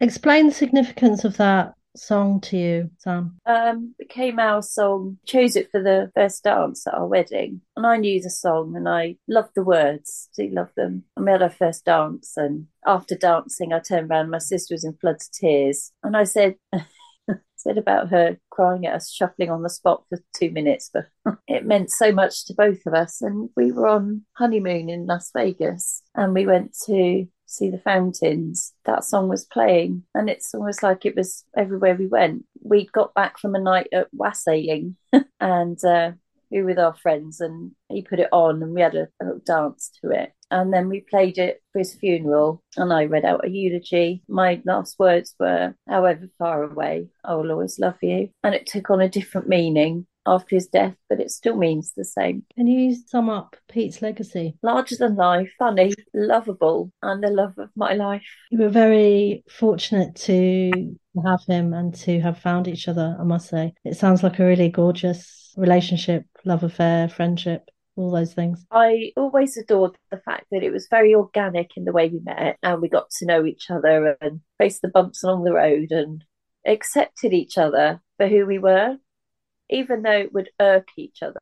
Explain 0.00 0.46
the 0.46 0.52
significance 0.52 1.24
of 1.24 1.36
that 1.38 1.74
song 1.96 2.40
to 2.40 2.56
you, 2.56 2.90
Sam? 2.98 3.38
Um, 3.46 3.94
it 3.98 4.08
became 4.08 4.38
our 4.38 4.62
song. 4.62 5.18
Chose 5.26 5.56
it 5.56 5.70
for 5.70 5.82
the 5.82 6.12
first 6.14 6.44
dance 6.44 6.86
at 6.86 6.94
our 6.94 7.06
wedding, 7.06 7.60
and 7.76 7.86
I 7.86 7.96
knew 7.96 8.20
the 8.20 8.30
song 8.30 8.76
and 8.76 8.88
I 8.88 9.16
loved 9.26 9.50
the 9.54 9.64
words. 9.64 10.28
Do 10.36 10.48
love 10.48 10.70
them. 10.76 11.04
And 11.16 11.26
we 11.26 11.32
had 11.32 11.42
our 11.42 11.50
first 11.50 11.84
dance, 11.84 12.34
and 12.36 12.66
after 12.86 13.16
dancing, 13.16 13.72
I 13.72 13.80
turned 13.80 14.10
around. 14.10 14.30
My 14.30 14.38
sister 14.38 14.74
was 14.74 14.84
in 14.84 14.96
floods 15.00 15.28
of 15.28 15.40
tears, 15.40 15.92
and 16.02 16.16
I 16.16 16.24
said. 16.24 16.56
said 17.56 17.78
about 17.78 18.08
her 18.08 18.38
crying 18.50 18.86
at 18.86 18.94
us 18.94 19.10
shuffling 19.10 19.50
on 19.50 19.62
the 19.62 19.70
spot 19.70 20.04
for 20.08 20.18
two 20.36 20.50
minutes 20.50 20.90
but 20.92 21.06
it 21.48 21.64
meant 21.64 21.90
so 21.90 22.12
much 22.12 22.44
to 22.46 22.54
both 22.54 22.84
of 22.86 22.94
us 22.94 23.20
and 23.20 23.50
we 23.56 23.72
were 23.72 23.88
on 23.88 24.22
honeymoon 24.36 24.88
in 24.88 25.06
las 25.06 25.30
vegas 25.34 26.02
and 26.14 26.34
we 26.34 26.46
went 26.46 26.76
to 26.86 27.26
see 27.48 27.70
the 27.70 27.78
fountains, 27.78 28.74
that 28.84 29.04
song 29.04 29.28
was 29.28 29.44
playing. 29.44 30.04
And 30.14 30.28
it's 30.30 30.54
almost 30.54 30.82
like 30.82 31.04
it 31.04 31.16
was 31.16 31.44
everywhere 31.56 31.96
we 31.96 32.06
went. 32.06 32.44
We 32.62 32.86
got 32.86 33.14
back 33.14 33.38
from 33.38 33.54
a 33.54 33.60
night 33.60 33.88
at 33.92 34.08
wassailing 34.12 34.96
and 35.40 35.82
uh, 35.84 36.12
we 36.50 36.60
were 36.60 36.66
with 36.66 36.78
our 36.78 36.94
friends 36.94 37.40
and 37.40 37.72
he 37.88 38.02
put 38.02 38.20
it 38.20 38.28
on 38.32 38.62
and 38.62 38.74
we 38.74 38.80
had 38.80 38.94
a, 38.94 39.08
a 39.20 39.24
little 39.24 39.40
dance 39.44 39.90
to 40.02 40.10
it. 40.10 40.32
And 40.50 40.72
then 40.72 40.88
we 40.88 41.00
played 41.00 41.38
it 41.38 41.62
for 41.72 41.80
his 41.80 41.94
funeral 41.94 42.62
and 42.76 42.92
I 42.92 43.04
read 43.04 43.24
out 43.24 43.44
a 43.44 43.50
eulogy. 43.50 44.22
My 44.28 44.62
last 44.64 44.98
words 44.98 45.34
were, 45.38 45.74
however 45.86 46.28
far 46.38 46.62
away, 46.62 47.08
I 47.24 47.34
will 47.34 47.50
always 47.50 47.78
love 47.78 47.96
you. 48.02 48.30
And 48.42 48.54
it 48.54 48.66
took 48.66 48.90
on 48.90 49.00
a 49.00 49.08
different 49.08 49.48
meaning 49.48 50.06
after 50.28 50.56
his 50.56 50.66
death, 50.66 50.94
but 51.08 51.20
it 51.20 51.30
still 51.30 51.56
means 51.56 51.92
the 51.92 52.04
same. 52.04 52.44
Can 52.54 52.66
you 52.66 52.94
sum 52.94 53.30
up 53.30 53.56
Pete's 53.70 54.02
legacy? 54.02 54.56
Larger 54.62 54.96
than 54.96 55.16
life, 55.16 55.50
funny, 55.58 55.94
lovable, 56.12 56.92
and 57.02 57.22
the 57.22 57.30
love 57.30 57.54
of 57.58 57.70
my 57.74 57.94
life. 57.94 58.26
You 58.50 58.58
were 58.58 58.68
very 58.68 59.42
fortunate 59.48 60.14
to 60.16 60.96
have 61.24 61.44
him 61.46 61.72
and 61.72 61.94
to 61.94 62.20
have 62.20 62.38
found 62.38 62.68
each 62.68 62.88
other, 62.88 63.16
I 63.18 63.24
must 63.24 63.48
say. 63.48 63.72
It 63.84 63.96
sounds 63.96 64.22
like 64.22 64.38
a 64.38 64.44
really 64.44 64.68
gorgeous 64.68 65.47
relationship, 65.58 66.24
love 66.44 66.62
affair, 66.62 67.08
friendship 67.08 67.70
all 67.96 68.12
those 68.12 68.32
things. 68.32 68.64
I 68.70 69.10
always 69.16 69.56
adored 69.56 69.96
the 70.12 70.18
fact 70.18 70.46
that 70.52 70.62
it 70.62 70.70
was 70.70 70.86
very 70.88 71.16
organic 71.16 71.76
in 71.76 71.84
the 71.84 71.90
way 71.90 72.08
we 72.08 72.20
met 72.20 72.56
and 72.62 72.80
we 72.80 72.88
got 72.88 73.10
to 73.18 73.26
know 73.26 73.44
each 73.44 73.70
other 73.70 74.16
and 74.20 74.40
faced 74.56 74.82
the 74.82 74.88
bumps 74.88 75.24
along 75.24 75.42
the 75.42 75.52
road 75.52 75.90
and 75.90 76.22
accepted 76.64 77.32
each 77.32 77.58
other 77.58 78.00
for 78.16 78.28
who 78.28 78.46
we 78.46 78.60
were 78.60 78.98
even 79.70 80.02
though 80.02 80.18
it 80.18 80.32
would 80.32 80.50
irk 80.60 80.88
each 80.96 81.22
other 81.22 81.40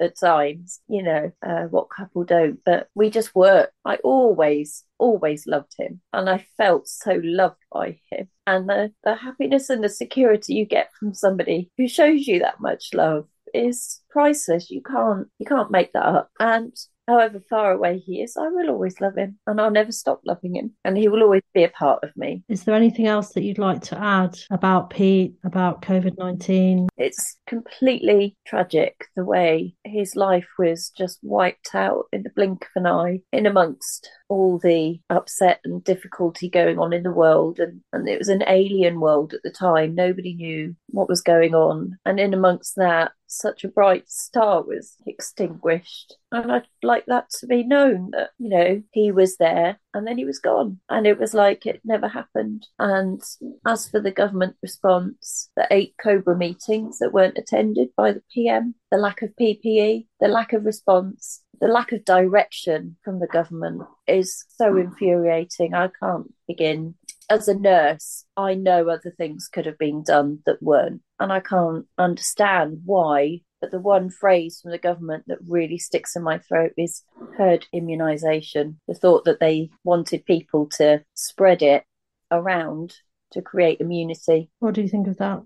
at 0.00 0.18
times, 0.18 0.80
you 0.88 1.02
know, 1.02 1.32
uh, 1.44 1.62
what 1.64 1.90
couple 1.90 2.24
don't, 2.24 2.60
but 2.64 2.88
we 2.94 3.10
just 3.10 3.34
worked. 3.34 3.72
I 3.84 3.96
always, 3.96 4.84
always 4.98 5.46
loved 5.46 5.74
him 5.76 6.00
and 6.12 6.28
I 6.28 6.46
felt 6.56 6.86
so 6.86 7.20
loved 7.22 7.58
by 7.72 7.98
him. 8.10 8.28
And 8.46 8.68
the, 8.68 8.92
the 9.02 9.16
happiness 9.16 9.70
and 9.70 9.82
the 9.82 9.88
security 9.88 10.54
you 10.54 10.66
get 10.66 10.90
from 10.98 11.14
somebody 11.14 11.70
who 11.76 11.88
shows 11.88 12.26
you 12.26 12.40
that 12.40 12.60
much 12.60 12.90
love 12.92 13.26
is 13.54 14.00
priceless. 14.10 14.70
You 14.70 14.82
can't, 14.82 15.28
you 15.38 15.46
can't 15.46 15.70
make 15.70 15.92
that 15.92 16.04
up. 16.04 16.30
And 16.38 16.74
however 17.06 17.40
far 17.40 17.72
away 17.72 17.98
he 17.98 18.22
is, 18.22 18.36
I 18.36 18.48
will 18.48 18.70
always 18.70 19.00
love 19.00 19.16
him 19.16 19.38
and 19.46 19.60
I'll 19.60 19.70
never 19.70 19.92
stop 19.92 20.20
loving 20.24 20.56
him. 20.56 20.72
And 20.84 20.96
he 20.96 21.08
will 21.08 21.22
always 21.22 21.42
be 21.52 21.64
a 21.64 21.68
part 21.68 22.02
of 22.02 22.10
me. 22.16 22.42
Is 22.48 22.64
there 22.64 22.74
anything 22.74 23.06
else 23.06 23.32
that 23.32 23.42
you'd 23.42 23.58
like 23.58 23.82
to 23.82 24.00
add 24.00 24.36
about 24.50 24.90
Pete, 24.90 25.34
about 25.44 25.82
COVID 25.82 26.18
19? 26.18 26.88
It's 26.96 27.36
completely 27.46 28.36
tragic 28.46 29.06
the 29.16 29.24
way 29.24 29.74
his 29.84 30.16
life 30.16 30.48
was 30.58 30.90
just 30.96 31.18
wiped 31.22 31.74
out 31.74 32.06
in 32.12 32.22
the 32.22 32.30
blink 32.30 32.64
of 32.64 32.82
an 32.82 32.86
eye, 32.86 33.20
in 33.32 33.46
amongst 33.46 34.08
all 34.34 34.58
the 34.58 35.00
upset 35.10 35.60
and 35.64 35.84
difficulty 35.84 36.50
going 36.50 36.76
on 36.76 36.92
in 36.92 37.04
the 37.04 37.12
world. 37.12 37.60
And, 37.60 37.82
and 37.92 38.08
it 38.08 38.18
was 38.18 38.28
an 38.28 38.42
alien 38.48 38.98
world 38.98 39.32
at 39.32 39.44
the 39.44 39.50
time. 39.50 39.94
Nobody 39.94 40.34
knew 40.34 40.74
what 40.88 41.08
was 41.08 41.20
going 41.20 41.54
on. 41.54 41.96
And 42.04 42.18
in 42.18 42.34
amongst 42.34 42.74
that, 42.74 43.12
such 43.28 43.62
a 43.62 43.68
bright 43.68 44.10
star 44.10 44.62
was 44.62 44.96
extinguished. 45.06 46.16
And 46.32 46.50
I'd 46.50 46.66
like 46.82 47.06
that 47.06 47.30
to 47.40 47.46
be 47.46 47.62
known 47.62 48.10
that, 48.10 48.30
you 48.38 48.48
know, 48.48 48.82
he 48.90 49.12
was 49.12 49.36
there 49.36 49.78
and 49.92 50.04
then 50.04 50.18
he 50.18 50.24
was 50.24 50.40
gone. 50.40 50.80
And 50.88 51.06
it 51.06 51.18
was 51.18 51.32
like 51.32 51.64
it 51.64 51.80
never 51.84 52.08
happened. 52.08 52.66
And 52.80 53.22
as 53.64 53.88
for 53.88 54.00
the 54.00 54.10
government 54.10 54.56
response, 54.62 55.48
the 55.54 55.68
eight 55.70 55.94
Cobra 56.02 56.36
meetings 56.36 56.98
that 56.98 57.12
weren't 57.12 57.38
attended 57.38 57.90
by 57.96 58.12
the 58.12 58.22
PM, 58.32 58.74
the 58.90 58.98
lack 58.98 59.22
of 59.22 59.30
PPE, 59.40 60.06
the 60.20 60.28
lack 60.28 60.52
of 60.52 60.64
response, 60.64 61.43
the 61.60 61.68
lack 61.68 61.92
of 61.92 62.04
direction 62.04 62.96
from 63.02 63.20
the 63.20 63.26
government 63.26 63.82
is 64.06 64.44
so 64.48 64.76
infuriating. 64.76 65.74
I 65.74 65.88
can't 66.00 66.32
begin. 66.46 66.94
As 67.30 67.48
a 67.48 67.54
nurse, 67.54 68.24
I 68.36 68.54
know 68.54 68.88
other 68.88 69.12
things 69.16 69.48
could 69.48 69.66
have 69.66 69.78
been 69.78 70.02
done 70.02 70.40
that 70.46 70.62
weren't. 70.62 71.02
And 71.18 71.32
I 71.32 71.40
can't 71.40 71.86
understand 71.96 72.80
why. 72.84 73.40
But 73.60 73.70
the 73.70 73.80
one 73.80 74.10
phrase 74.10 74.60
from 74.60 74.72
the 74.72 74.78
government 74.78 75.24
that 75.26 75.38
really 75.48 75.78
sticks 75.78 76.16
in 76.16 76.22
my 76.22 76.38
throat 76.38 76.72
is 76.76 77.02
herd 77.38 77.66
immunisation. 77.74 78.76
The 78.86 78.94
thought 78.94 79.24
that 79.24 79.40
they 79.40 79.70
wanted 79.84 80.26
people 80.26 80.68
to 80.76 81.02
spread 81.14 81.62
it 81.62 81.84
around 82.30 82.94
to 83.32 83.42
create 83.42 83.80
immunity. 83.80 84.50
What 84.58 84.74
do 84.74 84.82
you 84.82 84.88
think 84.88 85.06
of 85.06 85.16
that? 85.18 85.42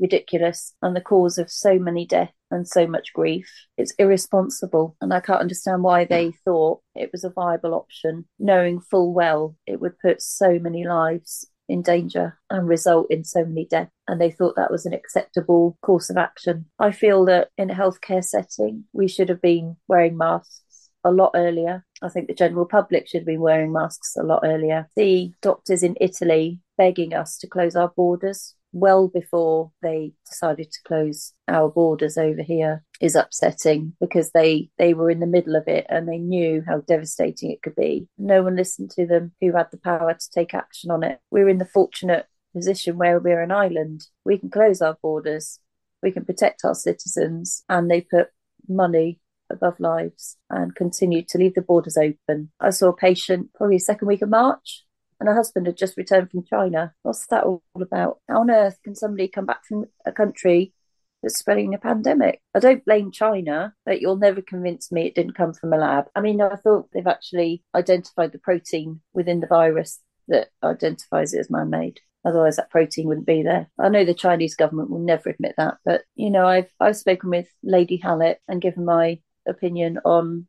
Ridiculous 0.00 0.74
and 0.82 0.96
the 0.96 1.00
cause 1.00 1.38
of 1.38 1.50
so 1.50 1.78
many 1.78 2.06
deaths 2.06 2.32
and 2.52 2.68
so 2.68 2.86
much 2.86 3.12
grief. 3.12 3.50
It's 3.76 3.94
irresponsible, 3.98 4.96
and 5.00 5.12
I 5.12 5.20
can't 5.20 5.40
understand 5.40 5.82
why 5.82 6.04
they 6.04 6.32
thought 6.44 6.80
it 6.94 7.10
was 7.10 7.24
a 7.24 7.30
viable 7.30 7.74
option, 7.74 8.26
knowing 8.38 8.80
full 8.80 9.12
well 9.12 9.56
it 9.66 9.80
would 9.80 9.98
put 9.98 10.22
so 10.22 10.58
many 10.58 10.86
lives 10.86 11.48
in 11.68 11.82
danger 11.82 12.38
and 12.50 12.68
result 12.68 13.06
in 13.10 13.24
so 13.24 13.44
many 13.44 13.64
deaths. 13.64 13.90
And 14.06 14.20
they 14.20 14.30
thought 14.30 14.56
that 14.56 14.70
was 14.70 14.84
an 14.84 14.92
acceptable 14.92 15.78
course 15.82 16.10
of 16.10 16.16
action. 16.16 16.66
I 16.78 16.92
feel 16.92 17.24
that 17.26 17.48
in 17.56 17.70
a 17.70 17.74
healthcare 17.74 18.22
setting, 18.22 18.84
we 18.92 19.08
should 19.08 19.28
have 19.28 19.40
been 19.40 19.76
wearing 19.88 20.16
masks 20.16 20.90
a 21.04 21.10
lot 21.10 21.32
earlier. 21.34 21.84
I 22.02 22.08
think 22.08 22.28
the 22.28 22.34
general 22.34 22.66
public 22.66 23.08
should 23.08 23.20
have 23.20 23.26
been 23.26 23.40
wearing 23.40 23.72
masks 23.72 24.16
a 24.16 24.22
lot 24.22 24.42
earlier. 24.44 24.88
The 24.96 25.32
doctors 25.40 25.82
in 25.82 25.96
Italy 26.00 26.60
begging 26.76 27.14
us 27.14 27.38
to 27.38 27.46
close 27.46 27.74
our 27.76 27.88
borders 27.88 28.54
well 28.72 29.08
before 29.08 29.70
they 29.82 30.12
decided 30.28 30.70
to 30.72 30.82
close 30.86 31.32
our 31.48 31.68
borders 31.68 32.16
over 32.16 32.42
here 32.42 32.84
is 33.00 33.14
upsetting 33.14 33.94
because 34.00 34.30
they 34.32 34.70
they 34.78 34.94
were 34.94 35.10
in 35.10 35.20
the 35.20 35.26
middle 35.26 35.56
of 35.56 35.68
it 35.68 35.86
and 35.88 36.08
they 36.08 36.18
knew 36.18 36.62
how 36.66 36.78
devastating 36.80 37.50
it 37.50 37.62
could 37.62 37.76
be. 37.76 38.08
No 38.18 38.42
one 38.42 38.56
listened 38.56 38.90
to 38.92 39.06
them 39.06 39.32
who 39.40 39.52
had 39.52 39.68
the 39.70 39.78
power 39.78 40.14
to 40.14 40.30
take 40.30 40.54
action 40.54 40.90
on 40.90 41.02
it. 41.02 41.20
We're 41.30 41.48
in 41.48 41.58
the 41.58 41.64
fortunate 41.64 42.26
position 42.54 42.98
where 42.98 43.18
we're 43.18 43.42
an 43.42 43.52
island. 43.52 44.06
We 44.24 44.38
can 44.38 44.50
close 44.50 44.80
our 44.80 44.96
borders. 45.02 45.58
We 46.02 46.10
can 46.10 46.24
protect 46.24 46.64
our 46.64 46.74
citizens 46.74 47.64
and 47.68 47.90
they 47.90 48.00
put 48.00 48.28
money 48.68 49.20
above 49.50 49.78
lives 49.78 50.36
and 50.50 50.74
continue 50.74 51.22
to 51.28 51.38
leave 51.38 51.54
the 51.54 51.62
borders 51.62 51.96
open. 51.96 52.50
I 52.58 52.70
saw 52.70 52.88
a 52.88 52.96
patient 52.96 53.50
probably 53.54 53.78
second 53.78 54.08
week 54.08 54.22
of 54.22 54.30
march 54.30 54.84
and 55.22 55.28
her 55.28 55.36
husband 55.36 55.68
had 55.68 55.76
just 55.76 55.96
returned 55.96 56.32
from 56.32 56.42
China. 56.42 56.92
What's 57.04 57.28
that 57.28 57.44
all 57.44 57.62
about? 57.76 58.18
How 58.28 58.40
on 58.40 58.50
earth 58.50 58.78
can 58.82 58.96
somebody 58.96 59.28
come 59.28 59.46
back 59.46 59.64
from 59.64 59.84
a 60.04 60.10
country 60.10 60.74
that's 61.22 61.38
spreading 61.38 61.74
a 61.74 61.78
pandemic? 61.78 62.40
I 62.56 62.58
don't 62.58 62.84
blame 62.84 63.12
China, 63.12 63.72
but 63.86 64.00
you'll 64.00 64.16
never 64.16 64.42
convince 64.42 64.90
me 64.90 65.06
it 65.06 65.14
didn't 65.14 65.36
come 65.36 65.52
from 65.52 65.72
a 65.72 65.76
lab. 65.76 66.06
I 66.16 66.22
mean, 66.22 66.42
I 66.42 66.56
thought 66.56 66.88
they've 66.92 67.06
actually 67.06 67.62
identified 67.72 68.32
the 68.32 68.40
protein 68.40 69.00
within 69.14 69.38
the 69.38 69.46
virus 69.46 70.00
that 70.26 70.48
identifies 70.60 71.34
it 71.34 71.38
as 71.38 71.50
man 71.50 71.70
made. 71.70 72.00
Otherwise, 72.24 72.56
that 72.56 72.70
protein 72.70 73.06
wouldn't 73.06 73.26
be 73.26 73.44
there. 73.44 73.70
I 73.78 73.90
know 73.90 74.04
the 74.04 74.14
Chinese 74.14 74.56
government 74.56 74.90
will 74.90 74.98
never 74.98 75.30
admit 75.30 75.54
that, 75.56 75.78
but 75.84 76.02
you 76.16 76.30
know, 76.30 76.48
I've 76.48 76.70
I've 76.80 76.96
spoken 76.96 77.30
with 77.30 77.46
Lady 77.62 77.96
Hallett 77.96 78.40
and 78.48 78.60
given 78.60 78.84
my 78.84 79.20
opinion 79.46 80.00
on 80.04 80.48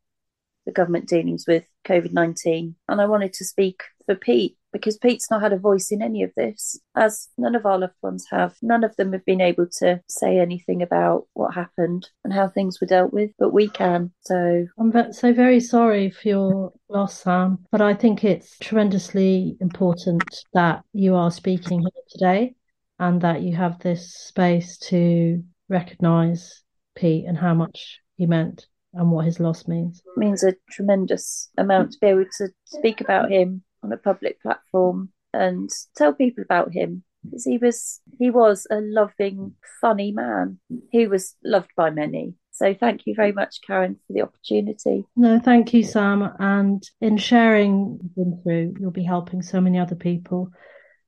the 0.65 0.71
government 0.71 1.07
dealings 1.07 1.45
with 1.47 1.63
COVID 1.85 2.11
19. 2.11 2.75
And 2.87 3.01
I 3.01 3.05
wanted 3.05 3.33
to 3.33 3.45
speak 3.45 3.83
for 4.07 4.15
Pete 4.15 4.57
because 4.73 4.97
Pete's 4.97 5.29
not 5.31 5.41
had 5.41 5.53
a 5.53 5.57
voice 5.57 5.91
in 5.91 6.01
any 6.01 6.23
of 6.23 6.31
this, 6.35 6.79
as 6.95 7.29
none 7.37 7.55
of 7.55 7.65
our 7.65 7.79
loved 7.79 7.93
ones 8.01 8.25
have. 8.31 8.55
None 8.61 8.83
of 8.83 8.95
them 8.95 9.13
have 9.13 9.23
been 9.23 9.39
able 9.39 9.67
to 9.79 10.01
say 10.09 10.39
anything 10.39 10.81
about 10.81 11.27
what 11.33 11.53
happened 11.53 12.09
and 12.23 12.33
how 12.33 12.49
things 12.49 12.81
were 12.81 12.87
dealt 12.87 13.13
with, 13.13 13.31
but 13.37 13.53
we 13.53 13.69
can. 13.69 14.11
So 14.21 14.65
I'm 14.77 15.13
so 15.13 15.31
very 15.31 15.59
sorry 15.59 16.09
for 16.09 16.27
your 16.27 16.73
loss, 16.89 17.21
Sam, 17.21 17.59
but 17.71 17.81
I 17.81 17.93
think 17.93 18.23
it's 18.23 18.57
tremendously 18.57 19.55
important 19.61 20.23
that 20.53 20.83
you 20.91 21.15
are 21.15 21.31
speaking 21.31 21.81
here 21.81 22.03
today 22.09 22.55
and 22.99 23.21
that 23.21 23.41
you 23.41 23.55
have 23.55 23.79
this 23.79 24.13
space 24.15 24.77
to 24.77 25.43
recognise 25.69 26.63
Pete 26.95 27.25
and 27.27 27.37
how 27.37 27.53
much 27.53 27.99
he 28.15 28.25
meant 28.25 28.67
and 28.93 29.11
what 29.11 29.25
his 29.25 29.39
loss 29.39 29.67
means. 29.67 30.01
It 30.05 30.19
means 30.19 30.43
a 30.43 30.55
tremendous 30.71 31.49
amount 31.57 31.93
to 31.93 31.97
be 31.99 32.07
able 32.07 32.25
to 32.37 32.49
speak 32.65 33.01
about 33.01 33.31
him 33.31 33.63
on 33.83 33.91
a 33.91 33.97
public 33.97 34.41
platform 34.41 35.09
and 35.33 35.69
tell 35.95 36.13
people 36.13 36.43
about 36.43 36.71
him 36.71 37.03
because 37.23 37.45
he 37.45 37.57
was 37.57 38.01
he 38.19 38.29
was 38.29 38.67
a 38.69 38.79
loving, 38.81 39.53
funny 39.81 40.11
man. 40.11 40.59
He 40.91 41.07
was 41.07 41.35
loved 41.43 41.71
by 41.75 41.89
many. 41.89 42.35
So 42.51 42.73
thank 42.73 43.01
you 43.05 43.15
very 43.15 43.31
much, 43.31 43.61
Karen, 43.65 43.97
for 44.05 44.13
the 44.13 44.21
opportunity. 44.21 45.05
No, 45.15 45.39
thank 45.39 45.73
you, 45.73 45.83
Sam. 45.83 46.29
And 46.39 46.83
in 47.01 47.17
sharing 47.17 47.99
through, 48.43 48.75
you'll 48.79 48.91
be 48.91 49.03
helping 49.03 49.41
so 49.41 49.59
many 49.59 49.79
other 49.79 49.95
people, 49.95 50.51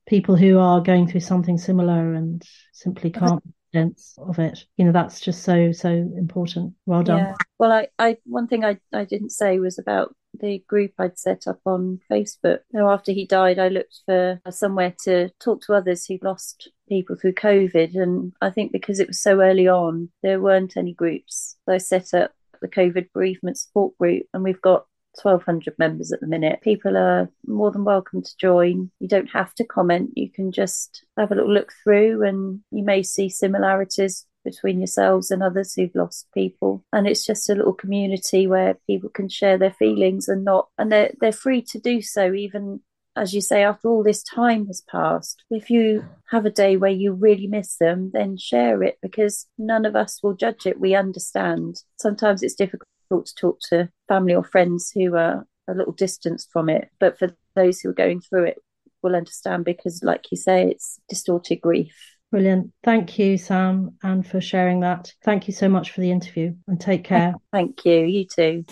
people 0.08 0.36
who 0.36 0.58
are 0.58 0.82
going 0.82 1.08
through 1.08 1.20
something 1.20 1.60
similar 1.60 2.14
and 2.14 2.42
simply 2.74 3.12
can't 3.12 3.44
of 3.76 4.40
it. 4.40 4.66
You 4.78 4.86
know, 4.86 4.92
that's 4.92 5.20
just 5.20 5.44
so 5.44 5.72
so 5.72 5.90
important. 5.90 6.74
Well 6.86 7.04
done. 7.04 7.18
Yeah. 7.18 7.34
Well, 7.60 7.72
I, 7.72 7.88
I 8.00 8.18
one 8.26 8.48
thing 8.48 8.64
I 8.64 8.78
I 8.94 9.06
didn't 9.06 9.32
say 9.32 9.60
was 9.60 9.78
about 9.78 10.16
the 10.40 10.64
group 10.68 10.92
I'd 10.98 11.18
set 11.18 11.48
up 11.48 11.60
on 11.66 12.00
Facebook. 12.12 12.60
After 12.76 13.12
he 13.12 13.26
died, 13.26 13.60
I 13.60 13.70
looked 13.70 14.02
for 14.06 14.42
somewhere 14.50 14.94
to 15.04 15.30
talk 15.40 15.62
to 15.64 15.74
others 15.74 16.06
who'd 16.06 16.24
lost 16.24 16.70
people 16.88 17.16
through 17.16 17.34
COVID. 17.34 17.96
And 17.96 18.34
I 18.42 18.50
think 18.50 18.72
because 18.72 19.00
it 19.00 19.08
was 19.08 19.20
so 19.20 19.42
early 19.42 19.68
on, 19.68 20.10
there 20.24 20.42
weren't 20.42 20.78
any 20.78 20.94
groups. 20.94 21.58
So 21.66 21.74
I 21.74 21.78
set 21.78 22.14
up 22.14 22.32
the 22.62 22.68
COVID 22.68 23.12
bereavement 23.14 23.58
support 23.58 23.98
group, 23.98 24.24
and 24.34 24.44
we've 24.44 24.62
got 24.62 24.86
1,200 25.22 25.76
members 25.80 26.12
at 26.12 26.20
the 26.20 26.28
minute. 26.28 26.62
People 26.62 26.98
are 26.98 27.30
more 27.48 27.72
than 27.72 27.86
welcome 27.86 28.22
to 28.22 28.38
join. 28.38 28.92
You 29.00 29.08
don't 29.08 29.30
have 29.30 29.54
to 29.56 29.64
comment, 29.64 30.12
you 30.16 30.30
can 30.30 30.52
just 30.52 31.06
have 31.18 31.32
a 31.32 31.36
little 31.36 31.54
look 31.54 31.74
through, 31.84 32.24
and 32.24 32.62
you 32.72 32.84
may 32.84 33.04
see 33.04 33.30
similarities 33.30 34.26
between 34.46 34.80
yourselves 34.80 35.32
and 35.32 35.44
others 35.44 35.74
who've 35.74 35.96
lost 35.96 36.28
people. 36.34 36.86
And 36.94 37.08
it's 37.08 37.26
just 37.26 37.50
a 37.50 37.56
little 37.56 37.74
community 37.74 38.48
where 38.48 38.78
people 38.88 39.10
can 39.10 39.28
share 39.28 39.58
their 39.58 39.72
feelings 39.72 40.30
and 40.30 40.46
not, 40.46 40.70
and 40.78 40.92
they're, 40.92 41.12
they're 41.20 41.34
free 41.34 41.62
to 41.64 41.80
do 41.80 42.02
so, 42.02 42.34
even 42.34 42.80
as 43.18 43.34
you 43.34 43.42
say, 43.42 43.64
after 43.64 43.90
all 43.90 44.04
this 44.04 44.24
time 44.24 44.68
has 44.68 44.82
passed. 44.90 45.44
If 45.50 45.70
you 45.70 46.06
have 46.30 46.46
a 46.46 46.50
day 46.50 46.78
where 46.78 46.92
you 46.92 47.14
really 47.14 47.48
miss 47.48 47.78
them, 47.78 48.12
then 48.14 48.38
share 48.38 48.84
it 48.84 48.98
because 49.02 49.48
none 49.58 49.86
of 49.86 49.96
us 49.96 50.22
will 50.22 50.34
judge 50.34 50.66
it. 50.66 50.80
We 50.80 50.96
understand. 50.96 51.82
Sometimes 51.98 52.44
it's 52.44 52.56
difficult 52.56 52.88
to 53.12 53.36
talk 53.36 53.60
to 53.70 53.90
family 54.08 54.36
or 54.36 54.44
friends 54.44 54.92
who 54.94 55.16
are 55.16 55.46
a 55.68 55.74
little 55.74 55.94
distance 55.94 56.48
from 56.52 56.70
it, 56.70 56.90
but 57.00 57.18
for 57.18 57.36
those 57.56 57.80
who 57.80 57.90
are 57.90 57.94
going 57.94 58.22
through 58.22 58.46
it, 58.46 58.58
will 59.06 59.16
understand 59.16 59.64
because, 59.64 60.04
like 60.04 60.26
you 60.32 60.38
say, 60.38 60.68
it's 60.68 61.00
distorted 61.08 61.62
grief. 61.62 62.15
Brilliant. 62.36 62.74
Thank 62.84 63.18
you, 63.18 63.38
Sam, 63.38 63.96
and 64.04 64.28
for 64.28 64.42
sharing 64.42 64.82
that. 64.82 65.14
Thank 65.24 65.48
you 65.48 65.54
so 65.54 65.70
much 65.70 65.92
for 65.92 66.02
the 66.02 66.12
interview 66.12 66.54
and 66.68 66.82
take 66.82 67.06
care. 67.06 67.34
Thank 67.54 67.86
you. 67.86 68.02
You 68.02 68.26
too. 68.26 68.66